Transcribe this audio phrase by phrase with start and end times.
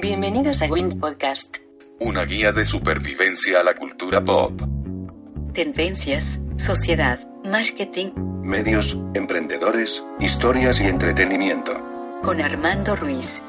[0.00, 1.58] Bienvenidos a Wind Podcast.
[2.00, 4.60] Una guía de supervivencia a la cultura pop.
[5.52, 8.12] Tendencias, sociedad, marketing,
[8.42, 11.72] Medios, emprendedores, historias y entretenimiento.
[12.24, 13.40] con Armando Ruiz.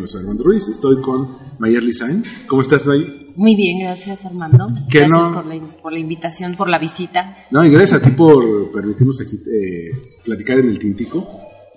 [0.00, 1.28] Bueno, soy Armando Ruiz, estoy con
[1.58, 2.44] Mayerly Sainz.
[2.46, 3.32] ¿Cómo estás, May?
[3.36, 4.68] Muy bien, gracias Armando.
[4.90, 5.34] ¿Qué Gracias no?
[5.34, 7.36] por, la, por la invitación, por la visita.
[7.50, 9.90] No, y gracias a ti por permitirnos aquí eh,
[10.24, 11.28] platicar en el Tintico.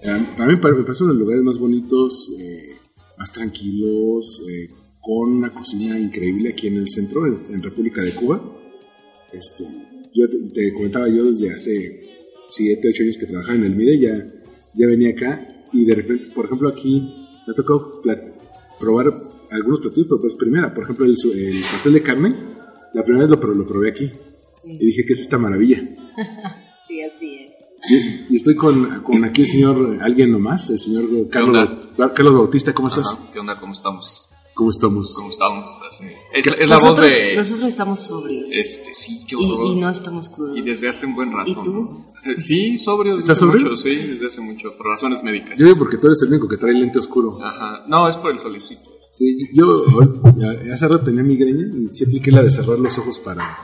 [0.02, 2.76] Eh, para mí me pare- me parece uno de los lugares más bonitos, eh,
[3.18, 4.70] más tranquilos, eh,
[5.02, 8.42] con una cocina increíble aquí en el centro, en, en República de Cuba.
[9.34, 9.66] Este,
[10.14, 14.00] yo te, te comentaba yo desde hace 7, 8 años que trabajaba en el MIDE,
[14.00, 14.34] ya,
[14.76, 18.02] ya venía acá y de repente, por ejemplo, aquí me ha tocado
[18.80, 19.14] probar
[19.52, 22.36] algunos platillos, pero pues primera, por ejemplo, el, el pastel de carne,
[22.94, 24.12] la primera vez lo, lo probé aquí
[24.66, 25.82] y dije que es esta maravilla.
[26.86, 27.52] Sí, así es.
[27.90, 31.70] Y, y estoy con, con aquí el señor, alguien nomás, el señor Carlos,
[32.14, 33.14] Carlos Bautista, ¿cómo estás?
[33.14, 33.58] Ajá, ¿Qué onda?
[33.58, 34.28] ¿Cómo estamos?
[34.54, 35.16] ¿Cómo estamos?
[35.16, 35.68] ¿Cómo estamos?
[35.90, 36.06] Así.
[36.32, 37.36] Es, es la voz nosotros, de...
[37.36, 38.52] nosotros estamos sobrios.
[38.52, 39.66] Este, sí, qué y, horror.
[39.68, 40.58] y no estamos crudos.
[40.58, 41.50] Y desde hace un buen rato.
[41.52, 41.74] ¿Y tú?
[41.74, 42.06] ¿no?
[42.38, 43.16] Sí, sobrio.
[43.16, 43.70] desde ¿Estás hace sobrio?
[43.72, 45.58] Mucho, sí, desde hace mucho, por razones médicas.
[45.58, 47.40] Yo digo porque tú eres el único que trae lente oscuro.
[47.44, 47.84] Ajá.
[47.88, 48.92] No, es por el solecito.
[49.12, 49.86] Sí, yo
[50.38, 53.60] ya- hace rato tenía migraña y sí apliqué la de cerrar los ojos para...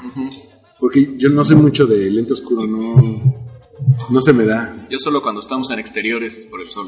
[0.79, 2.93] Porque yo no soy mucho de lente oscuro, no,
[4.09, 4.87] no se me da.
[4.89, 6.87] Yo solo cuando estamos en exteriores por el sol.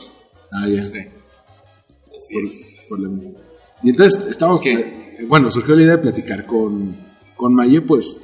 [0.52, 0.86] Ah, ya.
[0.86, 0.98] Sí.
[2.18, 2.86] Así Por- es.
[2.90, 3.10] por la-
[3.84, 4.74] Y entonces estábamos, ¿Qué?
[4.74, 6.96] eh, bueno, surgió la idea de platicar con,
[7.36, 8.18] con Maye, pues,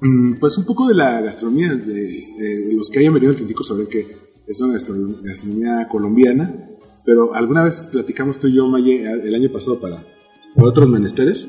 [0.00, 3.62] mm, pues un poco de la gastronomía, de, de los que hayan venido al Tintico
[3.62, 4.06] saben que
[4.46, 6.68] es una gastro- gastronomía colombiana,
[7.04, 10.04] pero alguna vez platicamos tú y yo, Maye, el año pasado para,
[10.54, 11.48] para otros menesteres,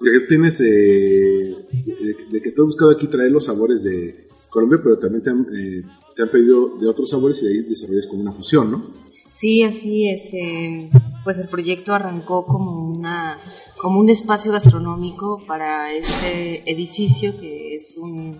[0.00, 4.26] de que tienes, eh, de, de que tú has buscado aquí traer los sabores de
[4.50, 5.82] Colombia, pero también te han, eh,
[6.16, 8.84] te han pedido de otros sabores y de ahí desarrollas como una fusión, ¿no?
[9.30, 10.30] Sí, así es.
[10.34, 10.90] eh,
[11.24, 13.38] pues el proyecto arrancó como una
[13.78, 18.38] como un espacio gastronómico para este edificio que es un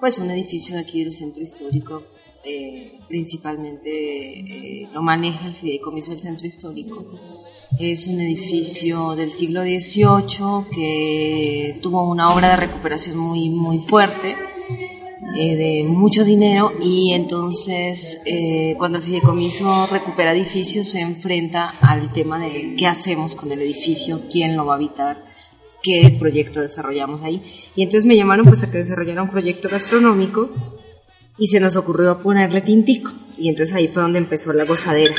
[0.00, 2.02] pues un edificio aquí del centro histórico.
[2.44, 7.04] eh, principalmente eh, lo maneja el fideicomiso del centro histórico.
[7.78, 14.36] Es un edificio del siglo XVIII que tuvo una obra de recuperación muy muy fuerte
[15.38, 22.12] eh, de mucho dinero y entonces eh, cuando el fideicomiso recupera edificios se enfrenta al
[22.12, 25.22] tema de qué hacemos con el edificio, quién lo va a habitar,
[25.82, 27.42] qué proyecto desarrollamos ahí.
[27.74, 30.50] Y entonces me llamaron pues a que desarrollara un proyecto gastronómico
[31.38, 33.12] y se nos ocurrió ponerle tintico.
[33.36, 35.14] Y entonces ahí fue donde empezó la gozadera.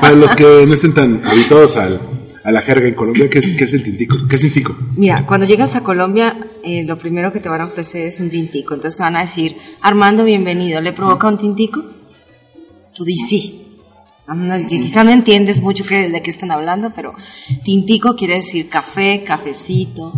[0.00, 2.00] Para los que no estén tan habituados al,
[2.48, 4.16] a la jerga en Colombia, ¿qué es, qué es el tintico?
[4.28, 4.74] ¿Qué es el tico?
[4.96, 8.30] Mira, cuando llegas a Colombia, eh, lo primero que te van a ofrecer es un
[8.30, 8.74] tintico.
[8.74, 11.84] Entonces te van a decir, Armando, bienvenido, ¿le provoca un tintico?
[12.94, 13.64] Tú dices sí.
[14.26, 17.14] Ah, no, Quizá no entiendes mucho qué- de qué están hablando, pero
[17.64, 20.12] tintico quiere decir café, cafecito.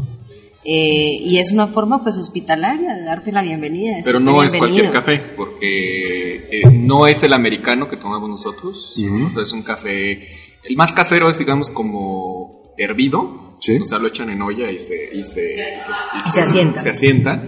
[0.63, 3.95] eh, y es una forma pues hospitalaria de darte la bienvenida.
[4.05, 4.91] Pero no es bienvenido.
[4.91, 8.95] cualquier café, porque eh, no es el americano que tomamos nosotros.
[8.97, 9.41] Ujú.
[9.41, 10.21] Es un café.
[10.63, 13.57] El más casero es, digamos, como hervido.
[13.61, 13.79] Sí.
[13.79, 15.15] O sea, lo echan en olla y se.
[15.15, 16.81] Y se, y se, Y se asienta.
[16.81, 17.43] Se asienta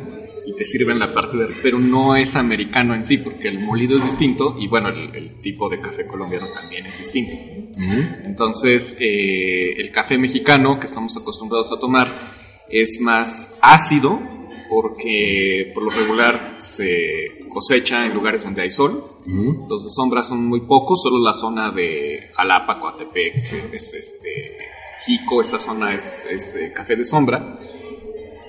[0.45, 1.47] y te sirven la parte de.
[1.63, 5.41] Pero no es americano en sí, porque el molido es distinto y, bueno, el, el
[5.41, 7.33] tipo de café colombiano también es distinto.
[8.25, 14.21] Entonces, eh, el café mexicano que estamos acostumbrados a tomar es más ácido
[14.73, 19.05] porque por lo regular se cosecha en lugares donde hay sol.
[19.69, 24.57] Los de sombra son muy pocos, solo la zona de Jalapa, Coatepec, es este,
[25.05, 27.59] Jico, esa zona es, es, eh, café de sombra,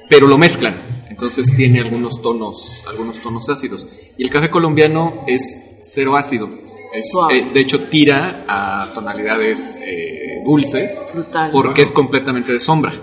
[0.10, 1.04] pero lo mezclan.
[1.10, 3.88] Entonces tiene algunos tonos, algunos tonos ácidos.
[4.18, 6.50] Y el café colombiano es cero ácido.
[6.94, 7.38] Es, Suave.
[7.40, 11.52] eh, de hecho, tira a tonalidades eh, dulces Frutal.
[11.52, 12.94] porque es completamente de sombra.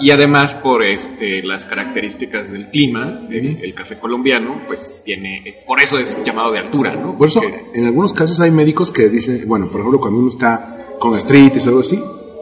[0.00, 5.80] Y además por este, las características del clima, el, el café colombiano, pues tiene, por
[5.80, 7.16] eso es llamado de altura, ¿no?
[7.18, 10.28] Por eso, Porque- en algunos casos hay médicos que dicen, bueno, por ejemplo, cuando uno
[10.28, 11.98] está con gastritis o algo así,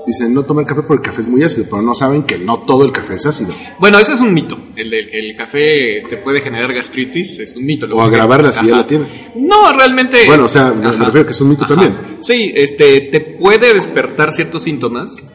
[0.07, 2.59] dicen no tomar café porque el café es muy ácido, pero no saben que no
[2.61, 3.53] todo el café es ácido.
[3.81, 4.57] Bueno, ese es un mito.
[4.77, 7.87] El, del- el café te puede generar gastritis, es un mito.
[7.93, 9.07] O agravarla si ya la tiene.
[9.35, 10.19] No, realmente.
[10.27, 12.19] Bueno, o sea, me- me refiero que es un mito también.
[12.21, 15.27] Sí, este, te puede despertar ciertos síntomas,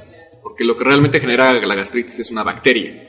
[0.51, 3.03] porque lo que realmente genera la gastritis es una bacteria.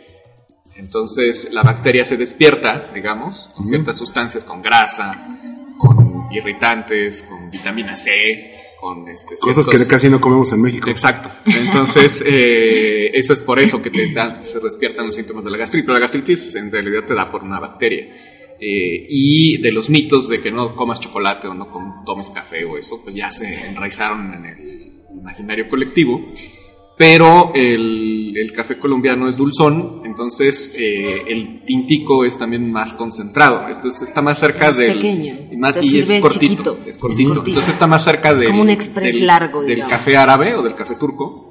[0.76, 5.26] Entonces, la bacteria se despierta, digamos, con ciertas sustancias, con grasa,
[5.76, 10.88] con irritantes, con vitamina C, con este, Cosas ciertos- que casi no comemos en México.
[10.88, 11.30] Exacto.
[11.46, 15.58] Entonces, eh, eso es por eso que te dan- se despiertan los síntomas de la
[15.58, 15.84] gastritis.
[15.84, 18.06] Pero la gastritis en realidad te da por una bacteria.
[18.60, 21.66] Eh, y de los mitos de que no comas chocolate o no
[22.06, 26.32] tomes café o eso, pues ya se enraizaron en el imaginario colectivo.
[27.04, 33.66] Pero el, el café colombiano es dulzón, entonces eh, el tintico es también más concentrado.
[33.66, 34.94] Esto es- está más cerca Más del.
[34.94, 35.34] pequeño.
[35.50, 37.28] y Más, Se y es cortito, chiquito, Es es cortito.
[37.34, 37.49] cortito.
[37.50, 38.50] Entonces está más cerca Es del.
[38.50, 39.90] como un express del- largo, Del digamos.
[39.90, 41.50] café árabe o del café turco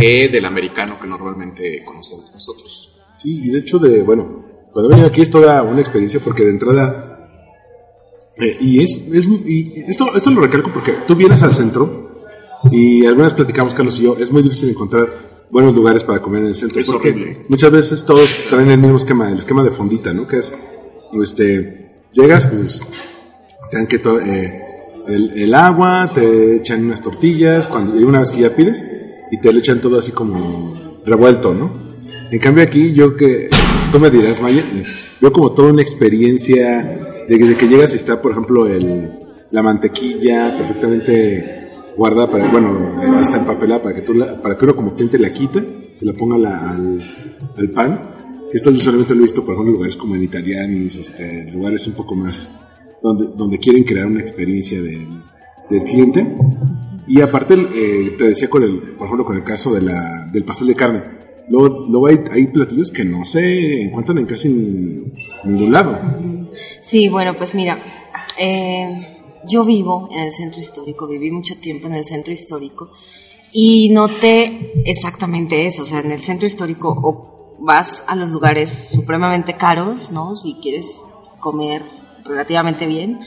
[0.00, 2.96] que del americano que normalmente conocemos nosotros.
[3.18, 4.42] Sí, y de hecho, de, bueno,
[4.72, 7.28] cuando venía aquí es toda una experiencia porque de entrada,
[8.38, 12.07] eh, y es, es y esto, esto lo recalco porque tú vienes al centro
[12.70, 16.48] y algunas platicamos, Carlos y yo, es muy difícil encontrar buenos lugares para comer en
[16.48, 16.80] el centro.
[16.80, 17.44] Es porque horrible.
[17.48, 20.26] Muchas veces todos traen el mismo esquema, el esquema de fondita, ¿no?
[20.26, 20.54] Que es,
[21.20, 22.84] este, llegas, pues,
[23.70, 24.62] te dan que eh,
[25.06, 28.84] el, el agua, te echan unas tortillas, cuando y una vez que ya pides,
[29.30, 31.88] y te lo echan todo así como revuelto, ¿no?
[32.30, 33.48] En cambio aquí, yo que,
[33.90, 34.62] tú me dirás, Maya,
[35.20, 39.10] veo como toda una experiencia de que, de que llegas y está, por ejemplo, el,
[39.50, 41.67] la mantequilla perfectamente
[41.98, 45.18] guardada para, bueno, eh, está empapelada para que tú la- para que uno como cliente
[45.18, 47.00] la quite, se la ponga la- al,
[47.58, 48.10] al pan.
[48.52, 51.86] Esto yo solamente lo he visto, por ejemplo, en lugares como en Italianis, este, lugares
[51.86, 52.50] un poco más
[53.02, 55.06] donde, donde quieren crear una experiencia del,
[55.68, 56.34] del cliente.
[57.06, 60.44] Y aparte, eh, te decía con el, por ejemplo, con el caso de la, del
[60.44, 61.02] pastel de carne.
[61.50, 64.48] Luego, luego hay, hay platillos que no se encuentran en casi
[65.44, 65.98] ningún lado.
[66.82, 67.76] Sí, bueno, pues mira,
[68.38, 72.90] eh, yo vivo en el centro histórico, viví mucho tiempo en el centro histórico
[73.52, 78.90] y noté exactamente eso, o sea, en el centro histórico o vas a los lugares
[78.94, 80.36] supremamente caros, ¿no?
[80.36, 81.04] Si quieres
[81.40, 81.82] comer
[82.24, 83.18] relativamente bien,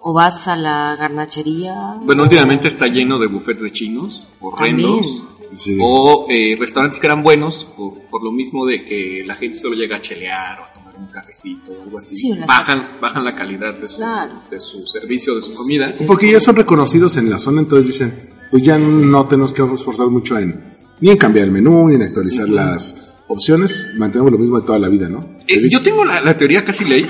[0.00, 1.96] o vas a la garnachería.
[2.02, 5.24] Bueno, últimamente está lleno de buffets de chinos, horrendos,
[5.54, 5.76] Sí.
[5.80, 9.74] o eh, restaurantes que eran buenos por, por lo mismo de que la gente solo
[9.76, 12.16] llega a chelear o a tomar un cafecito o algo así.
[12.16, 14.42] Sí, bajan, bajan la calidad de su, Claro.
[14.50, 15.92] de su servicio, de su comida.
[15.92, 16.04] Sí.
[16.06, 20.08] Porque ya son reconocidos en la zona, entonces dicen, pues ya no tenemos que esforzar
[20.08, 22.94] mucho en ni en cambiar el menú, ni en actualizar las
[23.26, 25.20] opciones, mantenemos lo mismo de toda la vida, ¿no?
[25.48, 27.06] Eh, yo tengo la, la teoría casi ley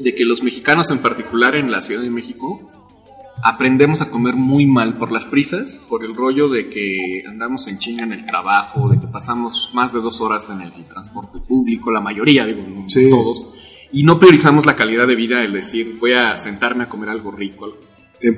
[0.00, 2.70] de que los mexicanos, en particular en la Ciudad de México,
[3.42, 7.78] aprendemos a comer muy mal por las prisas, por el rollo de que andamos en
[7.78, 11.90] chinga en el trabajo, de que pasamos más de dos horas en el transporte público,
[11.90, 13.08] la mayoría, digo, no Sí.
[13.10, 13.46] todos,
[13.92, 17.30] y no priorizamos la calidad de vida, el decir, voy a sentarme a comer algo
[17.30, 17.78] rico, algo,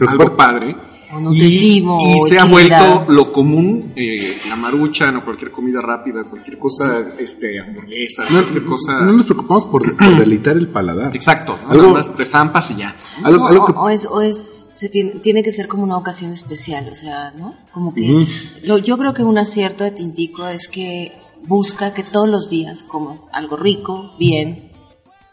[0.08, 0.76] algo padre.
[1.20, 6.58] Nutritivo, y, se ha vuelto lo común, eh, la maruchan o cualquier comida rápida, cualquier
[6.58, 9.00] cosa, este, hamburguesas, no, cualquier cosa.
[9.00, 11.14] no nos preocupamos por, por deleitar el paladar.
[11.14, 11.70] Exacto, ¿no?
[11.70, 12.96] Algo- más te zampas y ya.
[13.22, 15.96] Algo, algo o, que- o es, o es, se tiene, tiene que ser como una
[15.96, 17.54] ocasión especial, o sea, ¿no?
[17.72, 18.26] Como que,
[18.64, 21.12] lo- yo creo que un acierto de Tintico es que
[21.46, 24.70] busca que todos los días comas algo rico, bien,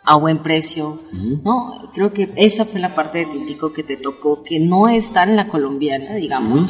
[0.05, 0.99] a buen precio,
[1.43, 1.91] ¿no?
[1.93, 5.35] Creo que esa fue la parte de Tintico que te tocó, que no está en
[5.35, 6.67] la colombiana, digamos,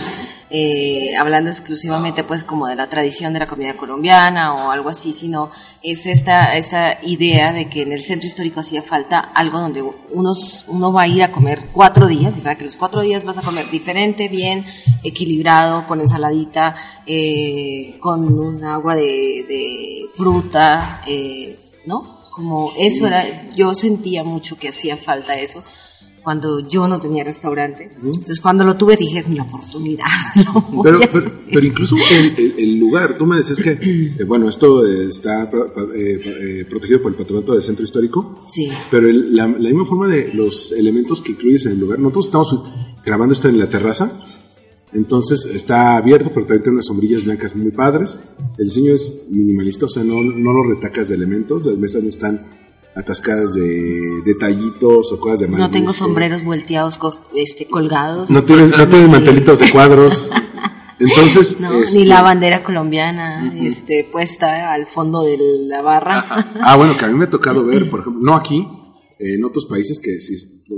[0.49, 5.13] eh, hablando exclusivamente pues como de la tradición de la comida colombiana o algo así,
[5.13, 5.51] sino
[5.83, 10.65] es esta, esta idea de que en el centro histórico hacía falta algo donde unos,
[10.67, 13.37] uno va a ir a comer cuatro días, o sea que los cuatro días vas
[13.37, 14.65] a comer diferente, bien,
[15.03, 22.18] equilibrado, con ensaladita, eh, con un agua de, de fruta, eh, ¿no?
[22.39, 25.61] Como eso era, yo sentía mucho que hacía falta eso
[26.23, 27.91] cuando yo no tenía restaurante.
[28.01, 30.05] Entonces cuando lo tuve dije, es mi oportunidad.
[30.35, 31.33] Pero, a pero, hacer".
[31.51, 35.49] pero incluso el, el- el lugar, tú me decías que, eh, bueno, esto está eh,
[36.61, 38.69] eh, protegido por el patronato del centro histórico, Sí.
[38.89, 42.27] pero el- la, la misma forma de los elementos que incluyes en el lugar, nosotros
[42.27, 42.63] estamos
[43.05, 44.11] grabando esto en la terraza,
[44.93, 48.19] entonces está abierto, pero también tiene unas sombrillas blancas muy padres,
[48.57, 52.09] el diseño es minimalista, o sea, no, no lo retacas de elementos, las mesas no
[52.09, 52.41] están
[52.95, 56.05] atascadas de detallitos o cosas de mal No tengo gusto.
[56.05, 56.99] sombreros volteados
[57.35, 58.29] este, colgados.
[58.29, 60.29] No tienes, no tienes mantelitos de cuadros.
[60.99, 66.51] Entonces, No, este, ni la bandera colombiana este, puesta al fondo de la barra.
[66.61, 68.67] Ah, bueno, que a mí me ha tocado ver, por ejemplo, no aquí,
[69.17, 70.17] eh, en otros países que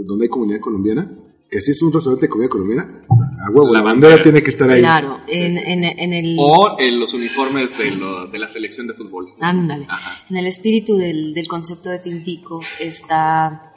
[0.05, 1.11] donde hay comunidad colombiana,
[1.51, 4.23] que si es un restaurante de comida colombiana, a huevo, La la, bandera bandera.
[4.23, 4.79] tiene que estar ahí.
[4.79, 6.37] Claro, en, en, en el...
[6.39, 9.33] O en los uniformes de, lo- de la selección de fútbol.
[9.41, 9.85] Ándale.
[9.89, 10.23] Ajá.
[10.29, 13.73] En el espíritu del, del concepto de Tintico está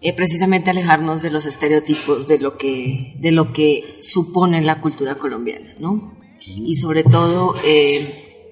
[0.00, 5.16] eh, precisamente alejarnos de los estereotipos de lo que de lo que supone la cultura
[5.16, 6.16] colombiana, ¿no?
[6.44, 8.42] Y sobre todo eh,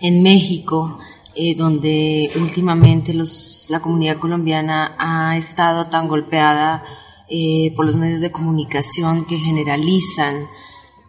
[0.00, 0.98] en México,
[1.34, 6.82] eh, donde últimamente los, la comunidad colombiana ha estado tan golpeada
[7.28, 10.46] eh, por los medios de comunicación que generalizan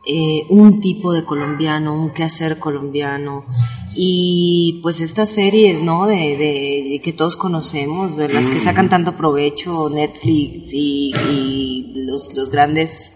[0.08, 3.46] eh, un tipo de colombiano, un quehacer colombiano.
[3.96, 6.06] Y pues estas series, ¿no?
[6.06, 12.34] De, de- que todos conocemos, de las que sacan tanto provecho Netflix y, y los,
[12.36, 13.14] los grandes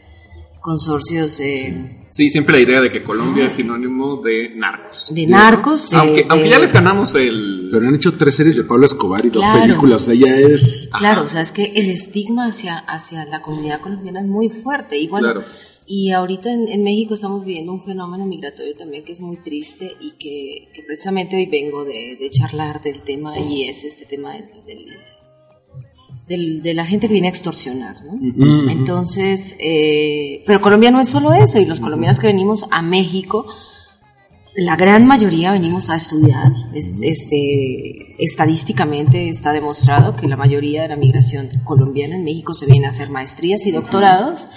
[0.62, 5.14] consorcios eh, Sí, siempre la idea de que Colombia es sinónimo de narcos.
[5.14, 5.92] de narcos.
[5.92, 7.70] de- Aunque, aunque de- ya les ganamos el...
[7.72, 10.90] Pero han hecho tres series de Pablo Escobar y dos películas, o sea, ya es...
[10.98, 14.98] Claro, o sea, es que el estigma hacia, hacia la comunidad colombiana es muy fuerte.
[14.98, 15.44] Y bueno, Claro.
[15.86, 19.92] y ahorita en, en México estamos viviendo un fenómeno migratorio también que es muy triste
[20.02, 24.34] y que, que precisamente hoy vengo de, de charlar del tema y es este tema
[24.34, 24.98] del, del-
[26.30, 28.14] del- de la gente que viene a extorsionar, ¿no?
[28.70, 33.48] Entonces, eh, pero Colombia no es solo eso y los colombianos que venimos a México
[34.56, 36.52] la gran mayoría venimos a estudiar.
[36.74, 42.66] Es- Este, estadísticamente está demostrado que la mayoría de la migración colombiana en México se
[42.66, 44.50] viene a hacer maestrías y doctorados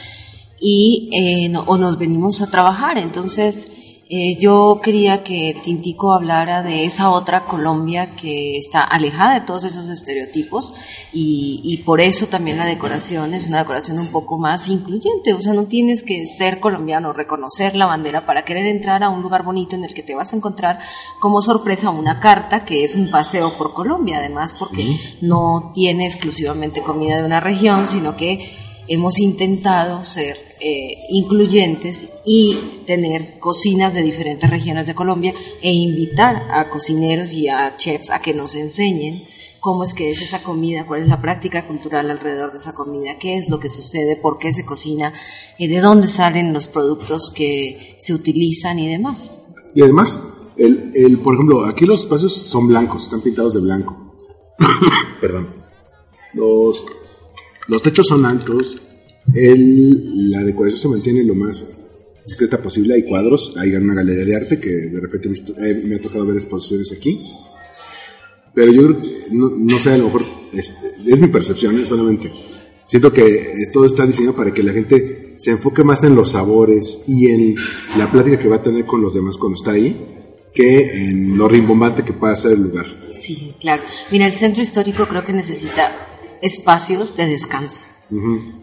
[0.60, 2.98] y eh, no- o nos venimos a trabajar.
[2.98, 3.81] Entonces,
[4.14, 9.46] eh, yo quería que el Tintico hablara de esa otra Colombia que está alejada de
[9.46, 10.74] todos esos estereotipos
[11.14, 15.32] y, y por eso también la decoración es una decoración un poco más incluyente.
[15.32, 19.22] O sea, no tienes que ser colombiano, reconocer la bandera para querer entrar a un
[19.22, 20.80] lugar bonito en el que te vas a encontrar
[21.18, 26.82] como sorpresa una carta que es un paseo por Colombia, además porque no tiene exclusivamente
[26.82, 28.50] comida de una región, sino que
[28.88, 36.48] hemos intentado ser eh, incluyentes y tener cocinas de diferentes regiones de Colombia e invitar
[36.50, 39.24] a cocineros y a chefs a que nos enseñen
[39.62, 43.16] cómo es que es esa comida, cuál es la práctica cultural alrededor de esa comida,
[43.20, 45.12] qué es lo que sucede, por qué se cocina,
[45.56, 49.32] eh, de dónde salen los productos que se utilizan y demás.
[49.72, 50.20] Y además,
[50.56, 53.96] el, el, por ejemplo, aquí los espacios son blancos, están pintados de blanco.
[55.20, 55.54] Perdón.
[56.34, 56.84] Los,
[57.68, 58.82] los techos son altos,
[59.32, 61.70] el, la decoración se mantiene lo más
[62.26, 62.94] discreta posible.
[62.94, 66.24] Hay cuadros, hay una galería de arte que de repente visto- eh, me ha tocado
[66.26, 67.22] ver exposiciones aquí.
[68.54, 70.74] Pero yo creo que, no, no sé, a lo mejor es,
[71.06, 72.30] es mi percepción eh, solamente.
[72.84, 77.02] Siento que todo está diseñado para que la gente se enfoque más en los sabores
[77.06, 77.54] y en
[77.96, 79.96] la plática que va a tener con los demás cuando está ahí,
[80.52, 82.86] que en lo rimbombante que pueda ser el lugar.
[83.12, 83.82] Sí, claro.
[84.10, 87.86] Mira, el centro histórico creo que necesita espacios de descanso.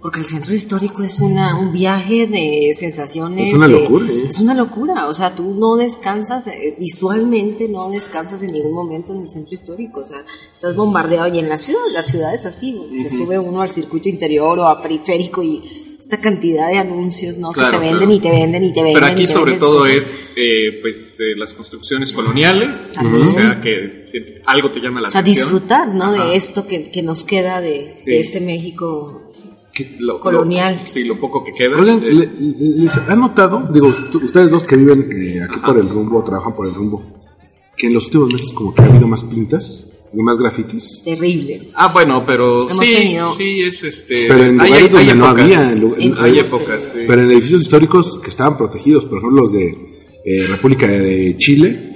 [0.02, 3.50] Porque el centro histórico es una, un viaje de sensaciones.
[3.50, 4.24] Es una de- locura, ¿eh?
[4.30, 5.08] Es una locura.
[5.08, 9.54] O sea, tú no descansas, eh, visualmente no descansas en ningún momento en el centro
[9.54, 10.02] histórico.
[10.02, 11.34] O sea, estás bombardeado.
[11.34, 12.78] Y en la ciudad, la ciudad es así.
[13.02, 17.52] Se sube uno al circuito interior o a periférico y esta cantidad de anuncios, ¿no?
[17.52, 18.14] Claro, que te venden claro.
[18.14, 19.02] y te venden y te venden.
[19.02, 19.94] Pero aquí sobre todo cosas.
[19.96, 25.10] es eh, pues eh, las construcciones coloniales, o sea que si algo te llama la
[25.10, 25.44] O sea, atención.
[25.46, 26.06] disfrutar, ¿no?
[26.06, 26.26] Ajá.
[26.28, 28.12] De esto que, que nos queda de, Sí.
[28.12, 29.29] de este México
[29.86, 30.80] Que lo- colonial.
[30.82, 31.78] lo- sí, lo poco que queda.
[31.78, 35.60] Oigan, eh, le- le- ¿les han notado, digo, ust- ustedes dos que viven eh, aquí
[35.66, 37.04] por el rumbo, trabajan por el rumbo,
[37.78, 41.02] que en los últimos meses como que ha habido más pintas, más grafitis?
[41.04, 41.70] terrible.
[41.76, 44.26] Ah, bueno, pero Hemos sí, tenido- sí es este.
[44.28, 45.44] Pero en hay, lugares hay donde no épocas.
[45.44, 47.00] había, en en- hay en- épocas, sí.
[47.08, 49.76] Pero en edificios históricos que estaban protegidos, por ejemplo los de
[50.26, 51.89] eh, República de Chile,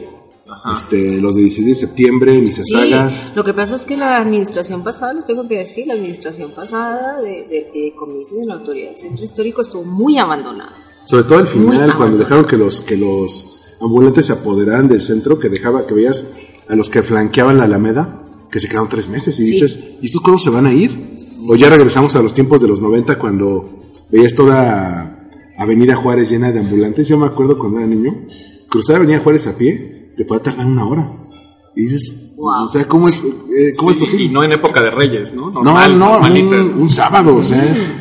[0.63, 0.73] Ajá.
[0.75, 3.11] este, los de 16 de septiembre, ni se Sí, saga.
[3.35, 7.19] lo que pasa es que la administración pasada, lo tengo que decir, la administración pasada
[7.21, 10.73] de, de, de de la autoridad del centro histórico estuvo muy abandonada.
[11.05, 15.37] Sobre todo al final, cuando dejaron que los, que los ambulantes se apoderaran del centro,
[15.37, 16.25] que dejaba, que veías
[16.69, 19.51] a los que flanqueaban la Alameda, que se quedaron tres meses y Sí.
[19.51, 21.15] dices, ¿y estos cuándo se van a ir?
[21.49, 25.27] O ya regresamos a los tiempos de los 90 cuando veías toda
[25.57, 27.07] Avenida Juárez llena de ambulantes.
[27.07, 28.25] Yo me acuerdo cuando era niño,
[28.69, 31.17] cruzar Avenida Juárez a pie te puede tardar una hora.
[31.75, 32.65] Y dices, Wow.
[32.65, 34.25] o sea, ¿cómo es, eh, cómo es Sí, posible?
[34.25, 35.49] Y no en época de Reyes, ¿no?
[35.49, 36.55] No, Normal, no, normalita.
[36.57, 37.93] un, un sábado, o sea, es,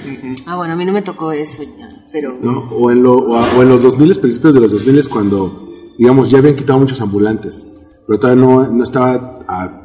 [0.46, 2.36] Ah, bueno, a mí no me tocó eso ya, pero...
[2.42, 2.64] ¿no?
[2.70, 6.38] O, en lo, o, o en los 2000, principios de los 2000, cuando, digamos, ya
[6.38, 7.66] habían quitado muchos ambulantes,
[8.06, 9.82] pero todavía no, no estaba a,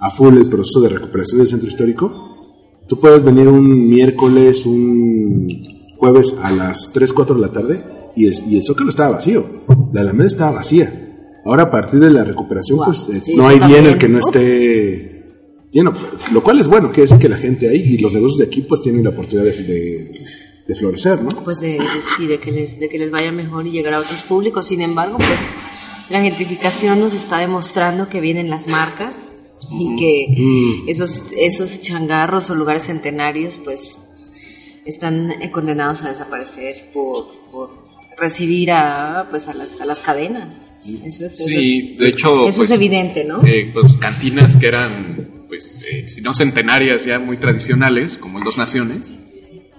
[0.00, 2.36] a full el proceso de recuperación del centro histórico.
[2.88, 5.46] Tú puedes venir un miércoles, un
[5.98, 7.84] jueves a las 3, 4 de la tarde
[8.16, 9.44] y, es, y el Zócalo estaba vacío,
[9.92, 11.09] la Alameda estaba vacía.
[11.44, 12.86] Ahora, a partir de la recuperación, Wow.
[12.86, 15.26] pues eh, Sí, no hay bien el que no esté
[15.72, 15.92] lleno,
[16.32, 18.62] lo cual es bueno, quiere decir que la gente ahí y los negocios de aquí
[18.62, 20.24] pues tienen la oportunidad de, de-
[20.68, 21.30] de florecer, ¿no?
[21.42, 21.80] Pues de, de-
[22.16, 24.66] sí, de que, les, de que les vaya mejor y llegar a otros públicos.
[24.66, 25.40] Sin embargo, pues
[26.10, 29.16] la gentrificación nos está demostrando que vienen las marcas
[29.72, 33.98] y que esos, esos changarros o lugares centenarios pues
[34.84, 37.70] están condenados a desaparecer por, por
[38.20, 40.70] recibir a, pues, a, las, a las cadenas.
[41.04, 43.44] Eso es, eso Sí, es- de hecho, Eso pues, es evidente, ¿no?
[43.46, 48.44] eh, pues, cantinas que eran, pues, eh, si no centenarias, ya muy tradicionales, como el
[48.44, 49.20] Dos Naciones,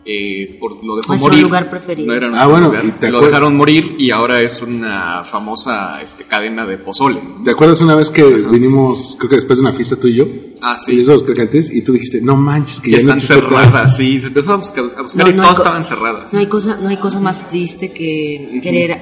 [0.03, 1.43] eh, por lo dejó Nuestro morir.
[1.43, 2.07] lugar preferido.
[2.07, 2.85] No era Ah, nuestro bueno, lugar.
[2.85, 7.21] y te lo dejaron morir y ahora es una famosa este, cadena de pozole.
[7.23, 7.43] ¿no?
[7.43, 10.25] ¿Te acuerdas una vez que vinimos, creo que después de una fiesta tú y yo?
[10.61, 10.93] Ah, sí.
[10.93, 13.49] Y esos crecantes, y tú dijiste, no manches, que ya no están existe tal".
[13.49, 14.19] cerradas, sí.
[14.19, 16.33] Se empezó a buscar, a buscar No, y todas estaban cerradas.
[16.33, 18.99] No hay cosa, no hay cosa más triste que querer eh,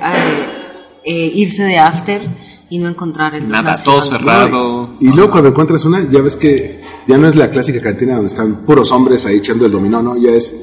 [1.06, 2.22] eh, irse de after
[2.70, 4.00] y no encontrar el Nada, nacional.
[4.02, 4.98] todo cerrado.
[5.00, 8.28] Y luego cuando encuentras una, ya ves que ya no es la clásica cantina donde
[8.28, 10.18] están puros hombres ahí echando el dominó, ¿no?
[10.22, 10.56] Ya es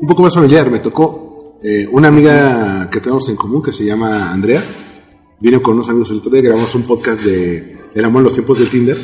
[0.00, 0.70] un poco más familiar.
[0.70, 4.62] Me tocó eh, una amiga que tenemos en común que se llama Andrea.
[5.40, 8.34] Vino con unos amigos el otro día, grabamos un podcast de El amor en los
[8.34, 8.96] tiempos del Tinder.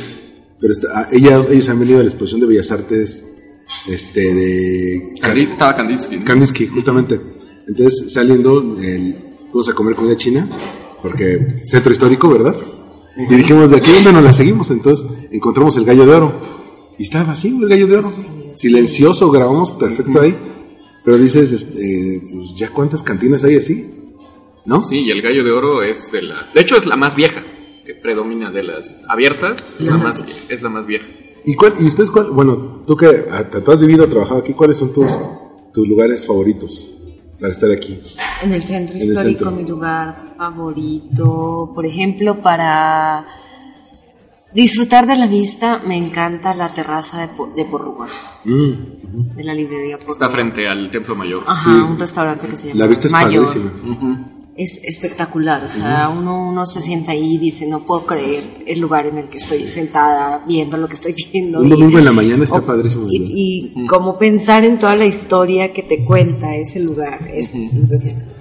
[0.60, 3.26] Pero está- ah, ellas, ellos han venido a la exposición de Bellas Artes
[3.88, 6.18] este, de Kandi- estaba Kandinsky.
[6.18, 6.24] ¿no?
[6.24, 7.20] Kandinsky, justamente.
[7.66, 9.16] Entonces, saliendo, el-
[9.50, 10.48] fuimos a comer comida china,
[11.02, 12.54] porque centro histórico, ¿verdad?
[13.16, 14.70] Y dijimos, ¿de aquí dónde nos la seguimos?
[14.70, 16.32] Entonces, encontramos el gallo de oro.
[16.98, 18.12] Y estaba vacío el gallo de oro.
[18.54, 20.36] Silencioso, grabamos perfecto ahí.
[21.10, 24.14] Pero dices, este, pues, ¿ya cuántas cantinas hay así?
[24.64, 24.80] ¿No?
[24.80, 26.54] Sí, y el gallo de oro es de las.
[26.54, 27.42] De hecho, es la más vieja
[27.84, 29.74] que predomina de las abiertas.
[29.80, 31.06] Es la más, es la más vieja.
[31.44, 32.30] ¿Y, cuál, ¿Y ustedes cuál?
[32.30, 35.10] Bueno, tú que ah, tú has vivido, trabajado aquí, ¿cuáles son tus,
[35.74, 36.88] tus lugares favoritos
[37.40, 37.98] para estar aquí?
[38.44, 39.50] En el centro En el histórico, centro.
[39.50, 43.26] mi lugar favorito, por ejemplo, para
[44.54, 48.08] disfrutar de la vista, me encanta la terraza de, de Porrúa,
[48.44, 50.12] Mm, de la librería Porrúa.
[50.12, 51.44] Está frente al Templo Mayor.
[51.46, 51.92] Ajá, Sí, sí.
[51.92, 53.44] un restaurante que se llama La vista es Mayor.
[53.44, 53.70] padrísima.
[54.56, 58.78] Es espectacular, o sea, uno, uno se sienta ahí y dice, no puedo creer el
[58.80, 61.60] lugar en el que estoy sentada viendo lo que estoy viendo.
[61.60, 63.06] Un y- domingo en la mañana está o- padrísimo.
[63.08, 68.34] Y, y como pensar en toda la historia que te cuenta ese lugar, es impresionante.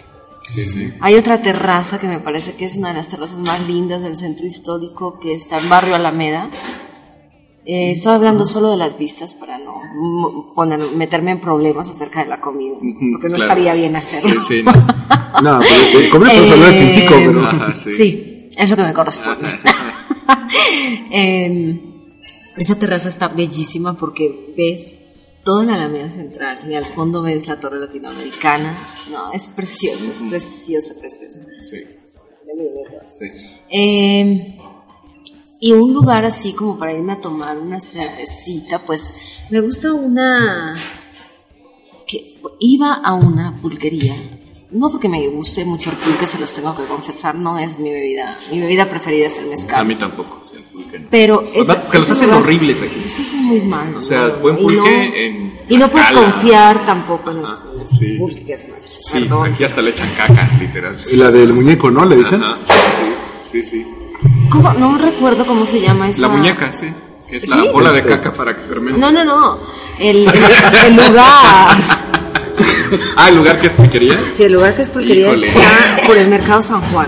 [0.54, 0.92] Sí, sí.
[1.00, 4.18] Hay otra terraza que me parece que es una de las terrazas más lindas del
[4.18, 6.50] centro histórico que está en Barrio Alameda.
[7.66, 9.74] Eh, estoy hablando solo de las vistas para no
[10.56, 13.36] poner, meterme en problemas acerca de la comida, porque no claro.
[13.36, 14.40] estaría bien hacerlo.
[14.42, 14.72] Sí, sí, no.
[15.42, 15.60] No,
[15.94, 17.46] pero comer hablar de Eh, tintico, pero...
[17.46, 17.94] Ajá, sí.
[17.94, 19.50] Sí, es lo que me corresponde.
[21.12, 21.80] Em,
[22.58, 24.99] esa terraza está bellísima porque ves
[25.50, 28.86] toda la Alameda Central y al fondo ves la Torre Latinoamericana.
[29.10, 31.42] No, es preciosa, es preciosa, preciosa.
[31.64, 31.86] Sí,
[33.08, 33.28] sí.
[33.72, 34.60] Eh,
[35.60, 39.12] y un lugar así como para irme a tomar una cervecita, pues
[39.50, 40.76] me gusta una...
[42.06, 44.16] que iba a una pulquería.
[44.72, 47.90] No porque me guste mucho el pulque, se los tengo que confesar, no es mi
[47.92, 48.38] bebida.
[48.52, 49.80] Mi bebida preferida es el mezcal.
[49.80, 51.08] A mí tampoco, sí, el pulque no.
[51.10, 53.00] Pero es, Porque los hacen lugar- horribles aquí.
[53.02, 53.96] Los hacen muy mal.
[53.96, 57.60] O sea, buen Y pulque no- en Y no puedes confiar tampoco en el, Ajá,
[57.74, 58.18] en el sí.
[58.20, 58.92] pulque que hacen aquí.
[59.00, 59.52] Sí, Perdón.
[59.54, 61.02] aquí hasta le echan caca, literal.
[61.18, 62.06] La del muñeco, ¿no?
[62.06, 62.44] Le dicen.
[62.44, 62.58] Ajá,
[63.42, 63.88] sí, sí, sí.
[64.52, 64.72] ¿Cómo?
[64.74, 66.22] No recuerdo cómo se llama esa...
[66.22, 66.88] La muñeca, sí.
[67.28, 67.50] Que es ¿Sí?
[67.58, 69.00] la bola de caca para que fermente.
[69.00, 69.60] No, no, no.
[70.00, 70.28] El, el,
[70.88, 72.09] el lugar.
[73.15, 74.19] Ah, el lugar que es pulquería.
[74.36, 75.48] Sí, el lugar que es pulquería Híjole.
[75.48, 77.08] está por el Mercado San Juan.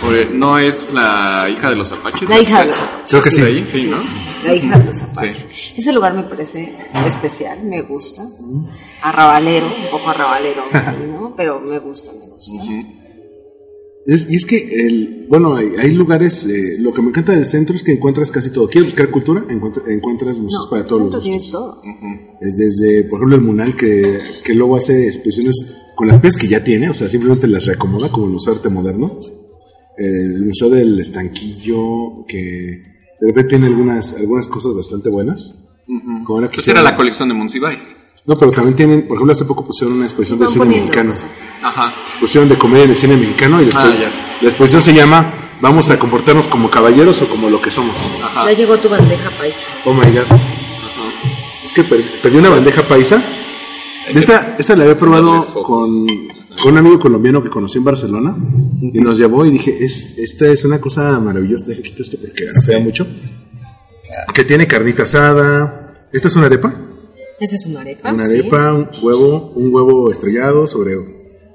[0.00, 2.28] Por- No es la hija de los apaches.
[2.28, 3.10] La hija de los apaches.
[3.10, 3.40] Creo que sí.
[3.40, 3.64] ¿De ahí?
[3.64, 3.96] Sí, ¿no?
[4.44, 5.46] La hija de los apaches.
[5.76, 8.22] Ese lugar me parece especial, me gusta.
[9.02, 10.62] Arrabalero, un poco arrabalero,
[11.08, 11.34] ¿no?
[11.36, 12.52] Pero me gusta, me gusta.
[14.06, 17.44] Es- y es que, el, bueno, hay, hay lugares, eh, lo que me encanta del
[17.44, 18.68] centro es que encuentras casi todo.
[18.68, 19.44] ¿Quieres buscar cultura?
[19.48, 21.60] Encuentra- encuentras museos No, para el todos los centro tienes gustos.
[21.60, 21.82] todo.
[22.40, 26.46] Es desde, por ejemplo, el Munal, que, que luego hace exposiciones con las piezas que
[26.48, 29.18] ya tiene, o sea, simplemente las reacomoda como el Museo de Arte Moderno.
[29.98, 32.36] El Museo del Estanquillo, que
[33.18, 35.54] de repente tiene algunas, algunas cosas bastante buenas.
[36.24, 37.96] Como que Pues era la colección de Monsiváis.
[38.26, 41.12] No, pero también tienen, por ejemplo, hace poco pusieron una exposición de cine poniendo mexicano.
[41.12, 41.32] cosas.
[41.62, 41.94] Ajá.
[42.18, 44.10] Pusieron de comedia de cine mexicano y después Ah, ya.
[44.42, 47.96] la exposición se llama Vamos a comportarnos como caballeros o como lo que somos.
[48.22, 48.44] Ajá.
[48.50, 49.58] Ya llegó tu bandeja paisa.
[49.86, 50.38] Oh my god.
[51.64, 53.22] Es que per- pedí una bandeja paisa.
[54.08, 58.36] Esta, esta la había probado con, con un amigo colombiano que conocí en Barcelona
[58.82, 62.44] y nos llevó y dije, es, esta es una cosa maravillosa, deja quito esto porque
[62.64, 63.06] fea mucho.
[64.34, 65.94] Que tiene carnita asada.
[66.12, 66.74] ¿Esta es una arepa?
[67.40, 68.12] Esa es una arepa.
[68.12, 68.38] Una sí.
[68.38, 70.94] arepa, un huevo, un huevo estrellado sobre,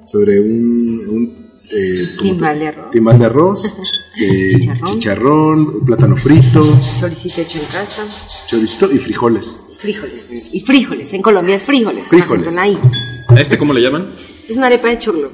[0.06, 2.92] sobre un, un, eh, Timbal de arroz.
[2.92, 3.66] timbal de arroz.
[4.22, 4.86] eh, Chicharrón.
[4.94, 8.06] chicharrón, plátano frito, Choricito hecho en casa.
[8.48, 9.58] choricito y frijoles.
[9.78, 10.54] Frijoles.
[10.54, 11.14] Y frijoles.
[11.16, 12.08] En Colombia es frijoles.
[12.08, 12.56] Frijoles.
[12.56, 12.78] I.
[13.30, 14.14] ¿A este cómo le llaman?
[14.48, 15.32] Es una arepa de choclo.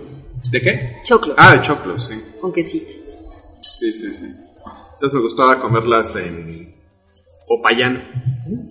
[0.49, 0.97] ¿De qué?
[1.03, 1.33] Choclo.
[1.37, 2.13] Ah, de choclo, sí.
[2.39, 2.93] Con quesito.
[3.61, 4.25] Sí, sí, sí.
[4.93, 6.73] Entonces me gustaba comerlas en
[7.47, 8.03] Popayán.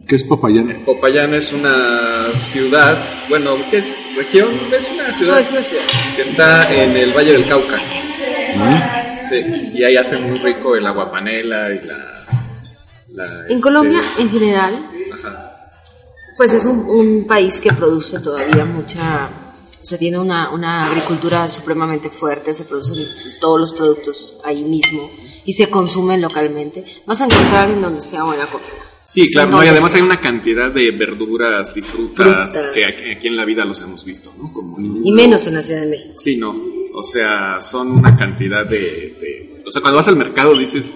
[0.07, 0.83] ¿Qué es papayán?
[0.85, 2.97] Popayán es una ciudad,
[3.29, 3.95] bueno, ¿qué es?
[4.17, 4.49] ¿Región?
[4.71, 5.33] Es una ciudad.
[5.33, 5.83] No, es una ciudad.
[6.15, 7.79] Que está en el Valle del Cauca.
[9.29, 11.97] Sí, y ahí hacen muy rico el aguapanela y la...
[13.13, 14.75] la, En este, Colombia, en general,
[15.13, 15.57] Ajá.
[16.37, 19.29] pues es un, un país que produce todavía mucha,
[19.83, 22.97] o sea, tiene una, una agricultura supremamente fuerte, se producen
[23.41, 25.11] todos los productos ahí mismo
[25.47, 26.85] y se consumen localmente.
[27.07, 28.69] Vas a encontrar en donde sea buena comida.
[29.05, 30.01] Sí, claro, no, y además sea.
[30.01, 32.67] hay una cantidad de verduras y frutas, Frutas.
[32.75, 34.53] que aquí aquí en la vida los hemos visto, ¿no?
[34.53, 36.15] Como Y menos en la Ciudad de México.
[36.17, 36.55] Sí, no.
[36.93, 40.91] O sea, son una cantidad de, de- O sea, cuando vas al mercado dices,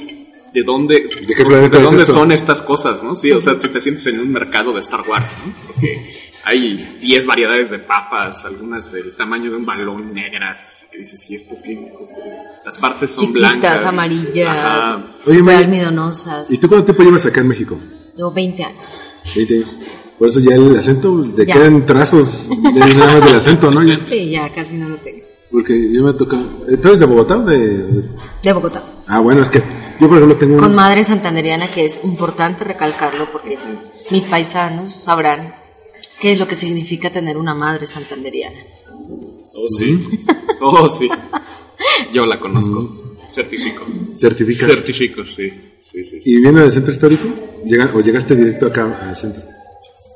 [0.52, 3.14] ¿de dónde, ¿De qué planeta ¿de es dónde son estas cosas, no?
[3.14, 5.52] Sí, o sea, te, te sientes en un mercado de Star Wars, ¿no?
[5.68, 6.10] Porque
[6.44, 11.29] hay 10 variedades de papas, algunas del tamaño de un balón negras, así que dices,
[11.31, 11.92] ¿y esto qué?
[12.64, 13.85] Las partes son Chiquitas, blancas.
[13.85, 15.00] amarillas, Ajá.
[15.26, 16.50] Oye, Maya, almidonosas.
[16.50, 17.76] ¿Y tú cuánto tiempo llevas acá en México?
[18.16, 18.79] Llevo 20 años.
[19.37, 19.79] 20 años.
[20.18, 21.55] Por eso ya el acento, te Ya.
[21.55, 23.83] quedan trazos de nada más del acento, ¿no?
[23.83, 23.98] Ya.
[24.05, 25.20] Sí, ya casi no lo tengo.
[25.50, 26.37] Porque yo me toca.
[26.81, 27.87] ¿Tú eres de Bogotá o de.?
[28.42, 28.83] De Bogotá.
[29.09, 29.61] Ah, bueno, es que
[29.98, 30.59] yo, por ejemplo, tengo.
[30.59, 33.59] Con madre santanderiana, que es importante recalcarlo porque
[34.11, 35.53] mis paisanos sabrán
[36.20, 38.59] qué es lo que significa tener una madre santanderiana.
[39.54, 39.98] Oh, sí.
[40.62, 41.09] Oh, sí.
[42.12, 42.87] Yo la conozco.
[43.30, 43.83] Certifico.
[44.14, 44.68] Certificas.
[44.68, 45.48] Certifico, sí.
[45.83, 46.30] Sí, sí, sí.
[46.33, 47.24] ¿Y viene del centro histórico?
[47.64, 49.42] Llega- ¿O llegaste directo acá al centro?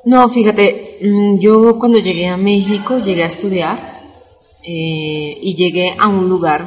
[0.05, 4.03] No, fíjate, mm, yo cuando llegué a México llegué a estudiar
[4.61, 6.63] eh, y llegué a un lugar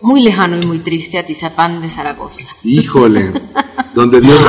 [0.00, 2.48] muy lejano y muy triste, Atizapán de Zaragoza.
[2.64, 3.30] Híjole.
[3.94, 4.40] donde Dios.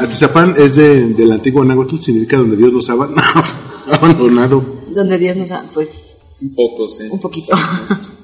[0.00, 3.14] Atizapán es de, del antiguo náhuatl, significa donde Dios nos ha aban-
[3.92, 4.64] abandonado.
[4.90, 7.04] Donde Dios nos ha, pues, Un poco, sí.
[7.10, 7.54] un poquito.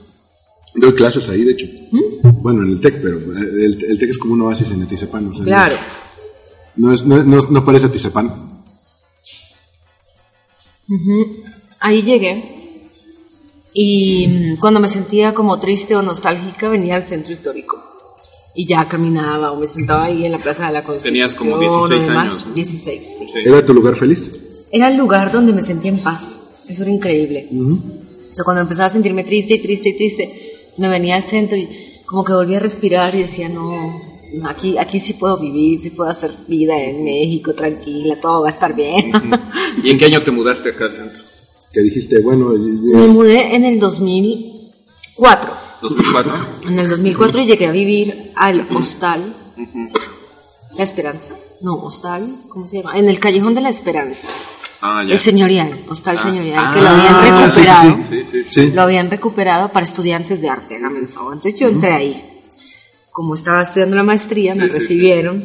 [0.77, 1.67] Doy clases ahí, de hecho.
[1.93, 2.43] ¿Mm?
[2.43, 5.27] Bueno, en el TEC, pero el, el TEC es como un oasis en Atizapán.
[5.29, 5.75] O sea, no claro.
[5.75, 5.81] es-
[6.77, 8.33] No, es, no, no, no parece Atizapán.
[11.81, 12.45] Ahí llegué
[13.73, 17.83] y mm, cuando me sentía como triste o nostálgica venía al centro histórico
[18.55, 21.12] y ya caminaba o me sentaba ahí en la Plaza de la Constitución.
[21.14, 22.33] Tenías como o 16 demás.
[22.33, 22.55] años, ¿no?
[22.55, 23.27] 16, sí.
[23.33, 23.38] Sí.
[23.45, 24.67] ¿Era tu lugar feliz?
[24.71, 26.40] Era el lugar donde me sentía en paz.
[26.69, 27.49] Eso era increíble.
[27.53, 30.35] O sea, cuando empezaba a sentirme triste y triste y triste,
[30.79, 31.69] me venía al centro y
[32.07, 34.01] como que volvía a respirar y decía, no,
[34.49, 38.51] aquí, aquí sí puedo vivir, sí puedo hacer vida en México, tranquila, todo va a
[38.51, 39.12] estar bien.
[39.83, 41.23] ¿Y en qué año te mudaste acá al centro?
[41.73, 45.53] Que dijiste, bueno, me es- mudé en el 2004.
[45.83, 46.33] ¿2004?
[46.69, 49.23] En el 2004 llegué a vivir al hostal
[50.77, 51.29] La Esperanza.
[51.63, 52.99] No, hostal, ¿cómo se llama?
[52.99, 54.27] En el Callejón de la Esperanza.
[54.83, 55.15] Ah, ya.
[55.15, 57.97] El señorial, hostal señorial, Ah, que lo habían Ah, sí, sí, recuperado.
[58.11, 58.23] sí.
[58.31, 58.71] Sí, sí.
[58.73, 61.33] Lo habían recuperado para estudiantes de arte, hágame el favor.
[61.35, 62.31] Entonces yo entré ahí.
[63.13, 65.43] Como estaba estudiando la maestría, me recibieron.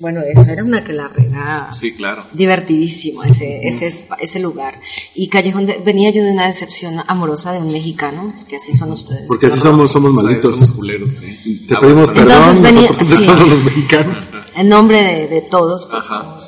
[0.00, 1.74] Bueno, eso era una que la regaba.
[1.74, 2.24] Sí, claro.
[2.32, 4.74] Divertidísimo ese, ese, espa- ese lugar.
[5.14, 8.92] Y Callejón, de- venía yo de una decepción amorosa de un mexicano, que así son
[8.92, 9.24] ustedes.
[9.28, 10.54] Porque así somos, somos malditos.
[10.56, 11.66] somos culeros, sí.
[11.68, 13.24] Te Ah, pedimos perdón Entonces venía- nosotros de sí.
[13.26, 14.24] todos los mexicanos.
[14.56, 15.88] En nombre de, de todos.
[15.92, 16.38] Ajá.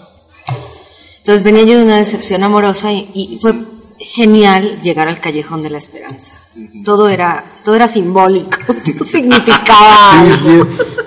[1.18, 3.54] Entonces venía yo de una decepción amorosa y, y fue
[4.02, 6.34] genial llegar al Callejón de la Esperanza.
[6.84, 10.60] Todo era, todo era simbólico, todo significaba Sí, sí.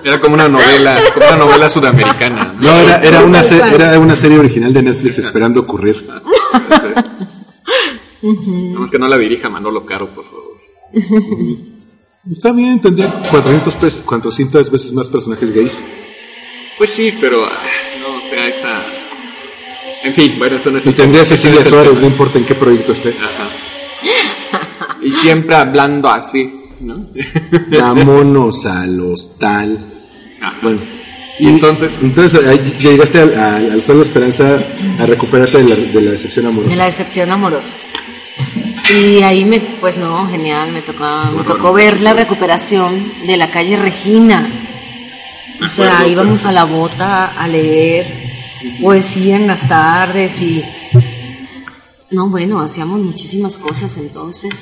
[0.04, 2.54] Era como una novela, como una novela sudamericana.
[2.58, 6.06] No, era, era, una era una serie original de Netflix esperando ocurrir.
[8.22, 10.56] Nada más que no la dirija Manolo Caro, por favor.
[12.30, 15.80] Está bien, tendría 400, pesos, 400 veces más personajes gays.
[16.76, 17.50] Pues sí, pero ah,
[18.00, 18.82] no, o sea, esa...
[20.06, 21.24] En fin, bueno, eso no es Y tendría.
[21.24, 23.10] Cecilia Suárez, no importa en qué proyecto esté.
[23.10, 23.48] Ajá.
[25.02, 27.06] Y siempre hablando así, ¿no?
[27.78, 29.78] Vámonos al hostal.
[30.40, 30.56] Ajá.
[30.62, 30.78] Bueno.
[31.38, 34.58] Y entonces, Entonces ahí llegaste al, al, al La Esperanza
[34.98, 36.76] a recuperarte de la, de la decepción De amorosa.
[36.76, 37.74] la decepción amorosa.
[38.98, 41.04] Y ahí me, pues no, genial, me tocó,
[41.36, 42.94] me tocó ver la recuperación
[43.26, 44.48] de la calle Regina.
[45.62, 48.06] O sea, íbamos a la bota a leer
[48.80, 50.62] poesía en las tardes y...
[52.10, 54.52] No, bueno, hacíamos muchísimas cosas entonces.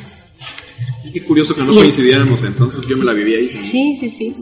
[1.12, 3.62] qué curioso que no Y el- coincidiéramos, entonces yo me la viví ahí.
[3.62, 4.34] Sí, sí, sí.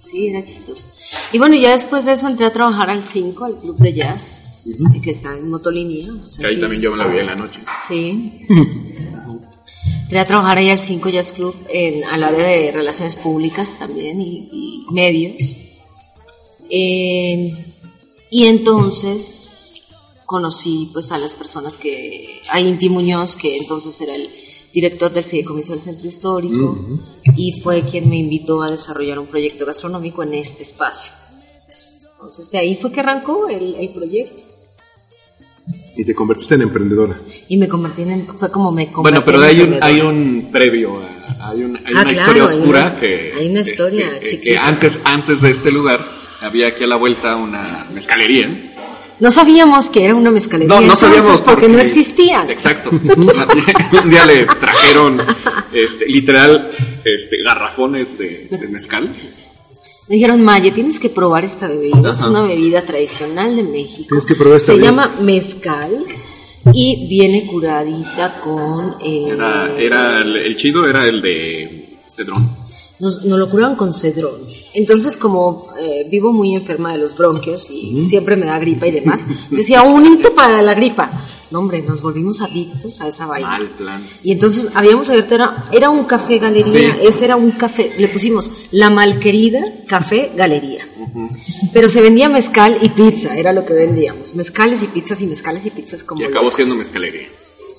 [0.00, 0.86] Sí, era chistoso.
[1.32, 4.64] Y bueno, ya después de eso entré a trabajar al 5, al club de jazz,
[5.02, 6.12] que está en Motolinía.
[6.12, 6.60] o sea, Que ahí sí.
[6.60, 7.60] también yo me la vi en la noche.
[7.88, 8.40] Sí.
[10.04, 14.20] Entré a trabajar ahí al 5 Jazz Club, en, al área de relaciones públicas también
[14.20, 15.34] y, y medios.
[16.70, 17.52] Eh,
[18.36, 19.82] y entonces
[20.26, 24.28] conocí pues a las personas que, a Inti Muñoz, que entonces era el
[24.72, 26.76] director del Fideicomiso del Centro Histórico,
[27.36, 31.12] y fue quien me invitó a desarrollar un proyecto gastronómico en este espacio.
[32.14, 34.42] Entonces de ahí fue que arrancó el, el proyecto.
[35.96, 37.16] Y te convertiste en emprendedora.
[37.48, 40.48] Y me convertí en, fue como me convertí Bueno, pero en hay un, hay un
[40.50, 43.32] previo, a- hay, un- hay Ah, una claro, historia hay oscura una- que...
[43.38, 47.36] hay una historia este, que- antes, antes de este lugar había aquí a la vuelta
[47.36, 48.48] una mezcalería.
[49.20, 50.68] No sabíamos que era una mezcalería.
[50.74, 52.50] No, no entonces, sabíamos porque, no existían.
[52.50, 52.90] Exacto.
[52.90, 55.22] un día le trajeron,
[55.72, 56.70] este, literal,
[57.04, 59.08] este, garrafones de, de mezcal.
[60.08, 62.10] Me dijeron, Maye, tienes que probar esta bebida.
[62.12, 64.06] Es una bebida tradicional de México.
[64.08, 64.90] Tienes que probar esta Se bebida.
[64.90, 66.04] llama mezcal
[66.74, 68.96] y viene curadita con...
[69.02, 72.46] eh, Era, era el, el chido era el de cedrón.
[72.98, 74.40] nos, nos lo curaban con cedrón.
[74.74, 78.90] Entonces, como eh, vivo muy enferma de los bronquios y siempre me da gripa y
[78.90, 81.10] demás, yo decía, un hito para la gripa.
[81.50, 83.48] No, hombre, nos volvimos adictos a esa vaina.
[83.50, 84.04] Mal plan.
[84.24, 86.98] Y entonces habíamos abierto, era, era un café galería, Sí.
[87.06, 90.84] ese era un café, le pusimos la malquerida café galería.
[91.72, 94.34] Pero se vendía mezcal y pizza, era lo que vendíamos.
[94.34, 96.20] Mezcales y pizzas y mezcales y pizzas como...
[96.20, 97.28] Y acabó siendo mezcalería.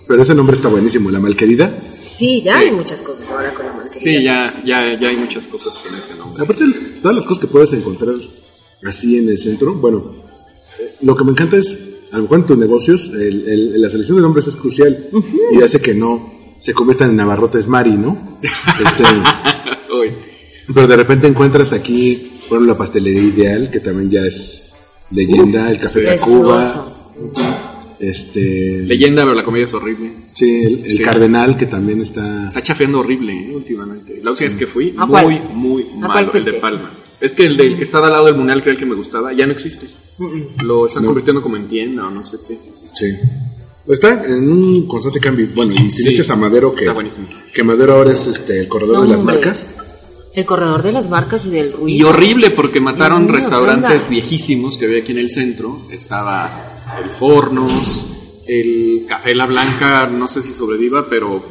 [0.07, 1.69] Pero ese nombre está buenísimo, La Malquerida.
[1.91, 2.65] Sí, ya Sí.
[2.65, 3.84] hay muchas cosas ahora con la malquerida.
[3.97, 6.43] Sí, ya, ya, ya hay muchas cosas con ese nombre.
[6.43, 6.65] Aparte,
[7.01, 8.15] todas las cosas que puedes encontrar
[8.85, 10.03] así en el centro, bueno,
[10.79, 11.77] eh, lo que me encanta es,
[12.11, 14.97] a lo mejor en tus negocios, el- el- la selección de nombres es crucial
[15.57, 18.17] y hace que no se conviertan en Navarrotes Mari, ¿no?
[18.41, 19.03] Este,
[20.73, 24.71] pero de repente encuentras aquí, bueno, la pastelería ideal, que también ya es
[25.11, 26.07] leyenda, el café de.
[26.19, 26.94] Cuba,
[28.09, 30.11] este, leyenda, pero la comida es horrible.
[30.35, 31.03] sí, el, el Sí.
[31.03, 33.55] cardenal que también está, Está chafeando horrible ¿eh?
[33.55, 34.19] últimamente.
[34.23, 35.41] La última vez que fui, ¿A muy, cuál?
[35.53, 36.91] muy ¿A cuál malo, el de Palma.
[37.21, 38.95] Es que el del que estaba al lado del Munal, que era el que me
[38.95, 39.87] gustaba, ya no existe.
[40.63, 42.57] Lo están convirtiendo como en tienda o no sé qué.
[42.93, 43.05] sí.
[43.87, 45.47] Está en un constante cambio.
[45.53, 46.03] Bueno, y si Sí.
[46.05, 47.27] le echas a Madero, que, Está buenísimo.
[47.53, 49.35] que Madero ahora es este, el corredor No, de las hombre.
[49.35, 49.67] marcas.
[50.33, 51.87] El corredor de las marcas y del ruido.
[51.99, 55.79] Y horrible porque mataron restaurantes viejísimos que había aquí en el centro.
[55.91, 58.05] Estaba el Fornos,
[58.47, 61.43] el Café La Blanca, no sé si sobreviva, pero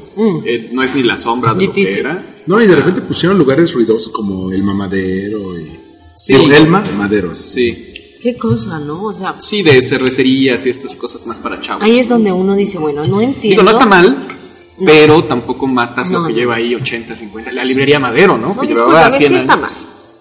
[0.45, 1.95] eh, no es ni la sombra de lo Difícil.
[1.95, 2.23] que era.
[2.47, 5.71] No, y de repente pusieron lugares ruidosos como el Mamadero y...
[6.17, 6.35] Sí.
[6.35, 7.35] Digo, Elma Madero.
[7.35, 7.91] Sí,
[8.23, 9.03] Qué cosa, ¿no?
[9.05, 11.83] O sea, sí, de cervecerías y estas cosas más para chavos.
[11.83, 13.51] ahí es donde uno dice, bueno, no entiendo.
[13.51, 14.17] Digo, no está mal,
[14.85, 16.39] pero tampoco matas No, lo que no.
[16.39, 17.53] lleva ahí 80, 50.
[17.53, 18.55] La librería Madero, ¿no?
[18.55, 19.41] No, Que discúlpame, sí años.
[19.43, 19.73] está mal.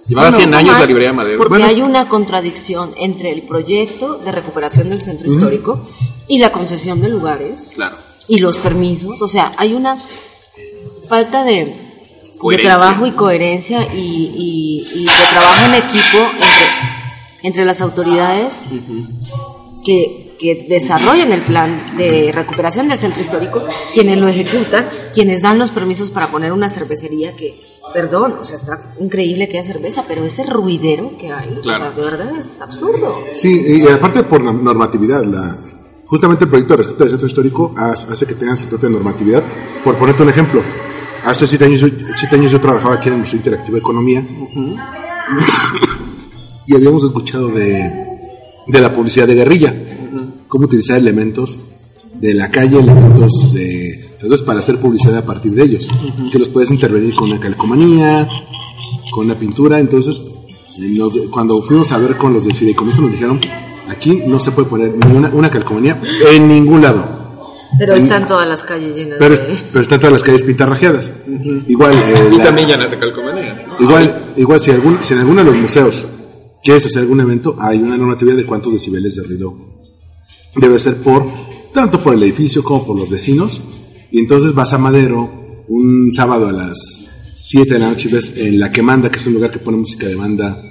[0.08, 1.38] Llevaba No, 100 está años la librería Madero.
[1.38, 5.80] Porque Bueno, hay una contradicción entre el proyecto de recuperación del centro histórico
[6.28, 7.96] y la concesión de lugares Claro.
[8.28, 9.22] y los permisos.
[9.22, 9.98] O sea, hay una
[11.08, 11.74] falta de,
[12.50, 16.68] de trabajo y coherencia y, y- y de trabajo en equipo entre,
[17.44, 18.66] entre las autoridades
[19.86, 23.63] que, que desarrollan el plan de recuperación del centro histórico,
[23.94, 27.60] quienes lo ejecutan, quienes dan los permisos para poner una cervecería que,
[27.94, 31.72] perdón, o sea, está increíble que haya cerveza, pero ese ruidero que hay, Claro.
[31.72, 33.20] o sea, de verdad es absurdo.
[33.34, 35.58] Sí, y aparte por la normatividad, la,
[36.06, 39.44] justamente el proyecto de rescate del centro histórico hace que tengan su propia normatividad.
[39.84, 40.62] Por ponerte un ejemplo,
[41.24, 44.26] hace siete años, yo- siete años yo trabajaba aquí en el Museo Interactivo de Economía
[46.66, 47.92] y habíamos escuchado de,
[48.68, 49.74] de la publicidad de guerrilla,
[50.48, 51.60] cómo utilizar elementos
[52.16, 53.83] de la calle, elementos eh,
[54.24, 55.88] entonces para hacer publicidad a partir de ellos,
[56.32, 58.28] que los puedes intervenir con una calcomanía,
[59.12, 60.24] con una pintura, entonces
[60.80, 63.40] nos- cuando fuimos a ver con los del fideicomiso nos dijeron,
[63.90, 67.22] aquí no se puede poner ni una, una calcomanía en ningún lado.
[67.78, 69.58] Pero están todas las calles llenas Pero, de...
[69.72, 71.12] pero están todas las calles pintarrajeadas.
[71.68, 73.68] Igual, eh, Y la- también ya nace calcomanías.
[73.68, 73.84] ¿no?
[73.84, 76.06] igual, igual si, algún, si en alguno de los museos
[76.64, 79.56] quieres hacer algún evento, hay una normatividad de cuántos decibeles de ruido
[80.56, 81.26] debe ser por,
[81.74, 83.60] tanto por el edificio como por los vecinos.
[84.13, 86.78] Y entonces vas a Madero un sábado a las
[87.36, 89.58] 7 de la noche y ves en La Que Manda, que es un lugar que
[89.60, 90.62] pone música de banda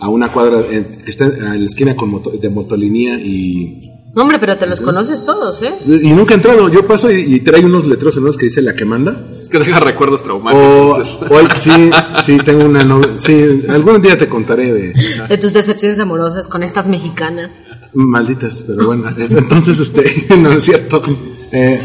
[0.00, 4.22] a una cuadra, en- que está en la esquina con moto- de motolinía y No,
[4.22, 5.70] hombre, pero te los conoces todos, ¿eh?
[5.86, 6.68] y nunca he entrado.
[6.70, 9.28] Yo paso y, y trae unos letreros en los que dice la que manda.
[9.42, 11.18] Es que deja recuerdos traumáticos.
[11.30, 11.90] o sí,
[12.24, 13.10] sí, tengo una novia.
[13.18, 14.94] Sí, algún día te contaré de
[15.28, 17.50] De tus decepciones amorosas con estas mexicanas.
[17.92, 19.10] malditas, pero bueno.
[19.18, 20.04] es- Entonces, este,
[20.38, 21.02] no es cierto.
[21.52, 21.78] Eh,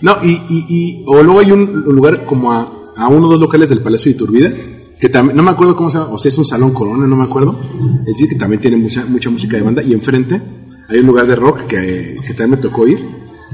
[0.00, 3.40] no, y, y, y- o luego hay un lugar como a, a uno o dos
[3.40, 6.28] locales del Palacio de Iturbide, que también, no me acuerdo cómo se llama, o sea,
[6.28, 7.58] es un salón corona, no me acuerdo.
[8.00, 10.40] Es decir, que también tiene mucha, mucha música de banda, y enfrente
[10.88, 12.98] hay un lugar de rock que, que también me tocó ir,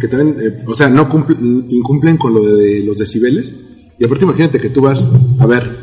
[0.00, 3.92] que también, eh, o sea, no cumplen, incumplen con lo de los decibeles.
[3.98, 5.76] Y aparte imagínate que tú vas a ver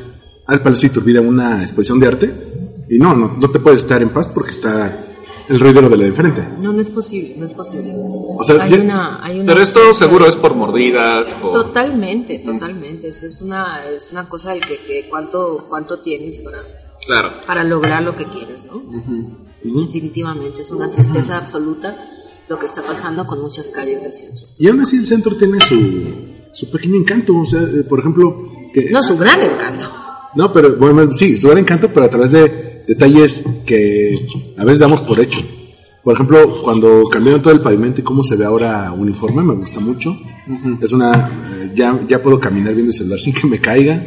[0.47, 2.33] al Palacio de Iturbide una exposición de arte
[2.89, 5.05] y no, no, no te puedes estar en paz porque está
[5.49, 6.47] el ruido de lo de enfrente.
[6.59, 7.93] No, no es posible, no es posible.
[7.95, 11.51] O sea, hay ya- una, hay una Pero esto seguro es por mordidas, por...
[11.53, 13.07] Totalmente, totalmente.
[13.09, 16.59] Esto es una, es una cosa del que, que cuánto, cuánto tienes para,
[17.05, 17.31] Claro.
[17.45, 18.81] para lograr lo que quieres, ¿no?
[19.63, 21.95] Definitivamente es una tristeza absoluta
[22.49, 24.45] lo que está pasando con muchas calles del centro.
[24.59, 25.77] Y aún así el centro tiene su,
[26.53, 27.37] su pequeño encanto.
[27.37, 29.87] O sea, eh, por ejemplo, que, No, su gran encanto.
[30.35, 34.15] No, pero bueno, sí, su gran encanto, pero a través de detalles que
[34.57, 35.41] a veces damos por hecho.
[36.03, 39.79] Por ejemplo, cuando cambiaron todo el pavimento y cómo se ve ahora uniforme, me gusta
[39.79, 40.17] mucho.
[40.81, 41.29] Es una.
[41.59, 44.01] eh, ya, ya puedo caminar viendo el celular sin que me caiga.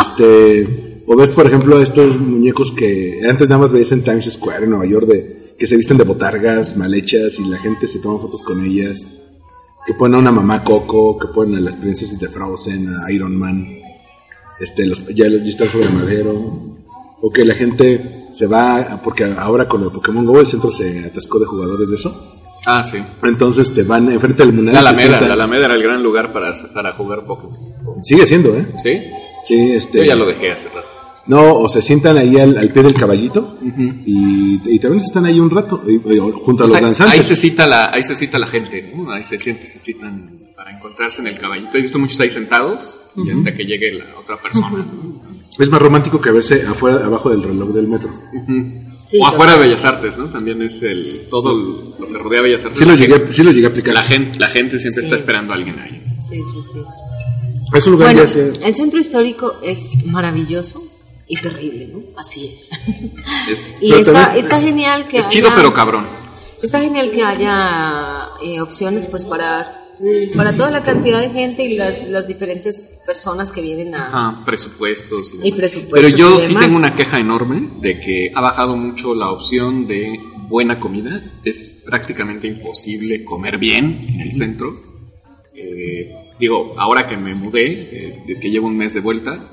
[0.00, 1.02] Este.
[1.06, 4.70] O ves, por ejemplo, estos muñecos que antes nada más veías en Times Square en
[4.70, 8.20] Nueva York, de, que se visten de botargas mal hechas y la gente se toma
[8.20, 9.06] fotos con ellas.
[9.86, 13.36] Que ponen a una mamá Coco, que ponen a las princesas de Frozen, a Iron
[13.36, 13.84] Man
[14.58, 16.73] este, los, ya, ya está sobre madero,
[17.26, 21.06] o que la gente se va, porque ahora con el Pokémon GO el centro se
[21.06, 22.10] atascó de jugadores de eso,
[22.66, 22.98] Ah, sí.
[23.22, 24.74] entonces te van enfrente del Munal.
[24.74, 27.56] La Alameda, la Alameda era el gran lugar para, para jugar Pokémon.
[28.02, 28.66] Sigue siendo, ¿eh?
[28.82, 29.00] ¿Sí?
[29.46, 29.98] Sí, este.
[29.98, 30.88] Yo ya lo dejé hace rato.
[31.26, 35.40] No, o se sientan ahí al, al pie del caballito y, y también están ahí
[35.40, 37.14] un rato, y- y junto a O los sea, danzantes.
[37.18, 39.10] ahí se cita la, ahí se cita la gente, ¿no?
[39.10, 41.78] Ahí se siempre se citan para encontrarse en el caballito.
[41.78, 44.84] He visto muchos ahí sentados y hasta que llegue la otra persona.
[45.58, 48.10] Es más romántico que verse afuera, abajo del reloj del metro.
[49.06, 50.26] Sí, o afuera de Bellas Artes, ¿no?
[50.26, 52.78] También es el todo el- lo que rodea Bellas Artes.
[52.78, 53.94] Sí lo La llegué, gente- sí lo llegué a aplicar.
[53.94, 55.06] La gente, la gente siempre Sí.
[55.06, 56.02] está esperando a alguien ahí.
[56.28, 56.80] Sí, sí, sí.
[57.72, 60.82] Es un lugar Bueno, ya se- el centro histórico es maravilloso
[61.28, 62.00] y terrible, ¿no?
[62.18, 62.70] Así es.
[63.50, 66.06] Es, y Pero está, también- está genial que es chido haya- pero cabrón.
[66.62, 69.83] Está genial que haya eh, opciones pues para,
[70.36, 74.06] para toda la cantidad de gente y las, las diferentes personas que vienen a...
[74.06, 75.34] Ajá, presupuestos.
[75.34, 75.58] Y demás.
[75.58, 76.64] presupuestos Pero yo y sí demás.
[76.64, 81.22] tengo una queja enorme de que ha bajado mucho la opción de buena comida.
[81.44, 84.74] Es prácticamente imposible comer bien en el centro.
[85.54, 87.66] Eh, digo, ahora que me mudé,
[88.26, 89.48] eh, que llevo un mes de vuelta,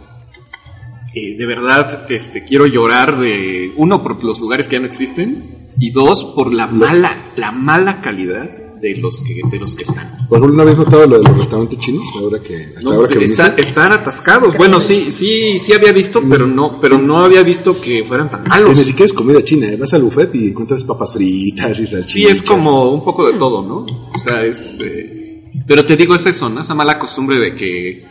[1.13, 5.43] eh, de verdad este, quiero llorar de, uno, por los lugares que ya no existen,
[5.79, 8.49] y dos, por la mala, la mala calidad
[8.81, 10.27] de los que, de los que están.
[10.27, 12.07] Por ejemplo, ¿no habéis notado lo de los restaurantes chinos?
[12.19, 14.57] Ahora que, hasta No, ahora que está- están atascados.
[14.57, 18.43] Bueno, sí, sí, sí había visto, pero no, pero no había visto que fueran tan
[18.47, 18.77] malos.
[18.77, 19.77] ni siquiera es comida china, ¿eh?
[19.77, 22.11] vas al buffet y encuentras papas fritas y salchichas.
[22.11, 23.85] Sí, es como un poco de todo, ¿no?
[24.13, 24.79] O sea, es.
[24.81, 26.61] eh, pero te digo, es eso, ¿no?
[26.61, 28.05] Esa mala costumbre de que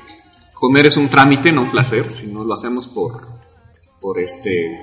[0.55, 3.13] comer es un trámite, no un placer, si no lo hacemos por,
[4.01, 4.79] por este.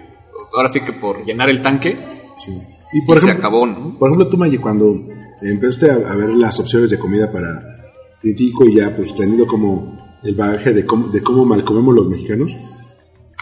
[0.54, 1.96] Ahora sí que por llenar el tanque.
[2.44, 2.52] Sí.
[2.94, 3.96] Y por y se ejemplo, acabó, ¿no?
[4.00, 4.98] por ejemplo, tú, Maye, cuando
[5.42, 7.78] empezaste a, a ver las opciones de comida para
[8.22, 12.08] Critico y ya pues tenido como el bagaje de cómo, de cómo mal comemos los
[12.08, 12.58] mexicanos,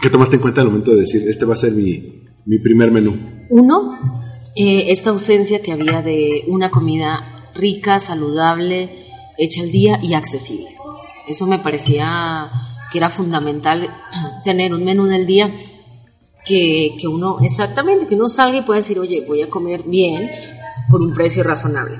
[0.00, 2.90] ¿qué tomaste en cuenta al momento de decir, este va a ser mi, mi primer
[2.90, 3.16] menú?
[3.48, 3.98] Uno,
[4.54, 8.90] eh, esta ausencia que había de una comida rica, saludable,
[9.38, 10.68] hecha al día y accesible.
[11.26, 12.50] Eso me parecía
[12.92, 13.88] que era fundamental
[14.44, 15.50] tener un menú del día
[16.44, 20.30] que, que uno, exactamente, que uno salga y pueda decir, oye, voy a comer bien
[20.90, 21.98] por un precio razonable.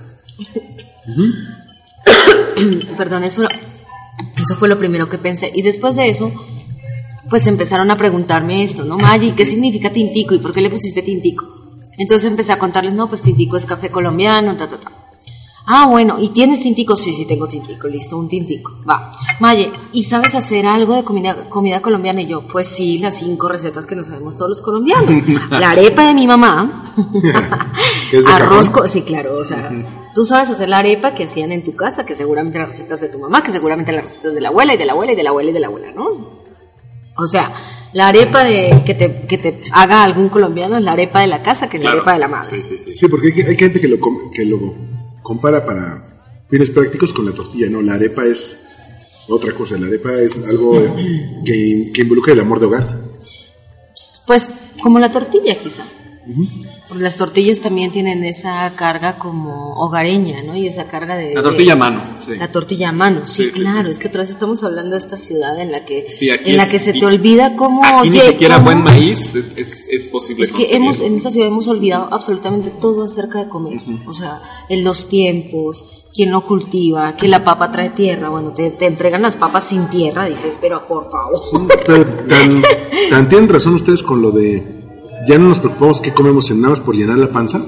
[2.96, 3.46] Perdón, eso,
[4.36, 5.50] eso fue lo primero que pensé.
[5.54, 6.32] Y después de eso,
[7.28, 8.98] pues empezaron a preguntarme esto, ¿no?
[8.98, 11.46] Maggi, ¿qué significa tintico y por qué le pusiste tintico?
[11.98, 14.92] Entonces empecé a contarles, no, pues tintico es café colombiano, ta, ta, ta.
[15.68, 16.94] Ah, bueno, ¿y tienes tintico?
[16.94, 18.78] Sí, sí, tengo tintico, listo, un tintico.
[18.88, 19.12] Va.
[19.40, 22.22] Maye, ¿y sabes hacer algo de comida, comida colombiana?
[22.22, 25.26] Y yo, pues sí, las cinco recetas que nos sabemos todos los colombianos.
[25.50, 26.94] La arepa de mi mamá.
[28.12, 29.72] ¿Que es Arroz, sí, claro, o sea,
[30.14, 33.08] tú sabes hacer la arepa que hacían en tu casa, que seguramente las recetas de
[33.08, 35.22] tu mamá, que seguramente las recetas de la abuela y de la abuela y de
[35.24, 36.46] la abuela y de la abuela, ¿no?
[37.18, 37.50] O sea,
[37.92, 41.42] la arepa de que te, que te haga algún colombiano es la arepa de la
[41.42, 42.62] casa, que es la arepa de la madre.
[42.62, 42.94] Sí, sí, sí.
[42.94, 43.98] Sí, porque hay, hay gente que lo,
[44.32, 44.95] que lo
[45.26, 47.82] compara para fines prácticos con la tortilla, ¿no?
[47.82, 48.56] La arepa es
[49.28, 50.80] otra cosa, la arepa es algo
[51.44, 53.00] que, que involucra el amor de hogar.
[54.24, 54.48] Pues
[54.80, 55.84] como la tortilla quizá.
[56.88, 60.56] Porque Las tortillas también tienen esa carga como hogareña, ¿no?
[60.56, 61.34] Y esa carga de...
[61.34, 62.36] La de- tortilla a mano, sí.
[62.36, 63.84] La tortilla a mano, sí, claro.
[63.84, 63.90] sí.
[63.90, 66.56] Es que otra vez estamos hablando de esta ciudad en la que, Sí, aquí en
[66.56, 67.84] la que se te olvida cómo...
[67.84, 70.42] Aquí ni siquiera cómo- buen maíz es, es, es posible.
[70.44, 73.80] Es que hemos, en esta ciudad hemos olvidado absolutamente todo acerca de comer.
[74.06, 78.30] O sea, en los tiempos, quién lo cultiva, que la papa trae tierra.
[78.30, 81.68] Bueno, te, te entregan las papas sin tierra, dices, pero por favor.
[81.86, 82.62] Pero tan,
[83.10, 84.75] tan tienen razón ustedes con lo de
[85.26, 87.60] ya no nos preocupamos qué comemos en nada más por llenar la panza,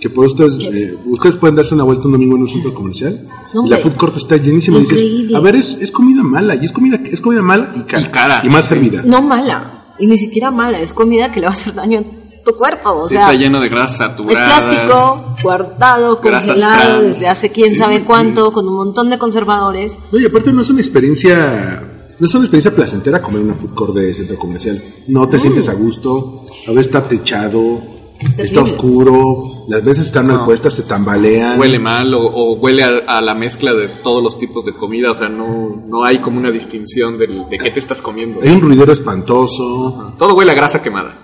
[0.00, 3.20] que por ustedes, eh, ustedes pueden darse una vuelta un domingo en un centro comercial
[3.52, 6.54] No, y la food court está llenísima y dices, a ver, es, es comida mala
[6.54, 8.02] y es comida, es comida mala y cara.
[8.02, 8.40] Y cara.
[8.44, 9.02] Y más servida.
[9.04, 12.02] No mala, y ni siquiera mala, es comida que le va a hacer daño a
[12.44, 17.50] tu cuerpo, o Sí, sea, está lleno de grasas es plástico, guardado, congelado desde hace
[17.50, 19.98] quién Sí, sabe sí, cuánto, con un montón de conservadores.
[20.10, 21.82] No, y aparte no es una experiencia,
[22.20, 24.80] no es una experiencia placentera comer en una food court de centro comercial.
[25.08, 27.80] No te sientes a gusto, a veces está techado,
[28.20, 31.58] Es está oscuro, las veces están mal puestas, se tambalean.
[31.58, 35.10] Huele mal o, o huele a, a la mezcla de todos los tipos de comida,
[35.10, 38.40] o sea, no, no hay como una distinción del- de qué te estás comiendo.
[38.42, 40.12] Hay un ruidero espantoso.
[40.18, 41.14] Todo huele a grasa quemada.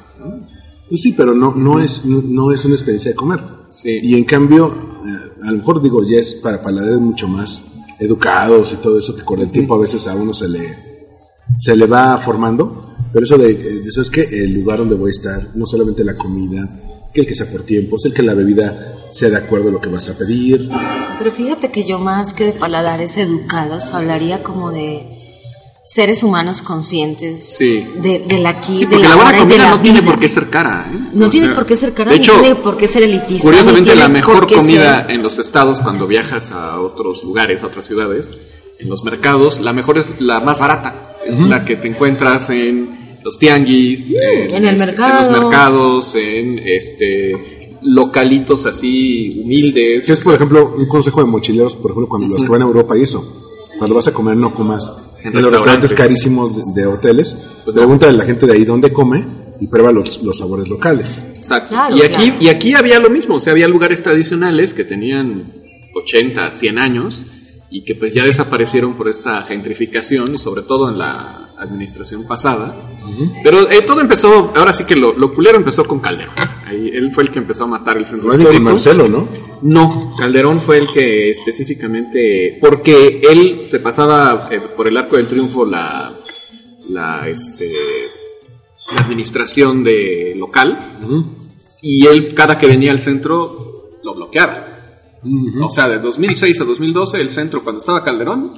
[0.88, 3.40] Pues sí, pero no, no, es, no, no es una experiencia de comer.
[3.68, 3.98] Sí.
[4.02, 4.72] Y en cambio,
[5.04, 7.62] eh, a lo mejor digo, ya es para paladares mucho más
[7.98, 10.60] educados y todo eso que con el tiempo a veces a uno se le,
[11.58, 12.82] se le va formando.
[13.12, 14.22] Pero eso de, eh, de ¿sabes qué?
[14.22, 16.68] El lugar donde voy a estar, no solamente la comida,
[17.14, 19.80] que el que sea por tiempos, el que la bebida sea de acuerdo a lo
[19.80, 20.68] que vas a pedir.
[21.18, 25.12] Pero fíjate que yo más que de paladares educados hablaría como de
[25.86, 27.86] seres humanos conscientes Sí.
[28.02, 30.10] de, del aquí, Sí, de porque la, la buena de comida la no tiene vida.
[30.10, 30.90] por qué ser cara.
[30.92, 30.98] ¿eh?
[31.14, 33.02] No O tiene sea, por qué ser cara, de ni hecho, tiene por qué ser
[33.04, 33.42] elitista.
[33.44, 37.68] Curiosamente, tiene la mejor comida ser- en los estados, cuando viajas a otros lugares, a
[37.68, 38.30] otras ciudades,
[38.80, 41.05] en los mercados, la mejor es la más barata.
[41.28, 45.24] Es la que te encuentras en los tianguis, en el este, mercado.
[45.24, 50.06] en los mercados, en este localitos así humildes.
[50.06, 52.64] Que es, por ejemplo, un consejo de mochileros, por ejemplo, cuando los que van a
[52.64, 53.42] Europa y eso.
[53.78, 57.36] Cuando vas a comer, no comas en, En los restaurantes carísimos de, de hoteles.
[57.64, 57.82] Pues no.
[57.82, 59.26] Pregunta a la gente de ahí dónde come
[59.60, 61.22] y prueba los, los sabores locales.
[61.36, 61.70] Exacto.
[61.70, 62.36] Claro, y, aquí, claro.
[62.40, 65.52] y aquí había lo mismo, o sea, había lugares tradicionales que tenían
[65.94, 67.24] 80, 100 años
[67.70, 72.74] y que pues ya desaparecieron por esta gentrificación y sobre todo en la administración pasada.
[73.42, 76.34] Pero eh, todo empezó, ahora sí que lo, lo culero empezó con Calderón.
[76.64, 79.04] Ahí, él fue el que empezó a matar el centro Más bien con histórico.
[79.04, 79.28] Marcelo, ¿no?
[79.62, 85.28] No, Calderón fue el que específicamente, porque él se pasaba eh, por el arco del
[85.28, 86.12] triunfo la,
[86.88, 87.72] la, este,
[88.92, 90.78] la administración de local
[91.82, 94.75] y él cada que venía al centro lo bloqueaba.
[95.62, 98.52] O sea, de 2006 a 2012 el centro cuando estaba Calderón,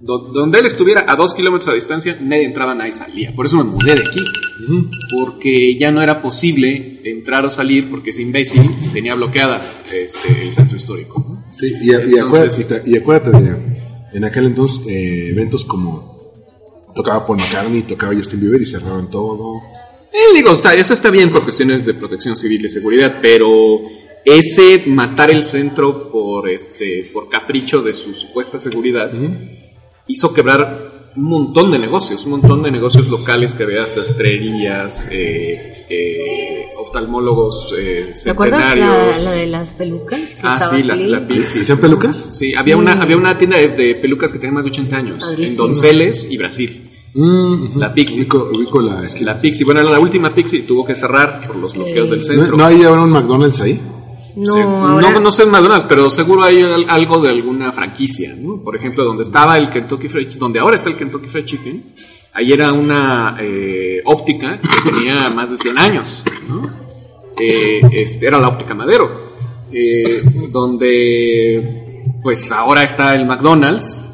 [0.00, 3.32] do- donde él estuviera a dos kilómetros de distancia, nadie entraba, nadie salía.
[3.34, 4.20] Por eso me mudé de aquí.
[5.10, 9.60] Porque ya no era posible entrar o salir porque ese imbécil tenía bloqueada
[9.92, 11.38] este, el centro histórico.
[11.58, 13.56] Sí, y, y Entonces- acuérdate, y te- y acuérdate de,
[14.14, 16.12] en aquel entonces, eh, eventos como
[16.94, 19.60] tocaba Paul McCartney, tocaba Justin Bieber y cerraban todo.
[20.12, 23.80] Eh, digo, está, eso está bien por cuestiones de protección civil y de seguridad, pero
[24.24, 29.10] ese matar el centro por este por capricho de su supuesta seguridad
[30.06, 35.84] hizo quebrar un montón de negocios, un montón de negocios locales que había sastrerías, eh,
[35.90, 40.36] eh, oftalmólogos eh, ¿Te acuerdas la, de las pelucas?
[40.36, 41.82] Que Ah, sí, las Pixis, ¿Hacían ¿no?
[41.82, 42.28] pelucas?
[42.32, 42.80] Sí, había, Sí.
[42.80, 45.56] Una, había una tienda de, de pelucas que tenía más de 80 años, en.
[45.56, 46.88] Donceles y Brasil.
[47.14, 48.20] La Pixie.
[48.20, 49.34] Ubico, ubico la esquina.
[49.34, 52.26] La Pixie, bueno, era la última Pixie, tuvo que cerrar por los bloqueos del ¿No,
[52.26, 52.56] centro.
[52.56, 53.78] ¿No hay ahora un McDonald's ahí?
[54.36, 54.60] No, Sí.
[54.60, 58.62] ahora- no, no sé en McDonald's, pero seguro hay al- algo de alguna franquicia, ¿no?
[58.62, 61.84] Por ejemplo, donde estaba el Kentucky Fried Chicken, donde ahora está el Kentucky Fried Chicken,
[62.32, 66.70] ahí era una eh, óptica que tenía más de 100 años, ¿no?
[67.38, 69.32] Eh, este, era la óptica Madero,
[69.72, 71.78] eh, donde
[72.22, 74.04] pues ahora está el McDonald's,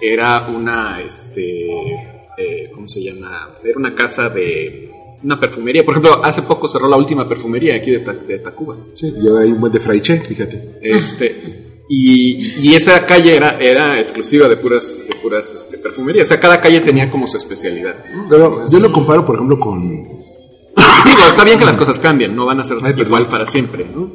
[0.00, 1.92] era una, este,
[2.38, 3.48] eh, ¿cómo se llama?
[3.62, 4.83] Era una casa de
[5.24, 8.76] una perfumería, por ejemplo, hace poco cerró la última perfumería aquí de, Ta- de Tacuba.
[8.94, 10.78] Sí, yo hay un buen de fraiche, fíjate.
[10.82, 16.26] Este, y, y esa calle era, era exclusiva de puras, de puras este, perfumerías.
[16.26, 17.94] O sea, cada calle tenía como su especialidad.
[18.14, 18.26] ¿no?
[18.28, 19.92] Pero yo lo comparo, por ejemplo, con...
[21.04, 23.86] Digo, está bien que las cosas cambien, no van a ser Ay, igual para siempre,
[23.94, 24.10] ¿no?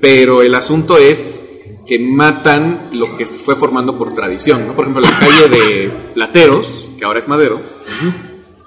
[0.00, 1.40] Pero el asunto es
[1.86, 4.72] que matan lo que se fue formando por tradición, ¿no?
[4.72, 7.60] Por ejemplo, la calle de Plateros, que ahora es Madero,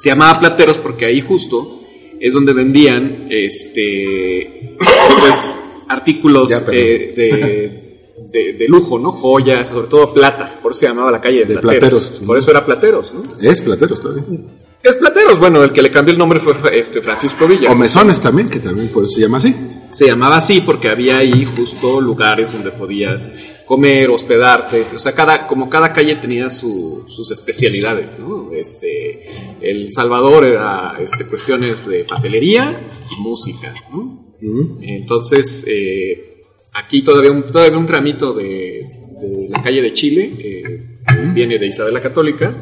[0.06, 1.82] se llamaba Plateros porque ahí justo
[2.20, 4.76] es donde vendían, este,
[5.20, 5.58] pues,
[5.89, 9.14] artículos Ya, eh, de, de, de lujo, ¿no?
[9.14, 12.01] Joyas, sobre todo plata, por eso se llamaba la calle de, De Plateros.
[12.01, 12.28] Plateros.
[12.28, 13.24] Por eso era Plateros, ¿no?
[13.41, 14.24] Es Plateros todavía.
[14.84, 17.72] Es Plateros, bueno, el que le cambió el nombre fue este, Francisco Villa.
[17.72, 19.56] O Mesones también, que también por eso se llama así.
[19.96, 23.32] Se llamaba así porque había ahí justo lugares donde podías
[23.66, 28.52] comer, hospedarte, o sea, cada, como cada calle tenía su- sus especialidades, ¿no?
[28.52, 32.78] Este, El Salvador era este, cuestiones de papelería
[33.10, 34.34] y música, ¿no?
[34.82, 36.43] Entonces, eh,
[36.74, 38.86] aquí todavía un, todavía un tramito de,
[39.22, 40.96] de la calle de Chile, que
[41.34, 42.54] viene de Isabel la Católica,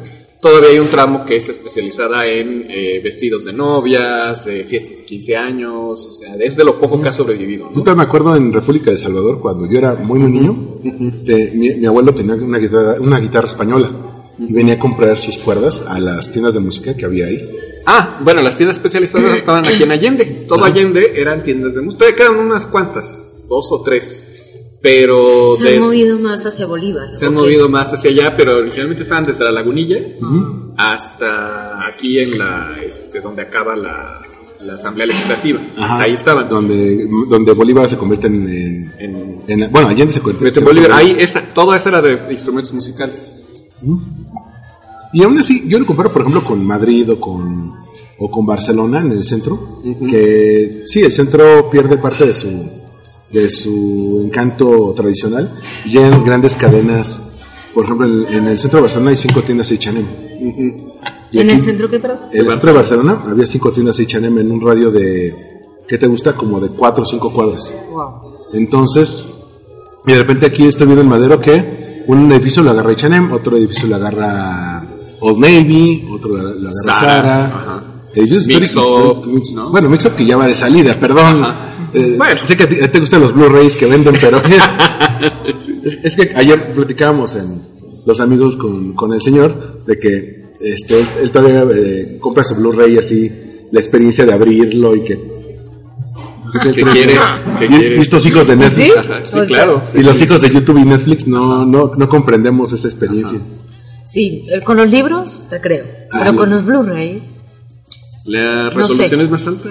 [0.48, 5.36] todavía hay un tramo que es especializada en eh, vestidos de novias, fiestas de 15
[5.36, 7.64] años, o sea, es de lo poco que ha sobrevivido.
[7.70, 7.82] Yo ¿no?
[7.82, 11.70] todavía me acuerdo en República de Salvador, cuando yo era muy, muy niño, de- mi,
[11.74, 13.90] mi abuelo tenía una guitarra, una guitarra española
[14.38, 17.40] y venía a comprar sus cuerdas a las tiendas de música que había ahí.
[17.86, 20.44] Ah, bueno, las tiendas especializadas estaban aquí en Allende.
[20.48, 21.98] Todo Allende eran tiendas de música.
[22.06, 24.33] Todavía quedan unas cuantas, dos o tres.
[24.84, 27.08] Pero Se des- han movido más hacia Bolívar.
[27.14, 29.96] se han movido más hacia allá, pero originalmente estaban desde la lagunilla
[30.76, 34.20] hasta aquí en la, este, donde acaba la,
[34.60, 35.58] la Asamblea Legislativa.
[35.78, 36.48] Hasta ahí estaban.
[36.50, 38.46] Donde, donde Bolívar se convierte en...
[38.48, 40.92] en- En, en la- bueno, Allende se convierte en Bolívar.
[40.92, 43.36] Ahí, esa, toda esa era de instrumentos musicales.
[45.14, 47.72] Y aún así, yo lo comparo, por ejemplo, con Madrid o con,
[48.18, 49.80] o con Barcelona en el centro,
[50.10, 52.48] que sí, el centro pierde parte de su,
[53.34, 55.50] de su encanto tradicional.
[55.84, 57.20] Y Llegan grandes cadenas,
[57.74, 60.04] por ejemplo, en, en el centro de Barcelona hay cinco tiendas H&M.
[61.32, 62.18] Y ¿En aquí- el centro qué, perdón?
[62.32, 65.34] En el centro de Barcelona había cinco tiendas H&M en un radio de,
[65.88, 66.32] ¿qué te gusta?
[66.34, 67.74] Como de cuatro o cinco cuadras.
[67.90, 68.46] Wow.
[68.52, 69.16] Entonces,
[70.06, 73.56] y de repente aquí estoy viendo en Madero que un edificio lo agarra H&M, otro
[73.56, 74.84] edificio lo agarra
[75.20, 77.44] Old Navy, otro lo lo agarra Zara, Sara.
[77.46, 77.84] ajá.
[78.14, 79.70] Edificios Mix Up, Mix- ¿no?
[79.70, 81.42] Bueno, Mix Up que ya va de salida, perdón.
[81.42, 81.73] Ajá.
[81.94, 82.34] Eh, Bueno.
[82.44, 84.42] Sé que te gustan los Blu-rays que venden, pero
[85.84, 87.60] es, es que ayer platicábamos en
[88.04, 92.54] los amigos con, con el señor de que este, él, él todavía eh, compra su
[92.56, 93.30] Blu-ray así,
[93.70, 95.34] la experiencia de abrirlo y que...
[96.62, 96.92] ¿Qué quiere?
[97.58, 97.96] ¿Qué Y- quiere?
[97.96, 98.86] y estos hijos de Netflix.
[98.86, 98.92] ¿Sí?
[98.96, 99.82] Ajá, sí, O sea, claro.
[99.94, 103.38] Y los hijos de YouTube y Netflix no, no, no comprendemos esa experiencia.
[104.06, 106.38] Sí, eh, con los libros te creo, Ah, pero no.
[106.38, 107.20] con los Blu-ray
[108.24, 109.24] La No resolución sé.
[109.24, 109.68] es más alta.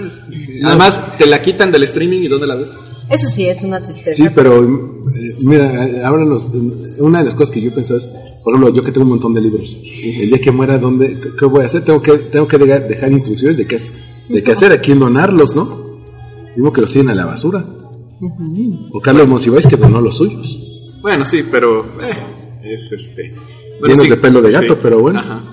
[0.64, 2.72] Además, te la quitan del streaming y ¿dónde la ves?
[3.10, 4.16] Eso sí es una tristeza.
[4.16, 7.98] Sí, pero eh, mira, eh, ahora los, eh, una de las cosas que yo pensaba
[8.00, 8.08] es,
[8.44, 11.46] por ejemplo, yo que tengo un montón de libros, el día que muera, ¿dónde, qué,
[11.46, 11.84] voy a hacer?
[11.84, 13.78] Tengo que, tengo que dejar, dejar instrucciones de qué,
[14.30, 15.84] de qué hacer, a quién donarlos, ¿no?
[16.56, 17.64] Mismo que los tienen a la basura.
[18.92, 20.60] O Carlos Monsiváis que donó los suyos.
[21.02, 23.36] Bueno, sí, pero eh, es este.
[23.86, 25.20] Llenos de pelo de gato, pero bueno.
[25.20, 25.53] Ajá.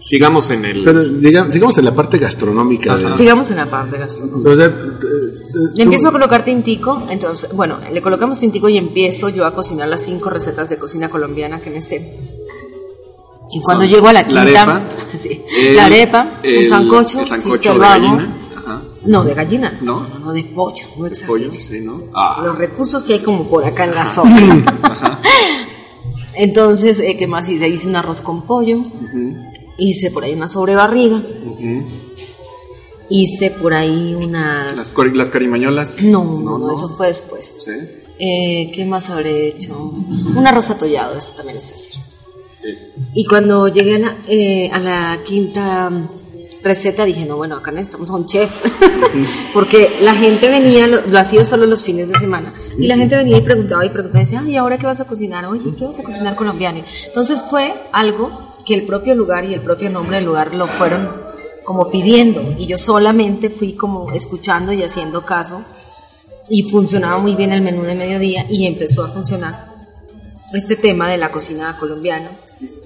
[0.00, 0.82] Sigamos en el.
[0.82, 1.04] Pero
[1.52, 2.96] sigamos en la parte gastronómica.
[2.96, 4.50] de- Sigamos en la parte gastronómica.
[4.50, 8.78] o sea, eh, eh, tú- empiezo a colocar tintico, entonces, bueno, le colocamos tintico y
[8.78, 12.18] empiezo yo a cocinar las cinco recetas de cocina colombiana que me sé.
[13.52, 14.80] Y cuando Son llego a la la quinta, arepa,
[15.18, 18.36] sí, el- la arepa, el- un sancocho, el sancocho de gallina.
[18.56, 18.82] Ajá.
[19.04, 19.78] No, de gallina.
[19.82, 20.06] ¿No?
[20.08, 21.08] no, no, de pollo, no Pollo,
[21.46, 21.62] exageres.
[21.66, 22.00] sí, ¿no?
[22.14, 22.42] Ah.
[22.44, 25.20] Los recursos que hay como por acá en la zona.
[26.34, 27.68] Entonces, eh, ¿qué más hice?
[27.68, 28.78] Hice un arroz con pollo,
[29.80, 31.22] hice por ahí una sobrebarriga,
[33.08, 34.76] hice por ahí unas...
[34.76, 36.02] Las, las carimañolas.
[36.02, 37.56] No, no, no, eso fue después.
[37.64, 37.72] Sí.
[38.18, 39.74] Eh, ¿Qué más habré hecho?
[39.74, 42.02] Un arroz atollado, eso también lo sé hacer.
[42.60, 42.78] Sí.
[43.14, 46.08] Y cuando llegué a la, eh, a la quinta mm,
[46.62, 48.50] receta dije, no, bueno, acá necesitamos a un chef.
[49.54, 52.52] Porque la gente venía, lo, lo hacía solo los fines de semana.
[52.78, 55.06] Y la gente venía y preguntaba y preguntaba y decía, ay, ¿ahora qué vas a
[55.06, 55.46] cocinar?
[55.46, 56.84] Oye, ¿qué vas a cocinar colombiano?
[57.06, 61.08] Entonces fue algo que el propio lugar y el propio nombre del lugar lo fueron
[61.64, 62.54] como pidiendo.
[62.58, 65.62] Y yo solamente fui como escuchando y haciendo caso.
[66.48, 69.68] Y funcionaba muy bien el menú de mediodía y empezó a funcionar
[70.52, 72.32] este tema de la cocina colombiana.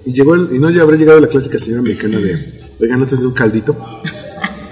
[0.05, 3.07] Y, llegó el- y no ya habrá llegado la clásica señora americana de, oiga, ¿no
[3.07, 3.75] tendré un caldito?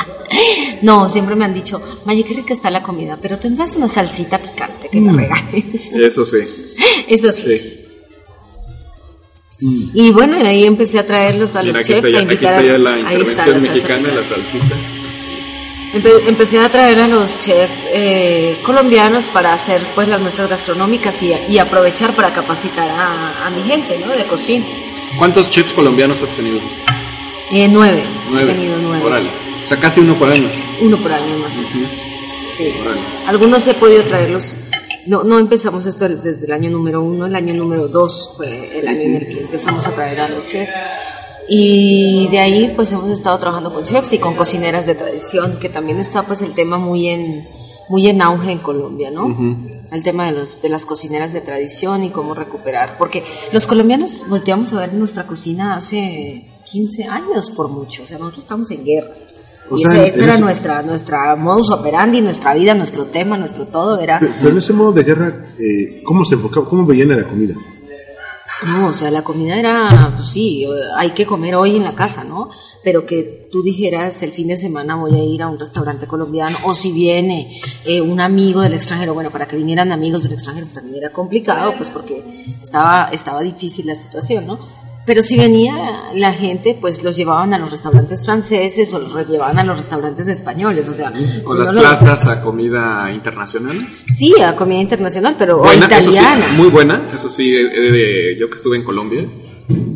[0.83, 4.39] No, siempre me han dicho, Maye, qué rica está la comida, pero tendrás una salsita
[4.39, 5.05] picante que Mm.
[5.15, 5.91] me regales.
[5.93, 6.39] Eso sí.
[7.09, 7.57] Eso sí.
[7.57, 7.82] Sí.
[9.95, 12.27] Y bueno, y ahí empecé a traerlos a Mira, los aquí chefs está, a ya,
[12.27, 14.77] aquí invitar está ya a- la ahí está intervención la salsa mexicana, la salsita.
[15.95, 21.23] Empe- empecé a traer a los chefs eh, colombianos para hacer pues las muestras gastronómicas
[21.23, 24.13] y, y aprovechar para capacitar a, a mi gente, ¿no?
[24.13, 24.65] De cocina.
[25.19, 26.59] ¿Cuántos chefs colombianos has tenido?
[27.51, 28.03] Eh, nueve.
[28.31, 28.51] Nueve.
[28.51, 29.05] He tenido nueve.
[29.05, 29.29] Órale.
[29.65, 30.49] O sea, casi uno por año.
[30.81, 31.91] Uno por año más o menos.
[32.57, 32.73] Sí.
[33.27, 34.57] Algunos he podido traerlos.
[35.07, 38.87] No, no empezamos esto desde el año número uno, el año número dos fue el
[38.87, 40.77] año en el que empezamos a traer a los chefs.
[41.49, 45.69] Y de ahí pues hemos estado trabajando con chefs y con cocineras de tradición, que
[45.69, 47.49] también está pues el tema muy en,
[47.89, 49.37] muy en auge en Colombia, ¿no?
[49.91, 52.97] El tema de, los, de las cocineras de tradición y cómo recuperar.
[52.97, 58.19] Porque los colombianos volteamos a ver nuestra cocina hace 15 años por mucho, o sea,
[58.19, 59.15] nosotros estamos en guerra.
[59.71, 63.99] O sea, ese, era ese- nuestra, nuestra modus operandi, nuestra vida, nuestro tema, nuestro todo,
[63.99, 64.19] era...
[64.21, 67.25] Pero, pero en ese modo de guerra, eh, ¿cómo se enfocaba, cómo veían a la
[67.25, 67.55] comida?
[68.67, 71.95] No, o sea, la comida era, pues sí, eh, hay que comer hoy en la
[71.97, 72.49] casa, ¿no?
[72.85, 76.59] Pero que tú dijeras el fin de semana voy a ir a un restaurante colombiano,
[76.65, 80.69] o si viene eh, un amigo del extranjero, bueno, para que vinieran amigos del extranjero
[80.73, 82.23] también era complicado, pues porque
[82.63, 84.59] estaba, estaba difícil la situación, ¿no?
[85.05, 85.75] Pero si venía
[86.15, 90.29] la gente, pues los llevaban a los restaurantes franceses o los llevaban a los restaurantes
[90.29, 91.13] españoles, o sea...
[91.45, 93.85] O las plazas a comida internacional.
[94.15, 96.53] Sí, a comida internacional, pero Buena, eso sí, italiana.
[96.57, 97.11] muy buena.
[97.13, 99.25] Eso sí, de- yo que estuve en Colombia,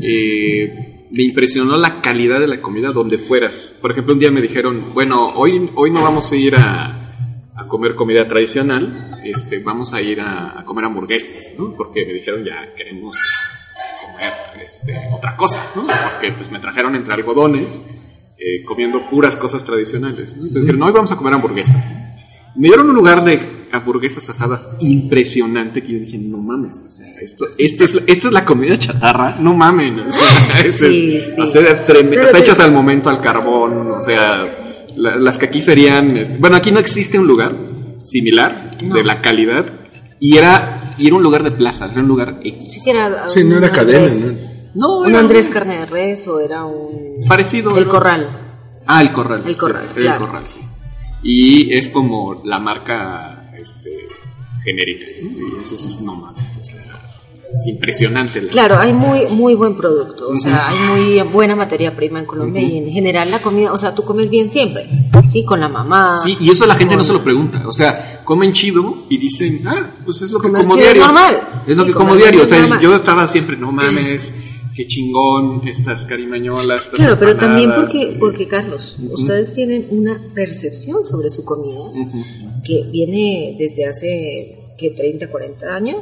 [0.03, 3.75] eh, me impresionó la calidad de la comida donde fueras.
[3.81, 7.13] Por ejemplo, un día me dijeron, bueno, hoy, hoy no vamos a ir a,
[7.55, 11.73] a comer comida tradicional, este, vamos a ir a, a comer hamburguesas, ¿no?
[11.77, 13.17] Porque me dijeron, ya queremos
[14.17, 14.33] comer
[14.65, 15.83] este, otra cosa, ¿no?
[15.87, 17.81] Porque pues me trajeron entre algodones,
[18.39, 20.43] eh, comiendo puras cosas tradicionales, ¿no?
[20.47, 21.85] Entonces dijeron, no, hoy vamos a comer hamburguesas.
[22.57, 27.07] Me dieron un lugar de hamburguesas asadas impresionante que yo dije, no mames, o sea,
[27.21, 31.35] esto, esto es, esta es la comida chatarra, no mamen, o sea, es- Sí, es-
[31.35, 31.41] sí.
[31.41, 32.37] o sea, trem- Sí, o sea, sí.
[32.39, 36.71] hechas al momento al carbón, o sea, la- las que aquí serían, este, bueno, aquí
[36.73, 37.53] no existe un lugar
[38.05, 38.95] similar No.
[38.95, 39.67] de la calidad
[40.21, 42.73] y era, y era un lugar de plaza, era un lugar X.
[42.73, 44.57] Sí, que era Sí, no un era cadena, ¿no?
[44.75, 47.25] No, Un era Andrés carne de res o era un...
[47.27, 47.77] parecido.
[47.79, 47.91] El ¿no?
[47.91, 48.29] corral.
[48.87, 49.43] Ah, el corral.
[49.47, 50.27] El sí, corral, el claro.
[50.27, 50.61] corral, sí.
[51.23, 54.07] Y es como la marca este,
[54.67, 55.07] genérica.
[55.23, 55.31] ¿no?
[55.31, 56.83] Y no mames, sea,
[57.61, 58.43] es impresionante.
[58.43, 62.27] la- Claro, hay muy muy buen producto, o sea, hay muy buena materia prima en
[62.27, 64.87] Colombia y en general la comida, o sea, tú comes bien siempre,
[65.31, 66.17] sí, con la mamá.
[66.23, 67.63] Sí, y eso la gente no se lo pregunta.
[67.67, 71.05] O sea, comen chido y dicen, ah, pues es lo que como es diario.
[71.07, 71.41] normal.
[71.67, 72.41] Es lo Sí, que como diario.
[72.41, 72.81] O es sea, normal.
[72.81, 74.35] yo estaba siempre, no mames,
[74.77, 76.85] qué chingón, estas carimañolas.
[76.85, 81.81] estas Claro, pero también porque, eh, porque Carlos, ustedes tienen una percepción sobre su comida
[82.65, 84.91] que viene desde hace, ¿qué?
[84.91, 85.97] 30, 40 años,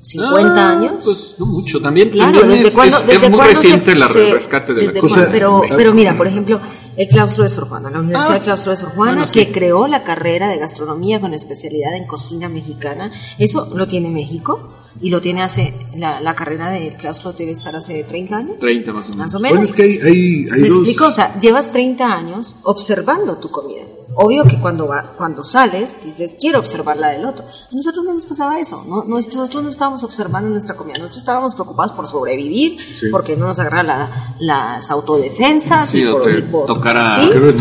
[0.00, 1.04] 50 Ah, años.
[1.04, 2.08] Pues no mucho también.
[2.10, 2.96] Claro, también ¿desde es, cuándo?
[2.96, 5.28] es- desde es muy reciente se- rescate de la cosa.
[5.30, 6.60] pero, Eh, pero mira, por ejemplo,
[6.96, 9.40] el claustro de Sor Juana, la Universidad Ah, del Claustro de Sor Juana, bueno, sí.
[9.44, 14.72] que creó la carrera de gastronomía con especialidad en cocina mexicana, eso lo tiene México
[15.00, 18.58] y lo tiene hace, la, la carrera del claustro debe estar hace 30 años.
[18.58, 19.18] 30 más o menos.
[19.18, 19.58] Más o menos.
[19.58, 20.78] Bueno, es que hay, hay, hay ¿Me dos...
[20.78, 21.06] explico?
[21.06, 23.82] O sea, llevas 30 años observando tu comida.
[24.20, 27.44] Obvio que cuando va, cuando sales dices, quiero observar la del otro.
[27.44, 28.82] A nosotros no nos pasaba eso.
[28.88, 30.94] No, nosotros no estábamos observando nuestra comida.
[30.94, 33.06] Nosotros estábamos preocupados por sobrevivir, Sí.
[33.12, 35.90] porque no nos agarra la- las autodefensas.
[35.90, 36.26] Sí, y por, o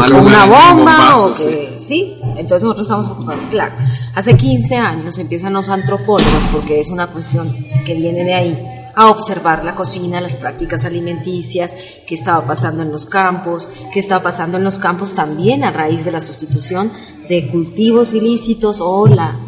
[0.09, 2.17] lugar una bomba, bombazo, o que, sí.
[2.37, 3.43] Entonces nosotros estábamos preocupados.
[3.51, 3.73] Claro,
[4.17, 7.55] hace 15 años empiezan los antropólogos, porque es una cuestión
[7.85, 11.75] que viene de ahí a observar la cocina, las prácticas alimenticias,
[12.07, 16.03] qué estaba pasando en los campos, qué estaba pasando en los campos también a raíz
[16.03, 16.91] de la sustitución
[17.29, 19.39] de cultivos ilícitos o la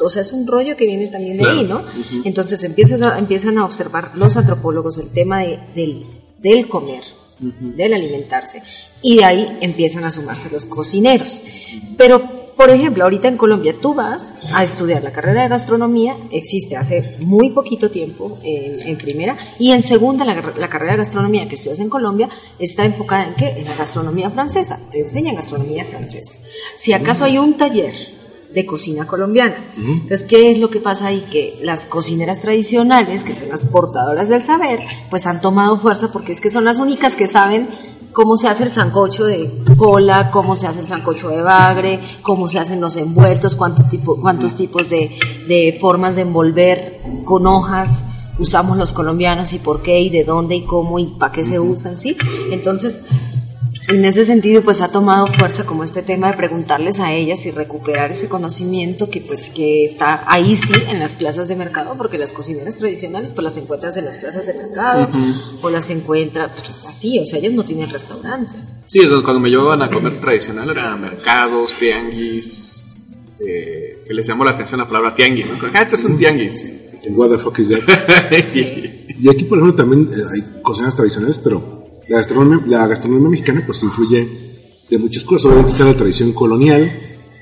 [0.00, 1.82] o sea, es un rollo que viene también de ahí, ¿no?
[2.24, 6.04] Entonces a- empiezan a observar los antropólogos el tema de- del,
[6.40, 7.02] del comer,
[7.38, 8.60] del alimentarse,
[9.02, 11.42] y de ahí empiezan a sumarse los cocineros.
[11.96, 12.22] Pero
[12.56, 17.16] por ejemplo, ahorita en Colombia tú vas a estudiar la carrera de gastronomía, existe hace
[17.20, 21.56] muy poquito tiempo en, en primera, y en segunda la, la carrera de gastronomía que
[21.56, 22.28] estudias en Colombia
[22.58, 23.48] está enfocada en qué?
[23.58, 26.36] En la gastronomía francesa, te enseñan gastronomía francesa.
[26.76, 27.94] Si acaso hay un taller
[28.54, 29.56] de cocina colombiana.
[29.76, 31.24] Entonces, ¿qué es lo que pasa ahí?
[31.30, 34.78] Que las cocineras tradicionales, que son las portadoras del saber,
[35.10, 37.68] pues han tomado fuerza porque es que son las únicas que saben
[38.14, 42.48] cómo se hace el sancocho de cola, cómo se hace el sancocho de bagre, cómo
[42.48, 45.10] se hacen los envueltos, cuántos, tipo, cuántos tipos de,
[45.48, 48.04] de formas de envolver con hojas
[48.38, 51.60] usamos los colombianos y por qué y de dónde y cómo y para qué se
[51.60, 52.16] usan, ¿sí?
[52.50, 53.04] Entonces,
[53.88, 57.50] en ese sentido, pues ha tomado fuerza como este tema de preguntarles a ellas y
[57.50, 62.16] recuperar ese conocimiento que pues que está ahí sí en las plazas de mercado, porque
[62.16, 65.08] las cocineras tradicionales pues las encuentras en las plazas de mercado
[65.60, 68.54] o las encuentras pues así, o sea, ellas no tienen restaurante.
[68.86, 72.84] Sí, o sea, cuando me llevaban a comer tradicional eran mercados, tianguis,
[73.40, 75.50] eh, que les llamó la atención la palabra tianguis.
[75.50, 75.58] ¿no?
[75.74, 76.64] Ah, este es un tianguis.
[77.10, 77.82] What the fuck is that?
[78.52, 79.04] Sí.
[79.20, 81.73] Y aquí, por ejemplo, también eh, hay cocinas tradicionales, pero
[82.08, 84.28] la gastronomía, la gastronomía mexicana pues influye
[84.88, 85.46] de muchas cosas.
[85.46, 86.90] Obviamente está la tradición colonial,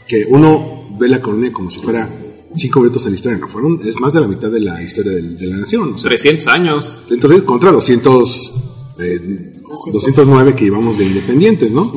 [0.06, 2.08] que uno ve la colonia como si fuera
[2.56, 3.38] cinco minutos en la historia.
[3.38, 5.94] No, fueron, es más de la mitad de la historia de, la nación.
[5.94, 6.98] O sea, 300 años.
[7.10, 8.54] entonces, contra 200,
[9.00, 9.60] eh,
[9.92, 11.92] 209 que llevamos de independientes, ¿no?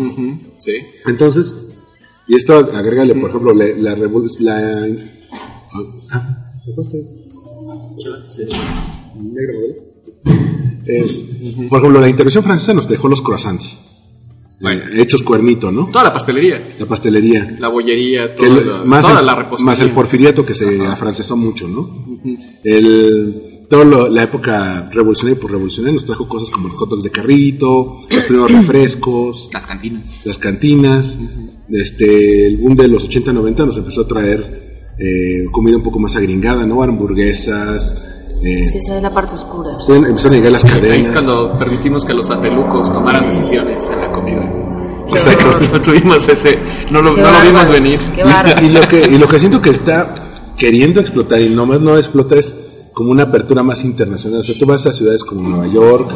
[0.58, 0.78] Sí.
[1.06, 1.56] Entonces,
[2.28, 4.06] y esto agrégale, por ejemplo, la, la, la
[6.12, 6.74] ah, ¿me
[9.16, 9.95] Negro, ¿verdad?
[10.26, 13.78] Eh, por ejemplo, la intervención francesa nos dejó los croissants,
[14.62, 14.82] Bueno.
[14.94, 15.88] eh, hechos cuernito, ¿no?
[15.88, 17.56] Toda la pastelería, La pastelería.
[17.60, 21.36] la bollería, toda, el- la, más, toda el, la más el porfiriato que se afrancesó
[21.38, 21.90] mucho, ¿no?
[22.64, 26.90] El, toda lo- la época revolucionaria y por revolucionaria nos trajo cosas como los hot
[26.90, 30.22] dogs de carrito, los primeros refrescos, Las cantinas.
[30.26, 31.18] las cantinas,
[31.70, 34.66] este, el boom de los 80-90 nos empezó a traer
[35.00, 36.84] eh, comida un poco más agringada, ¿no?
[36.84, 38.02] Hamburguesas,
[38.44, 39.72] Eh, Sí, esa es la parte oscura.
[39.72, 40.98] empezaron empezaron a llegar las Ahí cadenas.
[41.08, 44.42] es cuando permitimos que los satelucos tomaran decisiones en la comida.
[45.08, 45.70] Qué Exacto, horror.
[45.74, 46.58] no tuvimos ese,
[46.92, 48.00] no lo, no lo vimos venir.
[48.16, 48.66] Qué bárbaro.
[48.66, 50.16] Y lo que, y lo que siento que está
[50.58, 52.56] queriendo explotar y nomás no explota es
[52.94, 54.40] como una apertura más internacional.
[54.40, 56.10] O sea, tú vas a ciudades como Nueva York,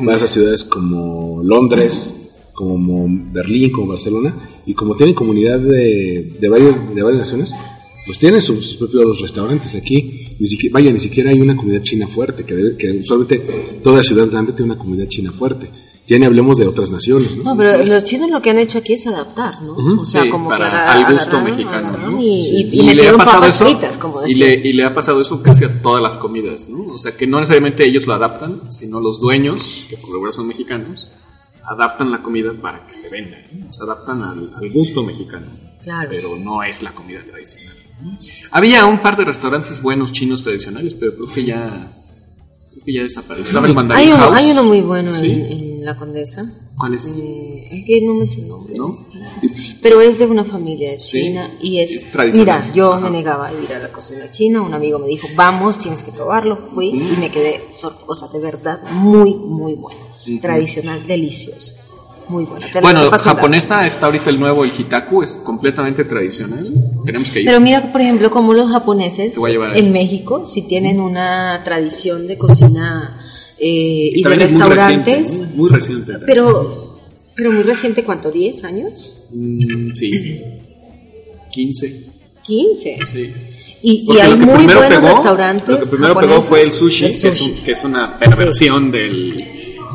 [0.00, 2.14] vas a ciudades como Londres,
[2.54, 4.32] como Berlín, como Barcelona,
[4.64, 7.54] y como tienen comunidad de, de, varios, de varias naciones,
[8.06, 10.36] pues tienen sus, sus propios restaurantes aquí.
[10.38, 13.38] Ni siquiera, vaya, ni siquiera hay una comunidad china fuerte, que, debe- que usualmente
[13.82, 15.68] toda ciudad grande tiene una comunidad china fuerte.
[16.06, 17.44] Ya ni hablemos de otras naciones, ¿no?
[17.44, 20.00] No, pero los chinos lo que han hecho aquí es adaptar, ¿no?
[20.02, 22.20] O sea, Sí, como para- que al gusto mexicano, ¿no?
[22.22, 22.70] Y, Sí.
[22.72, 25.42] y- y le ha pasado eso fritas, como y le, y le ha pasado eso
[25.42, 26.92] casi a todas las comidas, ¿no?
[26.92, 30.32] O sea, que no necesariamente ellos lo adaptan, sino los dueños, que por lo general
[30.34, 31.08] son mexicanos,
[31.66, 33.72] adaptan la comida para que se venda, ¿no?
[33.72, 35.46] se adaptan al, al gusto mexicano,
[35.82, 36.10] Claro.
[36.10, 37.72] pero no es la comida tradicional.
[38.50, 41.92] Había un par de restaurantes buenos chinos tradicionales, pero creo que ya,
[42.72, 43.46] creo que ya desapareció.
[43.46, 44.36] Estaba el Mandarin Hay uno, House.
[44.38, 45.30] hay uno muy bueno en, Sí.
[45.30, 46.44] en La Condesa.
[46.76, 47.18] ¿Cuál es?
[47.18, 48.74] Eh, es que no me sé el nombre.
[48.76, 49.06] ¿No?
[49.82, 51.22] Pero es de una familia Sí.
[51.22, 52.62] china y es, Es tradicional.
[52.62, 53.00] Mira, yo Ajá.
[53.00, 54.62] me negaba a ir a la cocina china.
[54.62, 56.56] Un amigo me dijo, vamos, tienes que probarlo.
[56.56, 57.62] Fui y me quedé,
[58.06, 60.00] o sea, de verdad, muy, muy bueno.
[60.40, 61.74] Tradicional, delicioso.
[62.28, 62.66] Muy bueno.
[62.72, 66.66] Te Bueno, japonesa está ahorita el nuevo, el hitaku, es completamente tradicional.
[67.04, 67.46] Tenemos que ir.
[67.46, 69.36] Pero mira, por ejemplo, como los japoneses
[69.74, 69.92] en.
[69.92, 73.20] México, si tienen una tradición de cocina
[73.58, 76.12] eh, y de También es muy restaurantes, reciente, muy reciente.
[76.26, 76.98] pero,
[77.36, 78.32] pero muy reciente, ¿cuánto?
[78.32, 79.24] ¿10 años?
[79.32, 80.40] Mm, sí.
[81.50, 82.00] 15.
[82.46, 82.98] 15.
[83.12, 83.32] Sí.
[83.82, 85.68] Y, y hay muy buenos pegó- restaurantes.
[85.68, 87.50] Lo que primero pegó fue el sushi, El Que, es sushi.
[87.52, 89.44] un- que es una perversión del.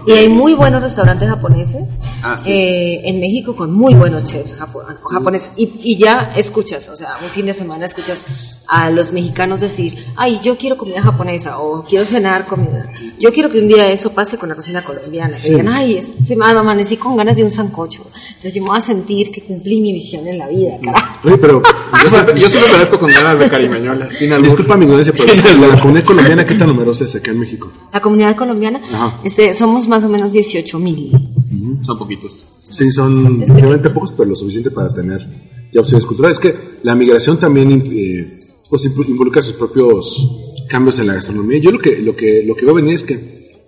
[0.08, 1.82] Y hay muy buenos restaurantes japoneses
[2.24, 2.52] Ah, sí.
[2.52, 5.54] eh, en México con muy buenos chefs japo- japoneses.
[5.58, 8.22] Y, y ya escuchas, o sea, un fin de semana escuchas
[8.68, 12.92] a los mexicanos decir, ay, yo quiero comida japonesa o quiero cenar comida.
[13.20, 15.38] Yo quiero que un día eso pase con la cocina colombiana.
[15.38, 18.04] Que digan, ay, se me amanecí con ganas de un sancocho.
[18.28, 21.20] Entonces yo me voy a sentir que cumplí mi misión en la vida, carajo.
[21.28, 21.62] Oye, pero
[22.04, 23.50] Yo siempre, yo siempre merezco con ganas de
[24.12, 24.48] sin albur.
[24.48, 27.72] disculpa mi ignorancia, pero la comunidad colombiana, ¿qué tan numerosa es acá en México?
[27.92, 29.20] La comunidad colombiana, Ajá.
[29.24, 31.12] este, somos más o menos 18 mil.
[31.82, 32.44] Son poquitos.
[32.70, 35.26] Sí, son realmente pocos, pero lo suficiente para tener
[35.74, 36.38] ya opciones culturales.
[36.38, 38.40] Es que la migración también eh,
[38.70, 41.58] pues, involucra sus propios cambios en la gastronomía.
[41.60, 43.16] Yo lo que, lo que, lo que veo venir es que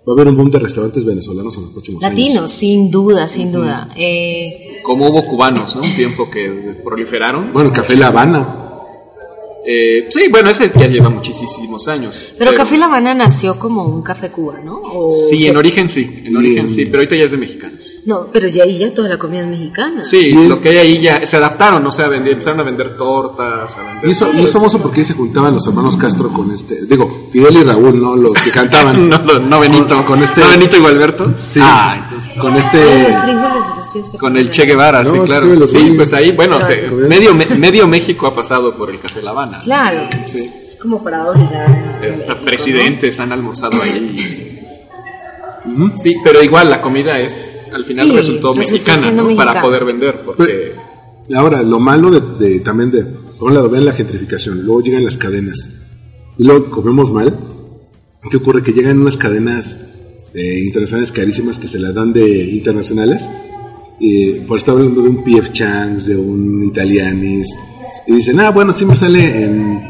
[0.08, 2.50] va a haber un boom de restaurantes venezolanos en los próximos Latinos, años.
[2.50, 3.88] sin duda, sin duda.
[3.96, 5.82] Eh, Como hubo cubanos, ¿no?
[5.82, 6.48] Un tiempo que
[6.84, 7.52] proliferaron.
[7.52, 8.58] Bueno, el Café La Habana.
[9.64, 12.34] Eh, sí, bueno, ese ya lleva muchísimos años.
[12.36, 16.22] pero Café La Habana nació como un café cubano, ¿O Sí, se- en origen sí,
[16.24, 17.78] en origen en- sí, pero ahorita ya es de mexicanos.
[18.04, 20.02] No, pero ya ahí ya toda la comida es mexicana.
[20.04, 23.82] Sí, lo que hay ahí ya se adaptaron, o sea, empezaron a vender tortas, a
[23.82, 24.08] vender...
[24.08, 27.28] Y eso, y es famoso porque ahí se juntaban los hermanos Castro con este, digo,
[27.30, 28.16] Fidel y Raúl, ¿no?
[28.16, 29.08] Los que cantaban.
[29.08, 30.40] no, no, no Benito, Con, con este.
[30.40, 31.32] no Benito y Gualberto.
[31.48, 31.60] Sí.
[31.62, 33.02] Ah, entonces, Con Ay, este.
[33.04, 35.66] los frijoles los que con el Che Guevara, sí, claro.
[35.68, 36.74] sí, pues ahí, bueno, Claro.
[36.74, 39.60] se- medio, me- medio México ha pasado por el Café La Habana.
[39.60, 40.38] Claro, Sí.
[40.38, 42.00] es como para obligar.
[42.02, 44.51] en Hasta México, presidentes han almorzado ahí.
[45.96, 49.22] Sí, pero igual la comida es, al final Sí, resultó resultó mexicana, ¿no?
[49.22, 49.62] Para mexicana.
[49.62, 50.72] poder vender, porque...
[51.34, 55.04] Ahora, lo malo de, de- también de, por un lado, vean la gentrificación, luego llegan
[55.04, 55.68] las cadenas,
[56.36, 57.36] y luego comemos mal.
[58.30, 58.62] ¿Qué ocurre?
[58.62, 59.78] Que llegan unas cadenas
[60.34, 63.28] eh, internacionales carísimas que se las dan de internacionales,
[64.00, 67.48] y por estar hablando de un PF Chang's, de un Italianis,
[68.08, 69.80] y dicen, ah, bueno, sí me sale en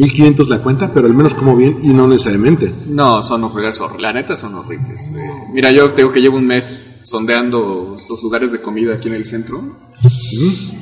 [0.00, 2.72] 1500 la cuenta, pero al menos como bien, y no necesariamente.
[2.88, 5.08] No, son horribles, hor- la neta son horribles.
[5.08, 5.30] eh.
[5.52, 9.24] Mira, yo tengo que llevo un mes sondeando los lugares de comida aquí en el
[9.24, 9.62] centro.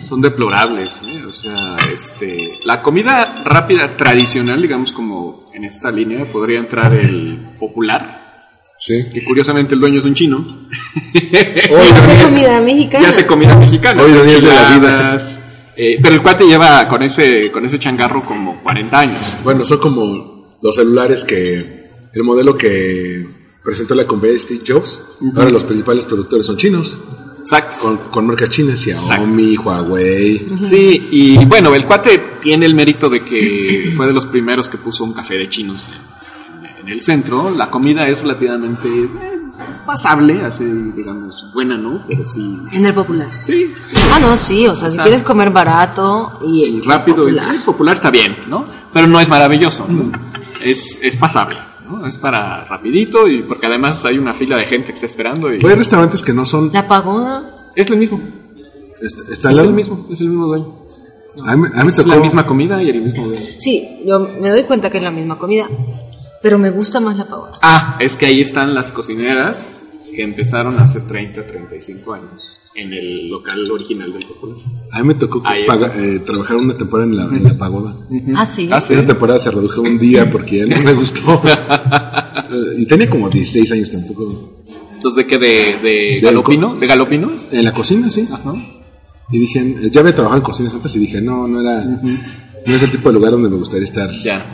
[0.05, 1.25] Son deplorables, ¿eh?
[1.29, 7.39] o sea, este, la comida rápida tradicional, digamos como en esta línea, podría entrar el
[7.59, 8.17] popular,
[8.81, 9.05] Sí.
[9.13, 10.45] que curiosamente el dueño es un chino.
[11.13, 13.05] Hace comida mexicana.
[13.05, 14.01] Ya hace comida mexicana.
[14.03, 15.19] Hoy de la vida.
[15.79, 19.19] Eh, pero el cuate lleva con ese, con ese changarro como 40 años.
[19.45, 23.25] Bueno, son como los celulares que el modelo que
[23.65, 25.03] presentó la compañía Steve Jobs.
[25.37, 26.99] Ahora los principales productores son chinos,
[27.41, 27.77] Exacto.
[27.81, 30.49] con, con marcas chinas, Xiaomi, Huawei.
[30.57, 34.79] Sí, y bueno, el cuate tiene el mérito de que fue de los primeros que
[34.79, 37.51] puso un café de chinos en, en- en el centro.
[37.51, 39.38] La comida es relativamente eh,
[39.89, 40.65] pasable, así
[40.95, 42.03] digamos, buena, ¿no?
[42.07, 42.59] Pero sí.
[42.73, 43.29] En el popular.
[43.41, 43.73] Sí,
[44.13, 47.55] Ah, no, sí, o sea, si sea, quieres comer barato y, y rápido y popular.
[47.55, 48.65] y popular está bien, ¿no?
[48.93, 50.13] Pero no es maravilloso, ¿no?
[50.63, 51.57] es, es pasable,
[51.89, 52.07] ¿no?
[52.07, 55.55] Es para rapidito y porque además hay una fila de gente que está esperando y
[55.65, 56.71] Hay restaurantes que no son.
[56.73, 57.43] La pagoda.
[57.75, 58.21] es lo mismo.
[59.01, 60.75] Está, está Es el mismo, es el mismo dueño.
[61.45, 62.09] A mí, a mí Es tocó.
[62.11, 63.45] la misma comida y el mismo dueño.
[63.61, 65.67] Sí, yo me doy cuenta que es la misma comida.
[66.43, 67.59] Pero me gusta más la pagoda.
[67.63, 69.83] Ah, es que ahí están las cocineras
[70.15, 74.57] que empezaron hace 30, 35 años en el local original del Popular.
[74.93, 77.95] A mí me tocó paga- eh, trabajar una temporada en la, en la pagoda.
[78.37, 78.69] Ah, sí.
[78.73, 78.95] Ah, sí.
[78.95, 81.43] Esa temporada se redujo un día porque ya no me gustó.
[82.79, 84.65] Y tenía como 16 años tampoco.
[84.95, 85.39] Entonces, ¿de qué?
[85.39, 86.77] ¿De, de Galopino?
[86.77, 87.33] ¿De Galopino?
[87.53, 88.27] En la cocina, sí.
[88.33, 88.55] Ajá.
[89.31, 92.83] Y dije, ya había trabajado en cocinas antes y dije, no, no era, no es
[92.83, 94.47] el tipo de lugar donde me gustaría estar Ya.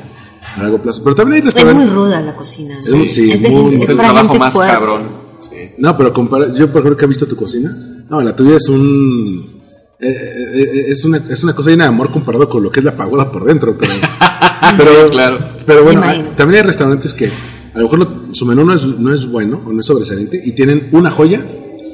[0.57, 1.03] A largo plazo.
[1.05, 1.87] Pero también hay Es restaurantes.
[1.89, 2.79] muy ruda la cocina.
[2.79, 4.73] Es muy- sí, es de muy- gente- Es es el para trabajo gente más fuerte.
[4.75, 5.03] cabrón.
[5.51, 5.57] Sí.
[5.79, 7.77] No, pero compara, yo por ejemplo que he visto tu cocina,
[8.09, 9.63] no, la tuya es un...
[10.01, 12.81] eh, eh, eh, es, una, es una cosa llena de amor comparado con lo que
[12.81, 13.93] es la pagoda por dentro, pero...
[14.77, 15.39] pero, claro.
[15.67, 18.85] pero bueno, hay- también hay restaurantes que a lo mejor lo- su menú no es,
[18.87, 21.45] no es bueno o no es sobresaliente y tienen una joya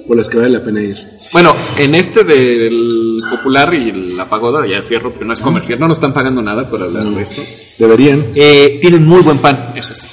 [0.07, 0.97] por las que vale la pena ir.
[1.33, 5.89] Bueno, en este del Popular y la Pagoda, ya cierro, pero no es comercial, no
[5.89, 7.43] nos están pagando nada por hablar de esto.
[7.79, 8.27] Deberían.
[8.35, 10.07] Eh, tienen muy buen pan, eso sí.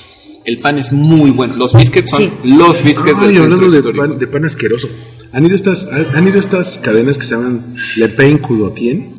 [0.45, 1.55] El pan es muy bueno.
[1.57, 2.31] Los biscuits son Sí.
[2.45, 4.01] los biscuits Ay, del hablando centro de histórico.
[4.07, 4.87] pan, de pan asqueroso.
[5.33, 9.13] ¿Han ido estas, han, han ido estas cadenas que se llaman Le Pain Cudotien?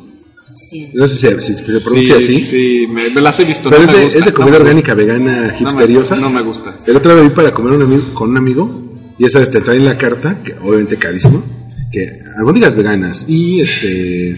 [0.55, 0.89] Sí.
[0.95, 2.41] No sé si, si se pronuncia sí, así.
[2.45, 3.69] Sí, me, me las he visto.
[3.69, 5.53] Pero no es, me de, gusta, es de no comida me orgánica, vegana, gusta.
[5.53, 6.15] No me- hipsteriosa.
[6.15, 6.75] No me gusta.
[6.87, 8.81] El otro día vi para comer un con un amigo
[9.19, 11.43] y ya sabes, te traen la carta, que obviamente carísimo,
[11.91, 14.37] que albóndigas veganas y este eh,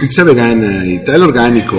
[0.00, 1.76] pizza vegana y tal orgánico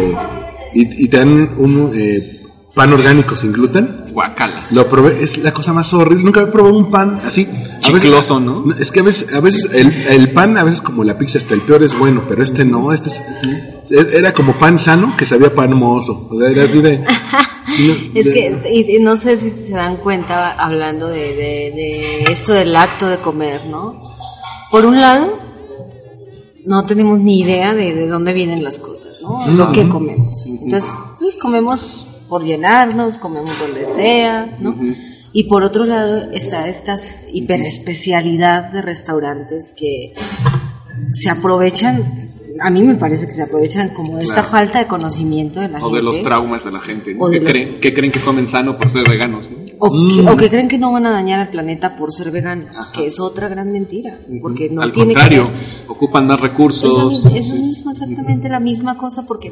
[0.74, 2.42] y, y te dan un eh,
[2.74, 4.06] pan orgánico sin gluten.
[4.14, 4.68] Guacala.
[4.72, 6.24] Lo probé, es la cosa más horrible.
[6.24, 7.46] Nunca había probado un pan así.
[7.46, 8.74] A veces- Chicloso, ¿no?
[8.80, 11.54] Es que a veces, a veces el, el pan, a veces como la pizza, hasta
[11.54, 13.22] el peor es bueno, pero este no, este es,
[13.90, 16.28] es- era como pan sano que sabía pan mozo.
[16.32, 17.04] O sea, era así de.
[18.14, 22.54] Es que, y, y no sé si se dan cuenta hablando de, de- de esto
[22.54, 24.11] del acto de comer, ¿no?
[24.72, 25.38] Por un lado,
[26.66, 29.46] no tenemos ni idea de, de dónde vienen las cosas, ¿no?
[29.52, 30.46] Lo que comemos.
[30.46, 34.76] Entonces, pues comemos por llenarnos, comemos donde sea, ¿no?
[35.34, 36.96] Y por otro lado está esta
[37.34, 40.14] hiperespecialidad de restaurantes que
[41.14, 42.04] se aprovechan,
[42.60, 44.50] a mí me parece que se aprovechan como de esta Claro.
[44.50, 45.96] falta de conocimiento de la O gente.
[45.98, 47.26] de los traumas de la gente, ¿no?
[47.26, 49.50] O de que, los- creen, que creen que comen sano por ser veganos.
[49.50, 49.71] ¿no?
[49.84, 52.88] O, que, o que creen que no van a dañar al planeta por ser veganos,
[52.90, 55.50] que es otra gran mentira, porque no Al tiene contrario,
[55.86, 57.26] que ocupan más Es, la recursos.
[57.26, 57.60] es lo sí.
[57.60, 59.52] mismo, exactamente la misma cosa, porque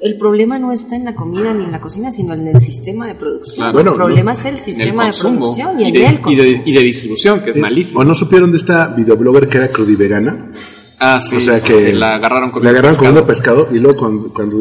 [0.00, 3.06] el problema no está en la comida ni en la cocina, sino en el sistema
[3.06, 3.56] de producción.
[3.64, 3.72] Claro.
[3.74, 4.38] Bueno, el problema no.
[4.38, 6.42] es el sistema de producción y, y en de, el y, consumo.
[6.42, 8.00] de, y de distribución, que es malísimo.
[8.00, 10.52] ¿O no supieron de esta videoblogger que era crudivegana?
[10.98, 11.36] Ah, sí.
[11.36, 11.92] o sea que.
[11.92, 13.64] la agarraron con La agarraron comiendo pescado.
[13.64, 14.56] pescado y luego cuando, cuando,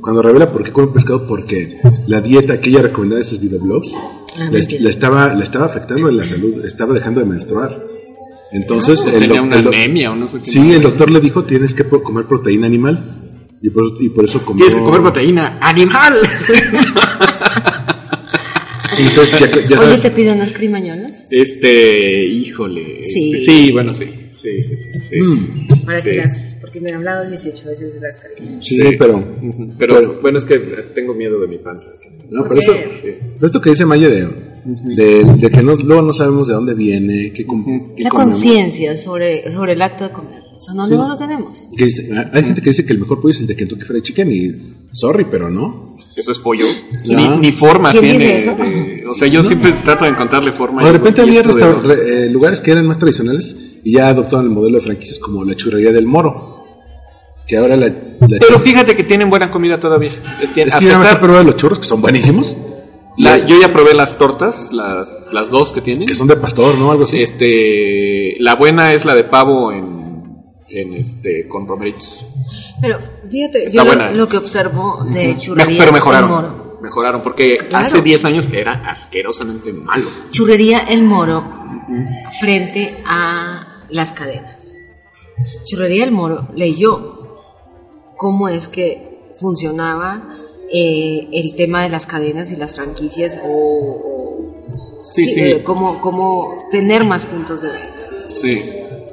[0.00, 3.92] cuando revela por qué come pescado, porque la dieta que ella recomendaba de esos videoblogs
[4.38, 7.82] Ah, le, le estaba, le estaba afectando en la salud, estaba dejando de menstruar.
[8.52, 10.50] Entonces, el, Tenía doc- una el doc- anemia o no sé qué.
[10.50, 13.18] Sí, el doctor le dijo tienes que comer proteína animal.
[13.64, 14.64] Y por, y por eso comió.
[14.66, 16.14] Tienes que comer proteína animal.
[18.98, 23.00] Entonces, ya, ya Oye, sabes, te pido unas crimañolas Este, híjole.
[23.04, 23.32] Sí.
[23.34, 24.04] este, sí, bueno, sí.
[24.30, 24.98] Sí, sí, sí.
[25.10, 25.20] sí.
[25.20, 26.18] Mm, para que Sí.
[26.18, 28.66] las, porque me han hablado 18 veces de las crimañolas.
[28.66, 28.96] sí, Sí.
[28.98, 29.24] pero.
[29.78, 30.58] Pero, Pero- bueno, es que
[30.94, 31.90] tengo miedo de mi panza.
[32.30, 32.72] No, pero eso.
[32.72, 33.10] Sí.
[33.34, 34.26] pero esto que dice Maya de,
[34.96, 37.44] de, de que no, luego no sabemos de dónde viene, qué,
[37.98, 40.40] La conciencia sobre, sobre el acto de comer.
[40.56, 41.68] O sea, no, no lo tenemos.
[41.76, 44.02] Que dice- hay gente que dice que el mejor pollo es el de Kentucky Fried
[44.02, 44.52] Chicken y
[44.92, 45.94] sorry, pero no.
[46.16, 46.66] Eso es pollo.
[47.04, 47.16] Ya.
[47.16, 48.18] Ni, ni forma ¿Quién tiene.
[48.18, 48.56] dice eso?
[48.62, 50.82] eh, o sea, yo siempre trato de encontrarle forma.
[50.82, 54.52] O de repente había de eh, lugares que eran más tradicionales y ya adoptaron el
[54.52, 56.50] modelo de franquicias como la churrería del Moro.
[57.46, 60.10] Que ahora la, la Pero fíjate que tienen buena comida todavía.
[60.10, 62.56] Eh, es que ya no pesar- los churros, que son buenísimos.
[63.18, 66.06] la- La- yo ya probé las tortas, las, las dos que tienen.
[66.06, 66.92] que son de pastor, ¿no?
[66.92, 67.20] Algo así.
[67.22, 69.91] Este, la buena es la de pavo en,
[70.74, 72.24] en este, con romeritos.
[72.80, 72.98] Pero
[73.30, 74.14] fíjate, Está yo lo, ¿eh?
[74.14, 76.30] lo que observo de Me- churrería pero El mejoraron.
[76.30, 76.78] Moro.
[76.82, 77.86] Mejoraron, porque Claro.
[77.86, 80.08] hace 10 años que era asquerosamente malo.
[80.30, 81.44] Churrería El Moro
[82.40, 84.74] frente a las cadenas.
[85.64, 87.38] Churrería El Moro leyó
[88.16, 90.22] cómo es que funcionaba
[90.72, 95.40] eh, el tema de las cadenas y las franquicias o, o- Sí, sí.
[95.40, 98.02] eh, cómo, cómo tener más puntos de venta.
[98.30, 98.62] Sí.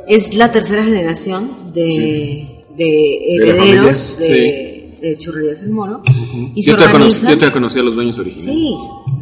[0.09, 6.01] Es la tercera generación de, de herederos de, de Churrerías El Moro
[6.55, 7.29] y se Yo te, conocí, organizan.
[7.29, 8.59] yo te conocí a los dueños originales.
[8.59, 8.75] Sí,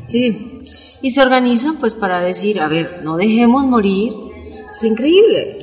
[0.07, 0.37] sí.
[1.01, 4.13] Y se organizan pues para decir, a ver, no dejemos morir.
[4.77, 5.57] Está increíble.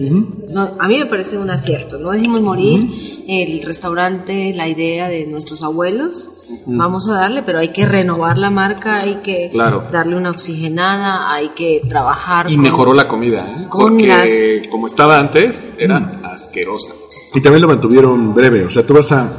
[0.50, 1.98] No, a mí me parece un acierto.
[2.00, 6.30] No dejemos morir el restaurante, la idea de nuestros abuelos.
[6.66, 9.84] Vamos a darle, pero hay que renovar la marca, hay que Claro.
[9.92, 12.50] darle una oxigenada, hay que trabajar.
[12.50, 13.68] Y con- mejoró la comida, ¿eh?
[13.68, 16.92] con porque las- como estaba antes, era asquerosa.
[17.34, 18.64] Y también lo mantuvieron breve.
[18.64, 19.30] O sea, tú vas a,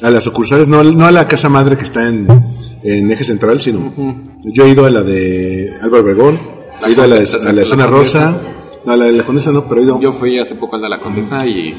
[0.00, 2.26] a las sucursales, no, no a la casa madre que está en,
[2.82, 3.92] en eje central, sino
[4.42, 6.40] yo he ido a la de Álvaro Obregón,
[6.86, 7.86] he ido a la de, a la de La Zona.
[7.86, 8.36] Rosa,
[8.88, 10.88] a la de la Condesa no, pero he ido Yo fui hace poco al de
[10.88, 11.72] la Condesa y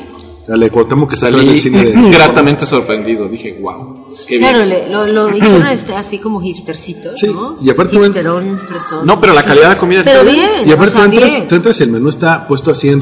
[0.48, 2.10] a la de Cuauhtémoc que salí del cine de...
[2.12, 3.28] gratamente sorprendido.
[3.28, 4.08] Dije, wow.
[4.28, 4.50] Qué bien.
[4.50, 7.58] Claro, le- lo, lo hicieron este, así como hipstercito, Sí, ¿no?
[7.62, 9.06] y aparte Hipsterón, fresón.
[9.06, 11.12] No, pero la calidad de la comida Pero está bien, Y o aparte sea, tú,
[11.12, 11.48] entras, bien.
[11.48, 13.02] tú entras y el menú está puesto así en,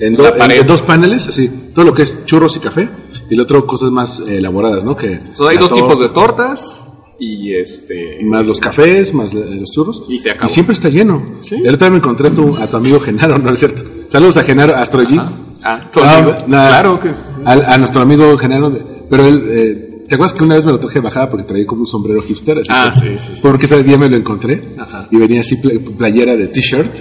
[0.00, 2.88] en, do- La en- dos paneles, así, todo lo que es churros y café,
[3.28, 4.96] y el otro cosas más eh, elaboradas, ¿no?
[4.96, 6.87] Que Entonces, hay la dos tipos de tortas
[7.18, 8.20] y este...
[8.24, 10.02] Más los cafés, más los churros.
[10.08, 10.48] Y se acabó.
[10.48, 11.38] siempre está lleno.
[11.42, 11.56] Sí.
[11.56, 13.82] El otro día me encontré a tu, a tu amigo Genaro, no es cierto.
[14.08, 15.18] Saludos a Genaro Astro G.
[15.18, 15.90] Ah, Ah.
[15.92, 17.20] Claro que sí.
[17.44, 18.72] a, a nuestro amigo Genaro,
[19.10, 21.66] pero él, eh, ¿te acuerdas que una vez me lo traje de bajada porque traía
[21.66, 22.58] como un sombrero hipster?
[22.58, 23.40] Así Ah, que- sí, sí, sí.
[23.42, 25.08] Porque ese día me lo encontré Ajá.
[25.10, 26.96] y venía así pla- playera de t-shirt,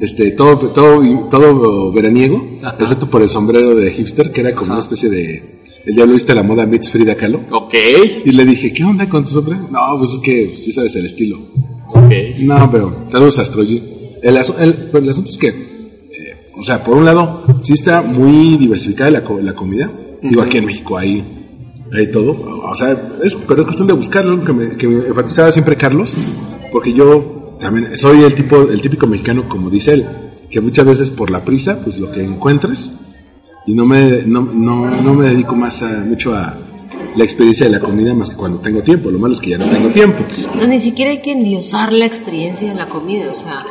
[0.00, 2.76] este, todo, todo, todo veraniego, Ajá.
[2.80, 6.34] excepto por el sombrero de hipster, que era como una especie de, el diablo viste
[6.34, 7.40] la moda meets Frida Kahlo.
[7.50, 7.74] Ok,
[8.24, 9.68] Y le dije, ¿qué onda con tu sombrero?
[9.70, 11.38] No, pues es que sí sabes el estilo.
[11.88, 12.12] ok.
[12.40, 13.42] No, pero saludos a.
[14.22, 17.72] El, asu- el, pero el asunto es que, eh, o sea, por un lado, sí
[17.74, 19.90] está muy diversificada la, co- la comida.
[20.22, 21.22] Digo, aquí en México hay,
[21.92, 22.32] hay todo.
[22.64, 22.90] O sea,
[23.22, 26.14] es, pero es cuestión de buscarlo, que me, que me enfatizaba siempre Carlos,
[26.72, 30.06] porque yo también soy el tipo, el típico mexicano, como dice él,
[30.50, 32.92] que muchas veces por la prisa, pues lo que encuentres,
[33.66, 36.56] y no me, no, no, no me dedico más a, mucho a
[37.16, 39.10] la experiencia de la comida más que cuando tengo tiempo.
[39.10, 40.24] Lo malo es que ya no tengo tiempo.
[40.52, 43.64] Pero ni siquiera hay que endiosar la experiencia de la comida, o sea,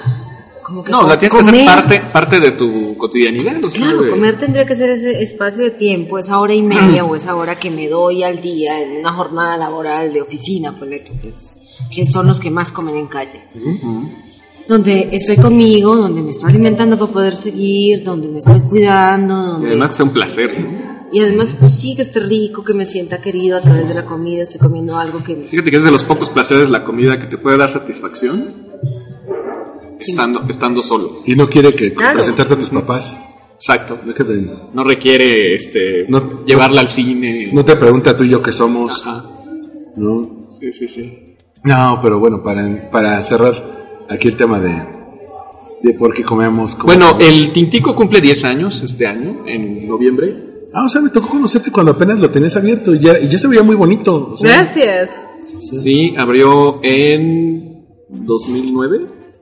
[0.64, 3.64] como que No, la tienes que hacer parte, parte de tu cotidianidad.
[3.64, 7.06] o sea, Claro, comer tendría que ser ese espacio de tiempo, esa hora y media
[7.06, 11.00] o esa hora que me doy al día en una jornada laboral de oficina, ponle
[11.02, 11.48] tú, que, es-
[11.94, 13.44] que son los que más comen en calle.
[14.68, 19.52] Donde estoy conmigo, donde me estoy alimentando para poder seguir, donde me estoy cuidando, Y
[19.52, 19.68] donde...
[19.70, 20.52] además que sea un placer.
[20.60, 20.86] ¿no?
[21.14, 24.06] Y además, pues sí, que esté rico, que me sienta querido a través de la
[24.06, 25.48] comida, estoy comiendo algo que me...
[25.48, 28.54] Fíjate que es de los pocos placeres la comida que te puede dar satisfacción
[30.00, 31.22] estando, estando solo.
[31.26, 32.16] Y no quiere que Claro.
[32.16, 33.18] presentarte a tus papás.
[33.56, 34.00] Exacto.
[34.04, 34.24] No, que
[34.90, 37.52] requiere este No- llevarla al cine.
[37.54, 39.02] no te pregunta tú y yo qué somos.
[39.06, 39.26] Ajá.
[39.96, 40.48] ¿no?
[40.50, 41.36] Sí, sí, sí.
[41.64, 44.74] No, pero bueno, para, para cerrar aquí el tema de,
[45.84, 46.76] de por qué comemos.
[46.76, 47.34] cómo Bueno, comemos.
[47.34, 50.38] el Tintico cumple 10 años este año, en noviembre.
[50.74, 53.38] Ah, o sea, me tocó conocerte cuando apenas lo tenías abierto y ya, y ya
[53.38, 54.32] se veía muy bonito.
[54.34, 55.10] o sea, Gracias.
[55.62, 59.00] Sí, abrió en 2009.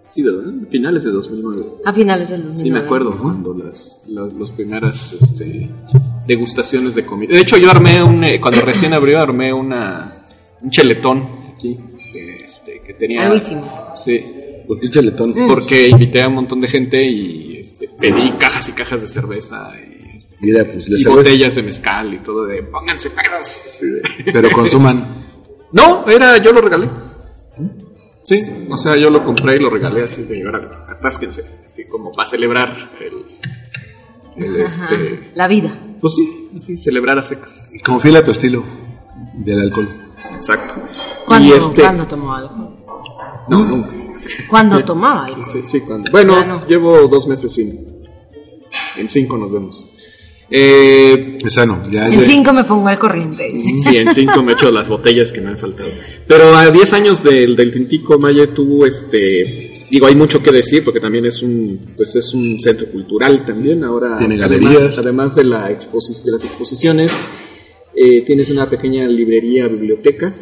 [0.09, 0.43] Sí, ¿verdad?
[0.69, 1.65] Finales de 2009.
[1.85, 2.63] A finales del 2009.
[2.63, 5.71] Sí, me acuerdo cuando las, las, las primeras este,
[6.27, 7.33] degustaciones de comida.
[7.33, 10.13] De hecho, yo armé un, eh, cuando recién abrió, armé una,
[10.61, 11.75] un cheletón aquí,
[12.13, 13.33] que, este, que tenía...
[13.33, 13.67] Hicimos.
[13.95, 14.23] Sí,
[14.67, 15.33] ¿Por qué cheletón?
[15.47, 19.71] porque invité a un montón de gente y este, pedí cajas y cajas de cerveza
[19.77, 23.47] y, este, Mira, pues y sabes, botellas de mezcal y todo de pónganse pedos.
[23.47, 25.23] Sí, de- pero consuman.
[25.71, 26.89] No, era, yo lo regalé.
[28.23, 28.39] Sí,
[28.69, 32.29] o sea, yo lo compré y lo regalé así de ahora, atásquense, así como para
[32.29, 35.77] celebrar el, este, La vida.
[35.99, 37.71] pues sí, así celebrar a secas.
[37.85, 38.63] Como fiel a tu estilo
[39.35, 39.89] del alcohol.
[40.35, 40.75] Exacto.
[41.25, 42.77] ¿Cuándo, y este, ¿cuándo tomó algo?
[43.49, 43.91] no, nunca.
[44.49, 45.43] ¿Cuándo tomaba algo?
[45.45, 46.11] Sí, sí, cuando.
[46.11, 46.67] Bueno, no.
[46.67, 47.79] llevo dos meses sin.
[48.97, 49.87] En cinco nos vemos.
[50.49, 51.81] Eh, Es sano.
[51.89, 53.53] Ya, En cinco me pongo al corriente.
[53.57, 55.89] Sí, en cinco me echo las botellas que me han faltado.
[56.27, 60.83] Pero a 10 años del, del Tintico, Maye, tú, este, digo, hay mucho que decir
[60.83, 63.83] porque también es un, pues es un centro cultural también.
[63.83, 64.97] Ahora, Tiene además- galerías.
[64.99, 67.11] Además, de, la exposi- de las exposiciones,
[67.95, 70.33] eh, tienes una pequeña librería, biblioteca.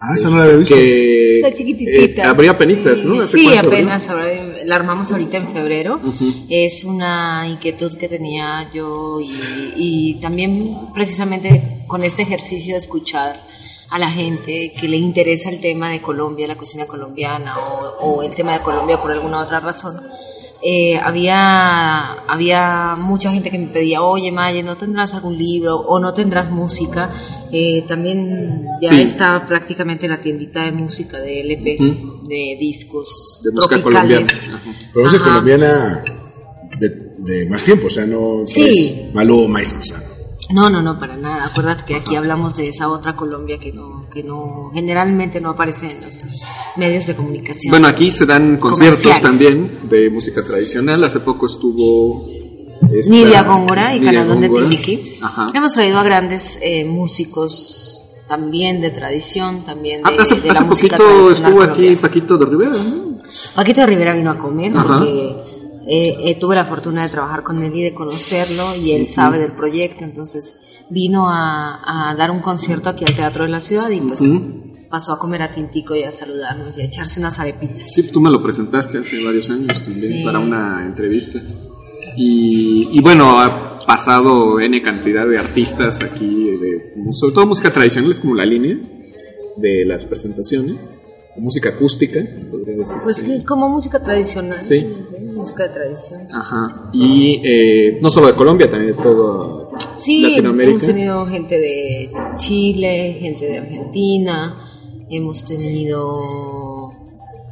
[0.00, 0.74] Ah, esa no la había visto.
[0.76, 2.22] Que Está chiquititita.
[2.22, 3.04] eh, abría penitas, Sí.
[3.06, 3.20] ¿no?
[3.22, 4.08] ¿Hace Sí, cuánto apenas.
[4.08, 4.26] ahora,
[4.64, 6.00] la armamos ahorita en febrero.
[6.48, 9.32] Es una inquietud que tenía yo y,
[9.76, 13.36] y también precisamente con este ejercicio de escuchar
[13.90, 18.22] a la gente que le interesa el tema de Colombia, la cocina colombiana o, o
[18.22, 19.96] el tema de Colombia por alguna otra razón.
[20.60, 26.00] Eh, había, había mucha gente que me pedía, oye Maye, ¿no tendrás algún libro o
[26.00, 27.10] no tendrás música?
[27.52, 29.02] Eh, también ya Sí.
[29.02, 34.32] está prácticamente la tiendita de música, de LPs, de discos De música tropicales.
[34.34, 34.56] colombiana.
[34.56, 34.70] Ajá.
[34.92, 35.24] Pero es Ajá.
[35.24, 36.04] colombiana
[36.76, 36.88] de,
[37.18, 39.10] de más tiempo, o sea, no Sí.
[39.14, 40.02] Malú o Maíz, o sea.
[40.50, 41.44] No, no, no, para nada.
[41.46, 45.90] Acuérdate que aquí hablamos de esa otra Colombia que no, que no, generalmente no aparece
[45.92, 46.22] en los
[46.76, 47.70] medios de comunicación.
[47.70, 51.04] Bueno, aquí se dan conciertos también de música tradicional.
[51.04, 52.26] Hace poco estuvo.
[52.90, 54.48] esta- Nidia Góngora y Canadón de.
[55.52, 60.52] Hemos traído a grandes eh, músicos también de tradición, también de, Ah, hace, de la
[60.52, 61.96] hace música poquito estuvo aquí.
[61.96, 63.18] Paquito de Rivera, ¿no?
[63.54, 64.86] Paquito Rivera vino a comer Ajá.
[64.98, 65.34] porque
[65.88, 69.38] eh, eh, tuve la fortuna de trabajar con él y de conocerlo y él sabe
[69.38, 70.54] del proyecto, entonces
[70.90, 74.20] vino a, a dar un concierto aquí al Teatro de la Ciudad y pues
[74.90, 77.92] pasó a comer a Tintico y a saludarnos y a echarse unas arepitas.
[77.92, 80.24] Sí, tú me lo presentaste hace varios años también Sí.
[80.24, 81.40] para una entrevista.
[82.16, 86.26] Y, y bueno, ha pasado N cantidad de artistas aquí,
[86.56, 88.76] de, sobre todo música tradicional, es como la línea
[89.56, 91.04] de las presentaciones.
[91.38, 92.20] Música acústica,
[92.50, 93.00] podría decirse.
[93.02, 94.62] Pues sí, como música tradicional.
[94.62, 94.76] Sí.
[94.76, 95.32] ¿eh?
[95.34, 96.20] Música de tradición.
[96.32, 96.90] Ajá.
[96.92, 99.70] Y eh, no solo de Colombia, también de todo
[100.00, 100.70] Sí, Latinoamérica.
[100.70, 104.56] hemos tenido gente de Chile, gente de Argentina,
[105.08, 106.92] hemos tenido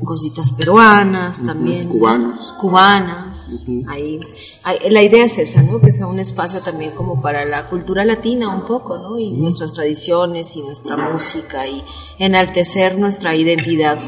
[0.04, 1.88] cositas peruanas también.
[1.88, 2.54] cubanos.
[2.60, 3.35] Cubanas.
[3.52, 3.84] Ujú.
[3.88, 4.20] ahí,
[4.64, 5.80] ahí- la idea es esa, ¿no?
[5.80, 9.18] Que sea un espacio también como para la cultura latina un poco, ¿no?
[9.18, 11.82] Y nuestras tradiciones y nuestra música y
[12.18, 13.98] enaltecer nuestra identidad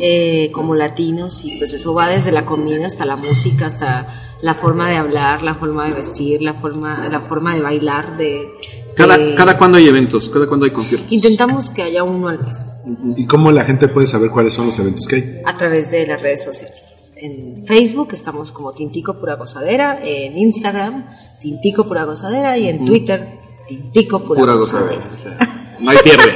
[0.00, 4.08] eh, como latinos y pues eso va desde la comida hasta la música, hasta
[4.42, 8.48] la forma de hablar, la forma de vestir, la forma, la forma de bailar, de...
[8.96, 11.10] Cada, cada cuando hay eventos, cada cuando hay conciertos.
[11.12, 12.74] Intentamos que haya uno al mes
[13.16, 15.42] ¿Y cómo la gente puede saber cuáles son los eventos que hay?
[15.44, 17.03] a través de las redes sociales.
[17.16, 21.06] En Facebook estamos como Tintico Pura Gozadera, en Instagram
[21.40, 23.38] Tintico Pura Gozadera y en Twitter
[23.68, 25.02] Tintico Pura, Pura Gozadera.
[25.10, 25.14] gozadera.
[25.14, 26.34] o sea, no hay pierde.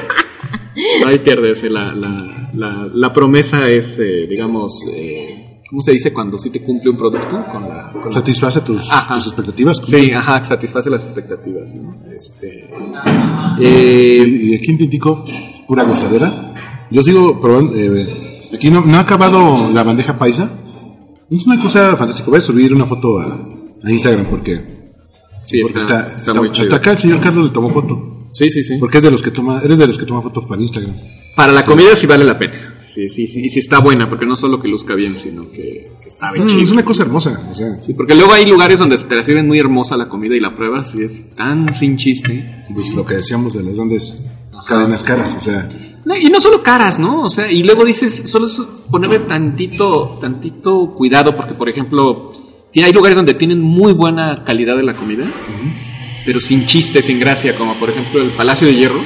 [1.02, 1.70] No hay pierde.
[1.70, 6.62] la, la, la, la promesa es, eh, digamos, eh, ¿cómo se dice cuando sí te
[6.62, 7.36] cumple un producto?
[7.52, 9.78] Con la, con la- ¿Satisface tus, tus expectativas?
[9.84, 11.74] Sí, ajá, satisface las expectativas.
[11.74, 11.96] ¿no?
[12.14, 12.70] Este,
[13.60, 15.24] eh, Y aquí en Tintico,
[15.66, 16.86] pura gozadera.
[16.90, 17.74] Yo sigo probando.
[17.76, 20.50] eh, aquí no, no ha acabado la bandeja paisa.
[21.30, 22.28] Es una cosa fantástica.
[22.30, 23.26] Voy a subir una foto a,
[23.84, 24.92] a Instagram porque,
[25.44, 26.62] sí, porque está, está, está está- muy chido.
[26.62, 28.28] hasta acá el señor Carlos le tomó foto.
[28.32, 28.76] Sí, sí, sí.
[28.78, 30.94] Porque es de los que toma, eres de los que toma fotos para Instagram.
[31.34, 32.74] Para la comida sí vale la pena.
[32.86, 33.40] Sí, sí, sí.
[33.44, 36.46] Y sí está buena, porque no solo que luzca bien, sino que, que sabe Mm,
[36.46, 36.62] chido.
[36.62, 37.48] es una cosa hermosa.
[37.50, 40.08] O sea, Sí, porque luego hay lugares donde se te la sirven muy hermosa la
[40.08, 42.64] comida y la pruebas y es tan sin chiste.
[42.72, 44.22] pues lo que decíamos de las grandes
[44.66, 45.34] cadenas caras.
[45.36, 45.68] O sea,
[46.20, 47.22] y no solo caras, ¿no?
[47.22, 52.32] O sea, y luego dices, solo es ponerle tantito, tantito cuidado, porque por ejemplo,
[52.74, 55.24] hay lugares donde tienen muy buena calidad de la comida,
[56.24, 59.01] pero sin chiste, sin gracia, como por ejemplo el Palacio de Hierro.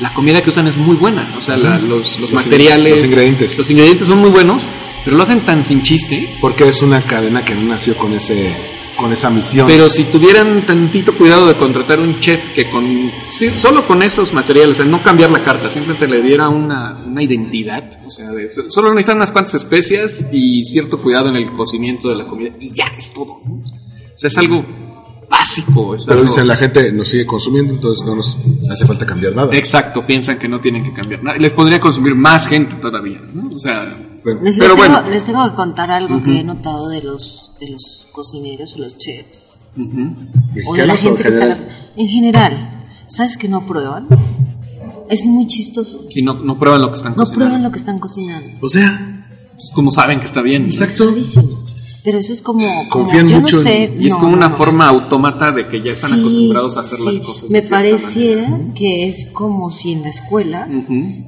[0.00, 3.04] La comida que usan es muy buena, o sea, la- los, los Los materiales, los
[3.10, 3.58] ingredientes.
[3.58, 4.64] los ingredientes son muy buenos,
[5.04, 6.28] pero lo hacen tan sin chiste.
[6.40, 8.52] porque es una cadena que no nació con ese,
[9.02, 9.66] con esa misión.
[9.66, 12.86] Pero si tuvieran tantito cuidado de contratar un chef que con
[13.30, 17.02] sí, solo con esos materiales, o sea, no cambiar la carta, simplemente le diera una,
[17.06, 21.52] una identidad, o sea, de- solo necesitan unas cuantas especias y cierto cuidado en el
[21.52, 23.32] cocimiento de la comida y ya es todo.
[23.32, 23.62] O
[24.14, 24.64] sea, es algo
[25.28, 25.94] básico.
[25.94, 28.38] Es Pero algo- dicen, la gente nos sigue consumiendo, entonces no nos
[28.70, 29.54] hace falta cambiar nada.
[29.56, 31.38] Exacto, piensan que no tienen que cambiar nada.
[31.38, 33.54] Les podría consumir más gente todavía, ¿no?
[33.54, 35.10] O sea, Bueno, Les, Pero les tengo, bueno.
[35.10, 38.96] les tengo que contar algo que he notado de los, de los cocineros o los
[38.98, 39.56] chefs.
[40.66, 41.50] O de la ¿Mexicanos o gente que general?
[41.52, 41.92] está...
[41.96, 44.06] En general, ¿sabes que no prueban?
[45.08, 46.06] Es muy chistoso.
[46.08, 47.40] si no, no prueban lo que están No cocinando.
[47.44, 48.56] prueban lo que están cocinando.
[48.60, 49.26] O sea,
[49.58, 50.62] Es como saben que está bien.
[50.62, 50.68] ¿no?
[50.68, 51.12] exacto.
[52.04, 52.66] Pero eso es como...
[52.88, 53.94] como- Confían yo mucho no en- sé...
[53.98, 54.56] Y es no, como no, una no.
[54.56, 57.20] forma autómata de que ya están Sí, acostumbrados a hacer las sí.
[57.22, 57.50] cosas.
[57.50, 58.74] Me pareciera manera.
[58.74, 60.68] que es como si en la escuela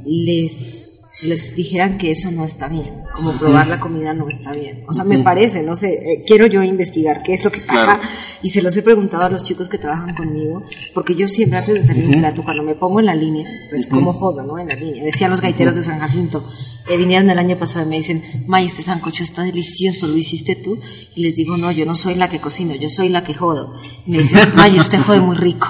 [0.04, 0.88] les
[1.24, 4.84] les dijeran que eso no está bien, como probar la comida no está bien.
[4.86, 7.84] O sea, me parece, no sé, eh, quiero yo investigar qué es lo que pasa
[7.98, 8.02] Claro.
[8.42, 10.62] y se los he preguntado a los chicos que trabajan conmigo,
[10.94, 13.86] porque yo siempre antes de salir un plato, cuando me pongo en la línea, pues
[13.86, 14.58] como jodo, ¿no?
[14.58, 15.04] En la línea.
[15.04, 16.46] Decían los gaiteros de San Jacinto,
[16.88, 20.54] eh, vinieron el año pasado y me dicen, May, este sancocho está delicioso, ¿lo hiciste
[20.56, 20.78] tú?
[21.14, 23.74] Y les digo, no, yo no soy la que cocino, yo soy la que jodo.
[24.06, 25.68] Y me dicen, May, usted jode muy rico.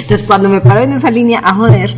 [0.00, 1.96] Entonces, cuando me paro en esa línea a joder,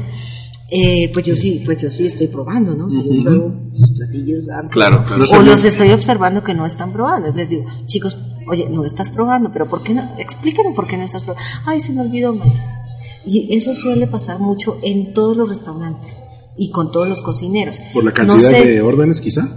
[0.70, 2.86] eh, pues yo sí, pues yo sí estoy probando, ¿no?
[2.86, 4.72] O sea, yo pruebo los platillos antes.
[4.72, 5.24] Claro, claro.
[5.30, 7.32] O los estoy observando que no están probando.
[7.32, 10.02] Les digo, chicos, oye, no estás probando, pero ¿por qué no?
[10.18, 11.46] Explícame por qué no estás probando.
[11.66, 12.52] Ay, se me olvidó, May.
[13.26, 16.14] Y eso suele pasar mucho en todos los restaurantes
[16.56, 17.80] y con todos los cocineros.
[17.92, 19.48] Por la No cantidad sé de órdenes, quizá.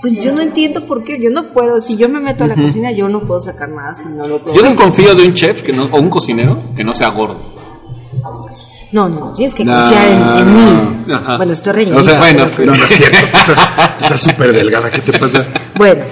[0.00, 1.18] Pues yo no entiendo por qué.
[1.22, 3.92] Yo no puedo, si yo me meto a la cocina, yo no puedo sacar nada
[3.94, 4.58] si no lo pruebo.
[4.58, 7.38] Yo desconfío de un chef que no, o un cocinero que no sea gordo.
[8.92, 9.72] No, no, tienes que No.
[9.72, 11.04] confiar en, en mí.
[11.36, 12.00] Bueno, estoy rellenita.
[12.00, 12.62] O sea, bueno, sí.
[12.64, 13.16] no, no es cierto.
[14.00, 14.90] Estás súper delgada.
[14.90, 15.46] ¿Qué te pasa?
[15.76, 16.04] Bueno,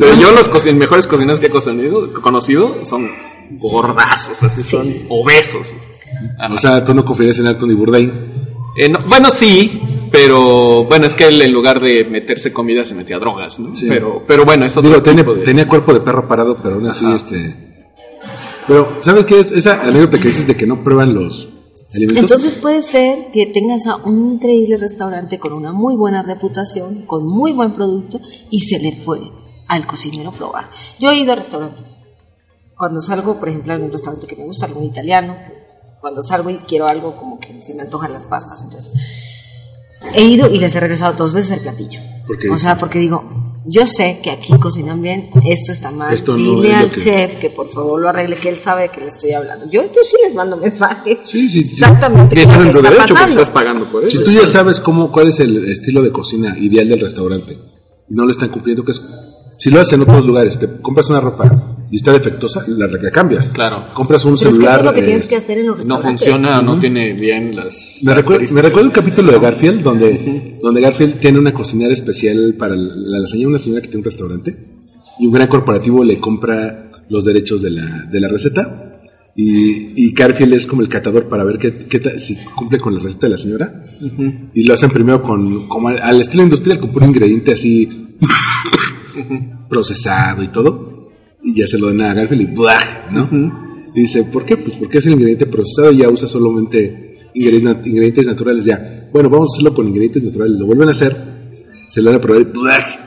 [0.00, 3.08] Pero yo los cocin- mejores cocineros que he conocido, conocido son
[3.52, 5.68] gordazos, así son obesos.
[6.40, 6.54] Ajá.
[6.54, 8.10] O sea, tú no confiarías en Alton y Bourdain.
[8.76, 9.80] Eh, no, bueno, sí,
[10.14, 13.74] pero bueno, es que él en lugar de meterse comida se metía drogas, ¿no?
[13.74, 13.86] Sí.
[13.88, 17.52] Pero, pero bueno, eso Digo, tenía, tenía cuerpo de perro parado, pero aún así, este.
[18.68, 19.50] Pero, ¿sabes qué es?
[19.50, 21.48] Esa anécdota que dices de que no prueban los
[21.92, 22.22] alimentos.
[22.30, 27.26] entonces puede ser que tengas a un increíble restaurante con una muy buena reputación, con
[27.26, 28.20] muy buen producto,
[28.50, 29.20] y se le fue
[29.66, 30.70] al cocinero probar.
[31.00, 31.98] Yo he ido a restaurantes.
[32.76, 35.36] Cuando salgo, por ejemplo, a un restaurante que me gusta, algún italiano,
[36.00, 38.62] cuando salgo y quiero algo, como que se me antojan las pastas.
[38.62, 38.92] Entonces,
[40.14, 42.00] he ido y les he regresado dos veces el platillo.
[42.26, 43.22] ¿Por qué o sea, porque digo,
[43.66, 46.12] yo sé que aquí cocinan bien, esto está mal.
[46.12, 48.82] Esto no Dile es al que- chef que por favor lo arregle, que él sabe
[48.82, 49.66] de qué le estoy hablando.
[49.70, 51.20] Yo, yo sí les mando mensaje.
[51.24, 51.72] Sí, sí, sí.
[51.72, 52.34] Exactamente.
[52.34, 54.18] Y qué estás es en lo tu que está derecho porque estás pagando por Si
[54.18, 54.30] eso.
[54.30, 57.58] tú ya sabes cómo, cuál es el estilo de cocina ideal del restaurante
[58.08, 59.02] y no lo están cumpliendo, que es,
[59.58, 63.10] si lo haces en otros lugares, te compras una ropa y está defectuosa, la, la
[63.12, 63.50] cambias.
[63.52, 63.84] Claro.
[63.94, 64.72] Compras un Pero es que celular.
[64.72, 68.00] eso es lo que tienes que hacer en los No funciona, no tiene bien las.
[68.02, 72.56] Me recuerda, me recuerda un capítulo de Garfield donde, donde Garfield tiene una cocinera especial
[72.58, 74.56] para la lasaña, una señora que tiene un restaurante
[75.20, 78.98] y un gran corporativo le compra los derechos de la, de la receta
[79.36, 82.92] y, y Garfield es como el catador para ver qué, qué ta- si cumple con
[82.96, 83.84] la receta de la señora
[84.52, 87.88] y lo hacen primero con como al, al estilo industrial con puro ingrediente así
[89.68, 90.93] procesado y todo
[91.44, 93.10] y ya se lo dan a Garfield y ¡buah!
[93.12, 93.28] ¿no?
[93.94, 94.56] Y dice, ¿por qué?
[94.56, 99.08] Pues porque es el ingrediente procesado y ya usa solamente ingredientes, ingredientes naturales ya.
[99.12, 100.58] Bueno, vamos a hacerlo con ingredientes naturales.
[100.58, 101.16] Lo vuelven a hacer,
[101.88, 103.04] se lo van a probar y ¡buah!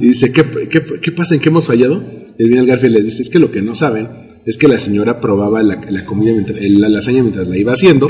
[0.00, 1.34] Y dice, ¿qué, qué, qué pasa?
[1.34, 2.02] ¿En qué hemos fallado?
[2.38, 4.68] Y viene el Garfield y les dice, es que lo que no saben es que
[4.68, 8.06] la señora probaba la, la comida, mientras, la lasaña mientras la iba haciendo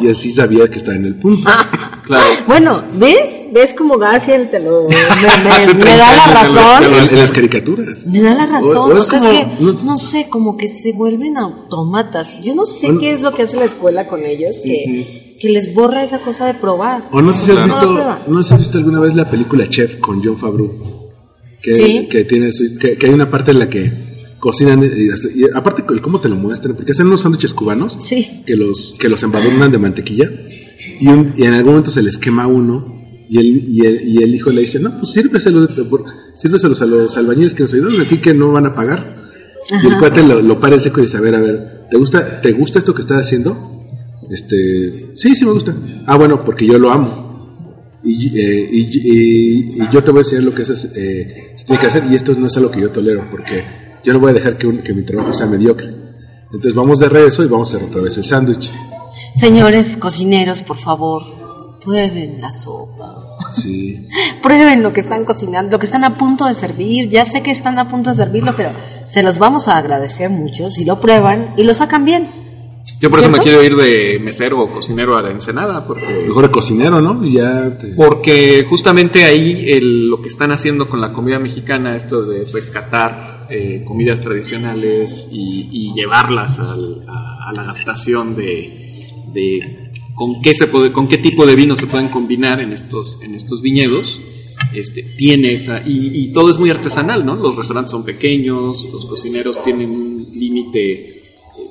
[0.00, 1.48] y así sabía que estaba en el punto.
[2.10, 2.24] Claro.
[2.48, 3.30] Bueno, ¿ves?
[3.54, 6.92] ¿Ves como Garfield te lo, me, me- Hace me 30 da la razón?
[6.92, 8.04] En, en las caricaturas.
[8.08, 10.92] Me da la razón, O- o, sea, como- es que, no sé, como que se
[10.92, 12.40] vuelven autómatas.
[12.42, 13.00] Yo no sé Bueno.
[13.00, 16.46] qué es lo que hace la escuela con ellos, que, que les borra esa cosa
[16.46, 17.08] de probar.
[17.12, 19.68] O no sé si has visto, no sé si has visto alguna vez la película
[19.68, 21.12] Chef con John Favreau.
[21.62, 22.08] Que, Sí.
[22.10, 24.09] que tiene su- que, que hay una parte en la que
[24.40, 27.98] cocinan y, hasta- y aparte el cómo te lo muestran, porque hacen unos sándwiches cubanos
[28.00, 28.42] Sí.
[28.46, 30.28] que los que los embadurnan de mantequilla
[31.00, 32.98] y, un- y en algún momento se les quema uno
[33.28, 35.68] y el, y el, y el hijo le dice, no, pues sírveselos,
[36.34, 39.20] sírveselos a los albañiles que nos ayudaron aquí que no van a pagar.
[39.70, 41.96] Y el cuate lo, lo para en seco y dice, a ver, a ver, ¿te
[41.96, 43.84] gusta, ¿te gusta esto que estás haciendo?
[44.30, 45.74] Este, sí, sí me gusta.
[46.06, 47.28] Ah, bueno, porque yo lo amo.
[48.02, 51.64] Y, eh, y, y- y yo te voy a enseñar lo que es, eh, se
[51.66, 53.62] tiene que hacer y esto no es algo que yo tolero porque
[54.04, 55.88] yo no voy a dejar que, un- que mi trabajo sea mediocre.
[56.46, 58.70] Entonces vamos de regreso y vamos a hacer otra vez el sándwich.
[59.34, 61.22] Señores cocineros, por favor,
[61.80, 63.16] prueben la sopa.
[63.52, 64.08] Sí.
[64.42, 67.08] Prueben lo que están cocinando, lo que están a punto de servir.
[67.08, 68.72] Ya sé que están a punto de servirlo, pero
[69.06, 72.39] se los vamos a agradecer mucho si lo prueban y lo sacan bien.
[73.00, 76.44] Yo por eso me quiero ir de mesero o cocinero a la Ensenada, porque Mejor
[76.44, 77.24] el cocinero, ¿no?
[77.24, 81.96] Y ya te- Porque justamente ahí el- lo que están haciendo con la comida mexicana,
[81.96, 89.08] esto de rescatar eh, comidas tradicionales y, y llevarlas al- a, a la adaptación de,
[89.32, 93.18] de con qué se puede, con qué tipo de vino se pueden combinar en estos,
[93.22, 94.20] en estos viñedos,
[94.74, 97.34] este, tiene esa, y, y todo es muy artesanal, ¿no?
[97.34, 101.19] Los restaurantes son pequeños, los cocineros tienen un límite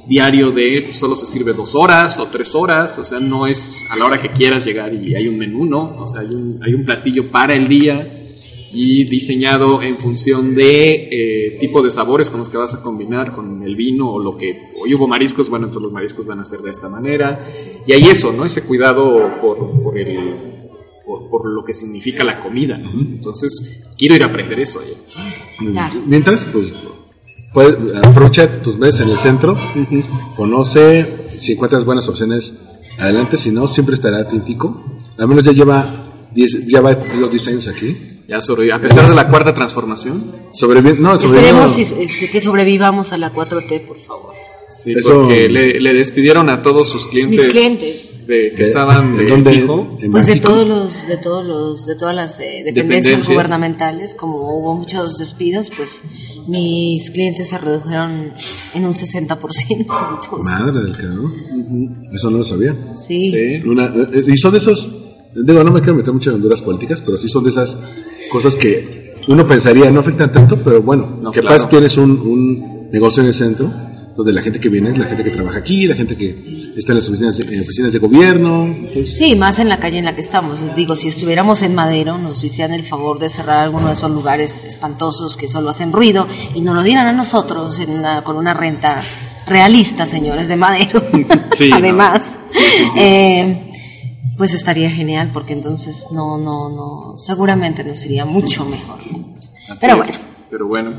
[0.08, 3.86] diario de pues, solo se sirve dos horas o tres horas, o sea, no es
[3.90, 5.98] a la hora que quieras llegar y hay un menú, ¿no?
[5.98, 8.16] O sea, hay un, hay un platillo para el día
[8.72, 13.34] y diseñado en función de eh, tipo de sabores con los que vas a combinar
[13.34, 16.46] con el vino o lo que hoy hubo mariscos, bueno, entonces los mariscos van a
[16.46, 17.48] ser de esta manera
[17.86, 18.46] y hay eso, ¿no?
[18.46, 20.60] Ese cuidado por, por el
[21.06, 22.92] por, por lo que significa la comida, ¿no?
[22.92, 24.98] Entonces, quiero ir a aprender eso allá.
[25.72, 26.04] Claro.
[26.06, 26.72] Mientras, pues,
[27.54, 29.58] puedes, aprovecha tus meses en el centro,
[30.36, 31.06] conoce,
[31.38, 32.54] si encuentras buenas opciones,
[32.98, 34.84] adelante, si no, siempre estará Tintico.
[35.18, 38.22] Al menos ya lleva 10, ya va a cumplir los 10 años aquí.
[38.28, 42.40] Ya sobre, a pesar de la cuarta transformación, Sobrevive, no, sobrevivió- Esperemos si- si- que
[42.40, 44.34] sobrevivamos a la 4T, por favor.
[44.72, 48.28] Sí, Eso- porque le, le despidieron a todos sus clientes, Mis clientes.
[48.28, 49.52] de, que ¿En- estaban de en dónde?
[49.54, 49.98] fijo.
[50.00, 53.28] ¿En Pues de todos los, de todos los, de todas las eh, dependencias, Dependencias.
[53.30, 56.02] gubernamentales, como hubo muchos despidos, pues
[56.50, 58.34] mis clientes se redujeron
[58.74, 59.38] en un 60%.
[59.70, 62.04] Entonces, Madre del cabrón.
[62.14, 62.76] Eso no lo sabía.
[62.98, 63.28] sí.
[63.32, 63.68] Sí.
[63.68, 64.90] Una- eh, y son de esos,
[65.36, 67.78] digo, no me quiero meter mucho en honduras políticas, pero sí son de esas
[68.32, 71.56] cosas que uno pensaría no afectan tanto, pero bueno, No, que claro.
[71.56, 73.72] pasa tienes un, un negocio en el centro,
[74.20, 76.92] donde la gente que viene es la gente que trabaja aquí, la gente que está
[76.92, 78.66] en las oficinas, en oficinas de gobierno.
[78.66, 80.62] entonces, Sí, más en la calle en la que estamos.
[80.76, 84.64] Digo, si estuviéramos en Madero, nos hicieran el favor de cerrar alguno de esos lugares
[84.66, 88.54] espantosos que solo hacen ruido y nos lo dieran a nosotros en una- con una
[88.54, 89.02] renta
[89.48, 91.02] realista, señores de Madero.
[91.58, 91.76] Sí, no.
[91.78, 92.36] Además,
[92.98, 93.72] eh,
[94.38, 99.00] pues estaría genial porque entonces no, no, no, seguramente nos iría mucho mejor.
[99.70, 100.08] Así Pero es.
[100.10, 100.14] bueno.
[100.50, 100.92] Pero bueno,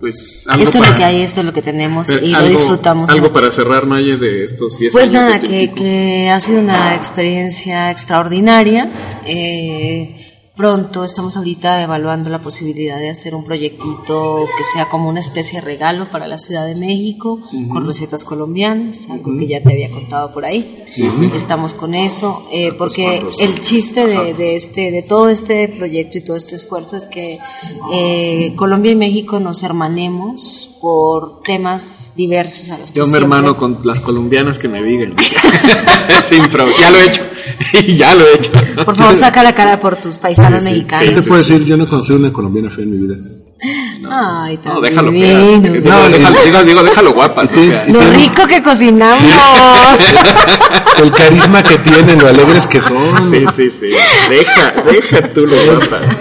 [0.00, 2.48] pues algo Esto es lo que hay, esto es lo que tenemos y lo algo-
[2.50, 3.08] disfrutamos.
[3.10, 3.32] Algo mucho.
[3.32, 8.90] para cerrar, Maye, de estos 10 Pues nada, que, que ha sido una experiencia extraordinaria.
[9.26, 10.24] Eh,
[10.58, 15.60] pronto estamos ahorita evaluando la posibilidad de hacer un proyectito que sea como una especie
[15.60, 17.38] de regalo para la Ciudad de México
[17.72, 20.82] con recetas colombianas, algo que ya te había contado por ahí.
[21.32, 26.22] Estamos con eso, eh, porque el chiste de, de este, de todo este proyecto y
[26.22, 27.38] todo este esfuerzo es que
[27.92, 33.36] eh, Colombia y México nos hermanemos por temas diversos a los que Yo me siempre-
[33.36, 35.14] hermano con las colombianas que me digan.
[36.28, 37.22] Sin pro- ya lo he hecho.
[37.96, 38.50] ya lo he hecho.
[38.84, 41.14] Por favor, saca la cara por tus paisanos ¿Qué mexicanos.
[41.14, 41.64] te puedo decir?
[41.64, 43.16] Yo no he conocido una colombiana fea en mi vida.
[44.10, 45.60] Ay, tan No, déjalo divino.
[45.62, 45.62] feas.
[45.62, 47.84] Digo, déjalo, digo, digo, déjalo o sea.
[47.88, 49.24] Lo rico que cocinamos.
[51.02, 53.30] El carisma que tienen, lo alegres que son.
[53.30, 53.86] Sí, sí, sí.
[54.28, 56.16] Deja, deja tú lo guapas.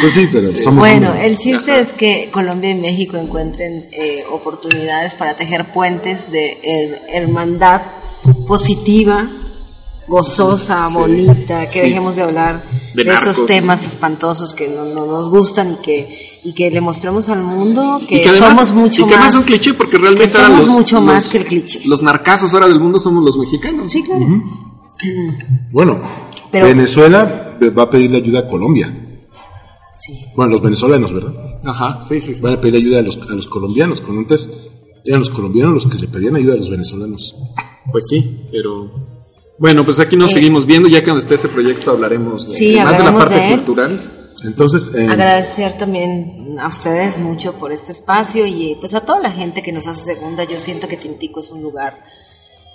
[0.00, 5.14] Pues sí, pero somos Bueno, el chiste es que Colombia y México encuentren eh, oportunidades
[5.14, 7.80] para tejer puentes de her- hermandad
[8.46, 9.26] positiva,
[10.08, 12.64] gozosa, bonita, que dejemos de hablar
[12.94, 16.70] De de, esos narcos, temas espantosos que no, no nos gustan y que y que
[16.70, 19.42] le mostremos al mundo que, Y que además- somos mucho y que más es un
[19.44, 21.80] cliché porque realmente ahora somos los- mucho más los- que el cliché.
[21.84, 23.92] Los narcazos ahora del mundo somos los mexicanos.
[23.92, 24.24] Sí, claro.
[25.72, 26.00] Bueno,
[26.50, 29.04] Pero- Venezuela va a pedirle ayuda a Colombia.
[29.98, 30.12] Sí.
[30.36, 31.34] Bueno, los venezolanos, ¿verdad?
[31.64, 32.34] Ajá, sí, sí.
[32.34, 32.40] sí.
[32.40, 34.00] Van a pedir ayuda a los, a los colombianos.
[34.00, 34.48] Cuando antes
[35.04, 37.34] eran los colombianos los que le pedían ayuda a los venezolanos.
[37.90, 38.90] Pues sí, pero
[39.58, 40.34] bueno, pues aquí nos Eh.
[40.34, 40.88] seguimos viendo.
[40.88, 43.48] Ya que cuando esté ese proyecto hablaremos de, Sí, de más de la parte de
[43.50, 44.14] cultural.
[44.44, 49.32] Entonces, eh, Agradecer también a ustedes mucho por este espacio y pues a toda la
[49.32, 50.44] gente que nos hace segunda.
[50.44, 52.04] Yo siento que Tintico es un lugar,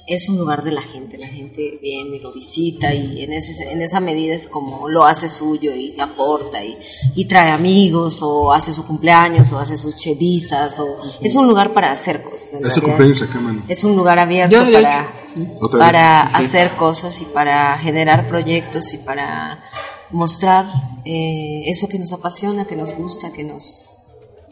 [0.05, 1.17] es un lugar de la gente.
[1.17, 5.05] La gente viene y lo visita y en, ese, en esa medida es como lo
[5.05, 6.77] hace suyo y aporta y,
[7.15, 11.73] y trae amigos o hace su cumpleaños o hace sus chevisas o es un lugar
[11.73, 12.55] para hacer cosas.
[12.55, 13.63] en Hace realidad cumpleaños es- acá, mano.
[13.69, 15.22] Es un lugar abierto Ya, ya, para,
[15.71, 16.35] para sí.
[16.37, 19.63] hacer cosas y para generar proyectos y para
[20.11, 20.65] mostrar
[21.05, 23.85] eh, eso que nos apasiona, que nos gusta, que nos,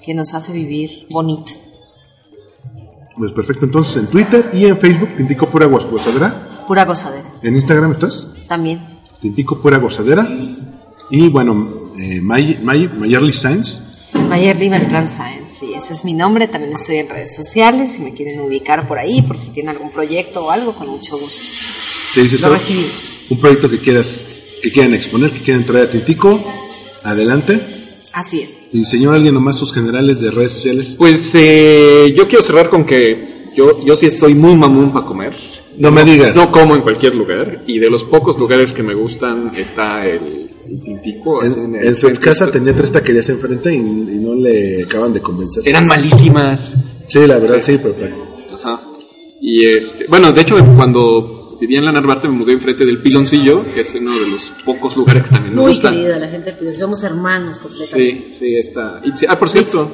[0.04, 1.52] que nos hace vivir bonito.
[3.18, 3.66] pues perfecto.
[3.66, 6.64] Entonces, en Twitter y en Facebook, Tintico Pura Gozadera.
[6.68, 7.28] Pura gozadera.
[7.44, 9.00] En Instagram estás, También.
[9.20, 10.28] Tintico Pura Gozadera.
[11.10, 13.84] Y bueno, eh, May, May- Mayerly Sainz.
[14.14, 16.48] Mayerly Beltrán Sáenz, sí, ese es mi nombre.
[16.48, 19.92] También estoy en redes sociales, si me quieren ubicar por ahí, por si tienen algún
[19.92, 21.42] proyecto o algo, con mucho gusto.
[21.42, 23.18] Sí, sí, Lo sabes, recibimos.
[23.30, 26.44] Un proyecto que quieras, que quieran exponer, que quieran traer a Tintico.
[27.04, 27.60] Adelante.
[28.12, 28.50] Así es.
[28.74, 30.96] Y señor, alguien nomás sus generales de redes sociales.
[30.98, 35.61] Pues eh, yo quiero cerrar con que yo, yo sí soy muy mamón para comer.
[35.78, 36.36] No me digas.
[36.36, 37.62] No como en cualquier lugar.
[37.68, 41.44] Y de los pocos lugares que me gustan está el, el Tintico.
[41.44, 45.14] En, el en su ex casa tenía tres taquerías enfrente y, y no le acaban
[45.14, 45.68] de convencer.
[45.68, 46.76] Eran malísimas.
[47.08, 47.96] Sí, la verdad, sí, pero-
[48.56, 48.82] Ajá.
[49.42, 53.64] Y este, bueno, de hecho, cuando vivía en la Narvarte me mudé enfrente del Piloncillo,
[53.74, 55.94] que es uno de los pocos lugares que también me Muy gustan.
[55.96, 58.28] querida la gente, pues somos hermanos completamente.
[58.32, 59.02] Sí, sí, está.
[59.04, 59.90] y sí, ah, por cierto,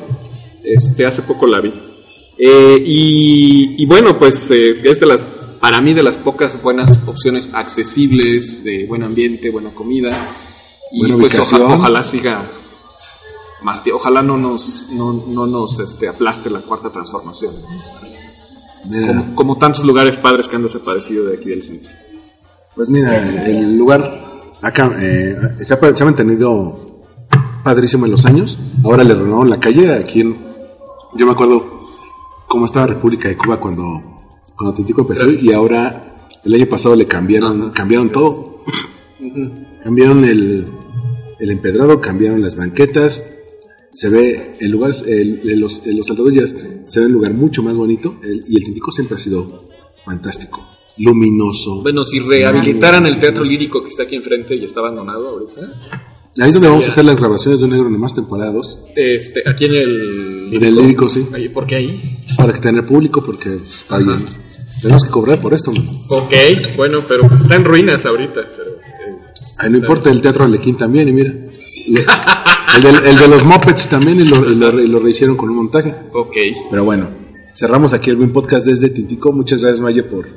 [0.63, 1.71] este, hace poco la vi.
[2.37, 5.25] Eh, y, y bueno, pues eh, es de las,
[5.67, 10.37] para mí, de las pocas buenas opciones accesibles, de buen ambiente, buena comida.
[10.93, 12.49] Y Buena pues oja- ojalá siga
[13.61, 17.53] más ojalá no nos, no, no nos este, aplaste la cuarta transformación.
[18.85, 21.91] mira, Como, como tantos lugares padres que han desaparecido de aquí del centro.
[22.73, 23.17] pues mira,
[23.49, 27.01] el lugar acá eh, se, ha, se ha mantenido
[27.65, 28.57] padrísimo en los años.
[28.85, 30.37] Ahora le renovaron la calle aquí en,
[31.15, 31.89] yo me acuerdo
[32.47, 34.16] cómo estaba República de Cuba cuando,
[34.57, 35.43] cuando Tintico empezó Gracias.
[35.43, 36.13] y ahora
[36.43, 38.63] el año pasado le cambiaron, cambiaron todo.
[39.83, 40.67] Cambiaron el,
[41.39, 43.23] el empedrado, cambiaron las banquetas.
[43.93, 47.75] Se ve el lugar, el, el- los, el- los se ve un lugar mucho más
[47.75, 49.67] bonito el- y el Tintico siempre ha sido
[50.05, 50.63] fantástico,
[50.97, 51.81] luminoso.
[51.81, 55.61] Bueno, si rehabilitaran el teatro lírico que está aquí enfrente y está abandonado ahorita,
[56.39, 59.41] Ahí es donde vamos a hacer las grabaciones de Un Negro Nomás temporada 2, este,
[59.49, 61.25] aquí en el En el lírico, sí.
[61.33, 62.19] Ahí, ¿Por qué ahí?
[62.37, 64.19] para que tener público porque está bien.
[64.81, 65.71] Tenemos que cobrar por esto.
[65.71, 65.85] man.
[66.09, 66.33] Ok,
[66.75, 68.41] bueno, pero pues está en ruinas ahorita.
[68.55, 68.71] Pero,
[69.63, 71.31] eh, no importa el Teatro Arlequín también y mira.
[71.87, 72.05] Le-
[72.75, 75.49] El de, el de los Muppets también y lo, y lo- y lo rehicieron con
[75.49, 75.95] un montaje.
[76.13, 76.35] ok.
[76.69, 77.09] Pero bueno,
[77.55, 79.31] cerramos aquí el buen podcast desde Tintico.
[79.31, 80.27] Muchas gracias, Maye, por,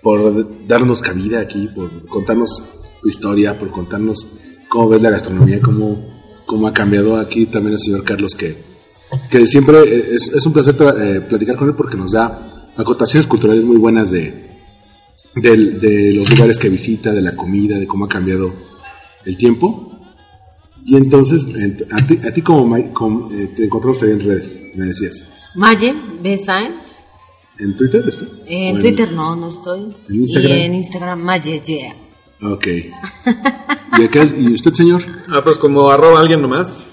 [0.00, 2.62] por darnos cabida aquí, por contarnos
[3.02, 4.28] tu historia, por contarnos
[4.68, 6.06] cómo ves la gastronomía, cómo,
[6.46, 8.56] cómo ha cambiado aquí también el señor Carlos, que,
[9.28, 13.26] que siempre eh, es, es un placer eh, platicar con él porque nos da acotaciones
[13.26, 14.50] culturales muy buenas de,
[15.34, 18.52] del- de los lugares que visita, de la comida, de cómo ha cambiado
[19.24, 19.88] el tiempo.
[20.84, 24.86] Y entonces, ent- a ti, a ti como, eh, te encontramos también en redes, me
[24.86, 25.26] decías.
[25.54, 26.36] Maye B.
[26.36, 27.04] Sáenz.
[27.58, 28.26] ¿En Twitter está?
[28.46, 29.94] En ¿O Twitter no, no estoy.
[30.08, 30.52] ¿En Instagram?
[30.52, 31.94] Y en Instagram Maye Yeah.
[32.50, 32.66] Ok.
[33.98, 35.02] ¿Y, acá, es- ¿Y usted, señor?
[35.28, 36.86] Ah, pues como arroba alguien nomás.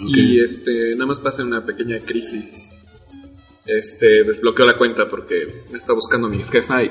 [0.00, 0.16] Ok.
[0.16, 2.82] Y este, nada más pasa una pequeña crisis.
[3.66, 6.90] Este, desbloqueo la cuenta porque me está buscando mi ex jefa y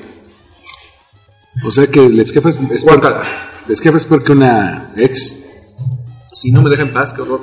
[1.64, 3.22] O sea que el ex jefe es, es peor,
[3.68, 5.38] ex jefe es peor que una ex.
[6.32, 7.42] si no me deja en paz, qué horror.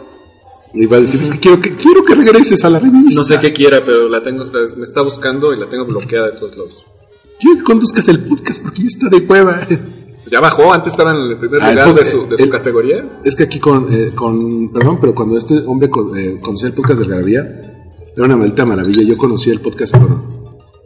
[0.73, 3.19] Y va a decir, es que quiero que, quiero que regreses a la revista.
[3.19, 6.39] No sé qué quiera, pero la tengo, me está buscando y la tengo bloqueada de
[6.39, 6.85] todos lados.
[7.39, 9.67] Quiero que conduzcas el podcast porque ya está de hueva.
[10.31, 13.09] Ya bajó, antes estaba en el primer Ah, el lugar de su, de su categoría.
[13.25, 17.01] Es que aquí con, eh, con perdón, pero cuando este hombre con, eh, el podcast
[17.01, 17.70] de Garabía,
[18.15, 19.03] era una maldita maravilla.
[19.03, 19.95] Yo conocía el podcast,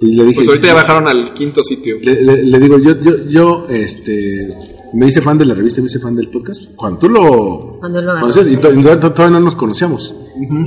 [0.02, 1.98] y le dije, Pues ahorita ya bajaron al quinto sitio.
[2.02, 4.50] le, le- le digo, yo, yo, yo, este,
[4.94, 6.76] me hice fan de la revista, me hice fan del podcast.
[6.76, 10.14] Cuando tú lo Cuando lo conocías, y agarró, to- y to- todavía no nos conocíamos.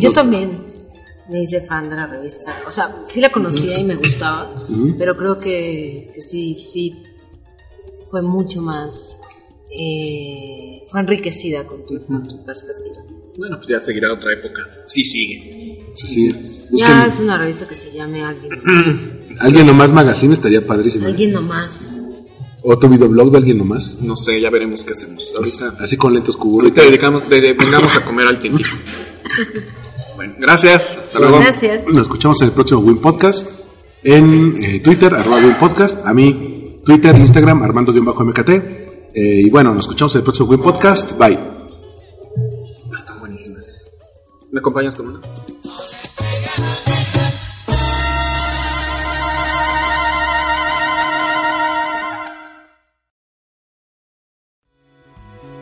[0.01, 0.63] Yo también
[1.31, 2.63] me hice fan de la revista.
[2.67, 4.65] O sea, sí la conocía y me gustaba,
[4.99, 6.95] pero creo que, que sí, sí
[8.11, 9.19] fue mucho más.
[9.71, 13.05] eh, fue enriquecida con tu, con tu perspectiva.
[13.39, 14.69] Bueno, pues ya seguirá otra época.
[14.87, 15.79] Sí, sigue.
[15.95, 16.29] Sí, sí.
[16.73, 18.97] Ya es una revista que se llame Alguien Nomás.
[19.41, 21.07] Alguien nomás magazine estaría padrísimo.
[21.07, 21.95] Alguien Nomás.
[22.63, 23.99] O tu videoblog de alguien nomás.
[24.03, 25.33] No sé, ya veremos qué hacemos.
[25.37, 26.65] Ahorita, Así con lentes cubos.
[26.65, 28.69] ahorita dedicamos, de- de- vengamos a comer al tintico.
[30.17, 30.99] Bueno, gracias.
[30.99, 31.39] Hasta luego.
[31.39, 31.87] Gracias.
[31.87, 33.49] Nos escuchamos en el próximo Win Podcast.
[34.03, 36.05] En eh, Twitter, arroba Win Podcast.
[36.05, 38.49] A mí, Twitter, Instagram, Armando-MKT.
[38.49, 41.17] Eh, y bueno, nos escuchamos en el próximo Win Podcast.
[41.17, 41.58] Bye.
[44.51, 45.21] ¿Me acompañas con una?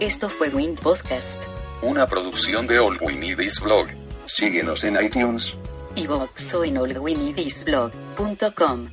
[0.01, 1.45] Esto fue Win Podcast,
[1.83, 3.87] Una producción de All We Need Is Blog.
[4.27, 5.57] Síguenos en iTunes.
[5.95, 8.89] y Vox o en allwinidisblog.com.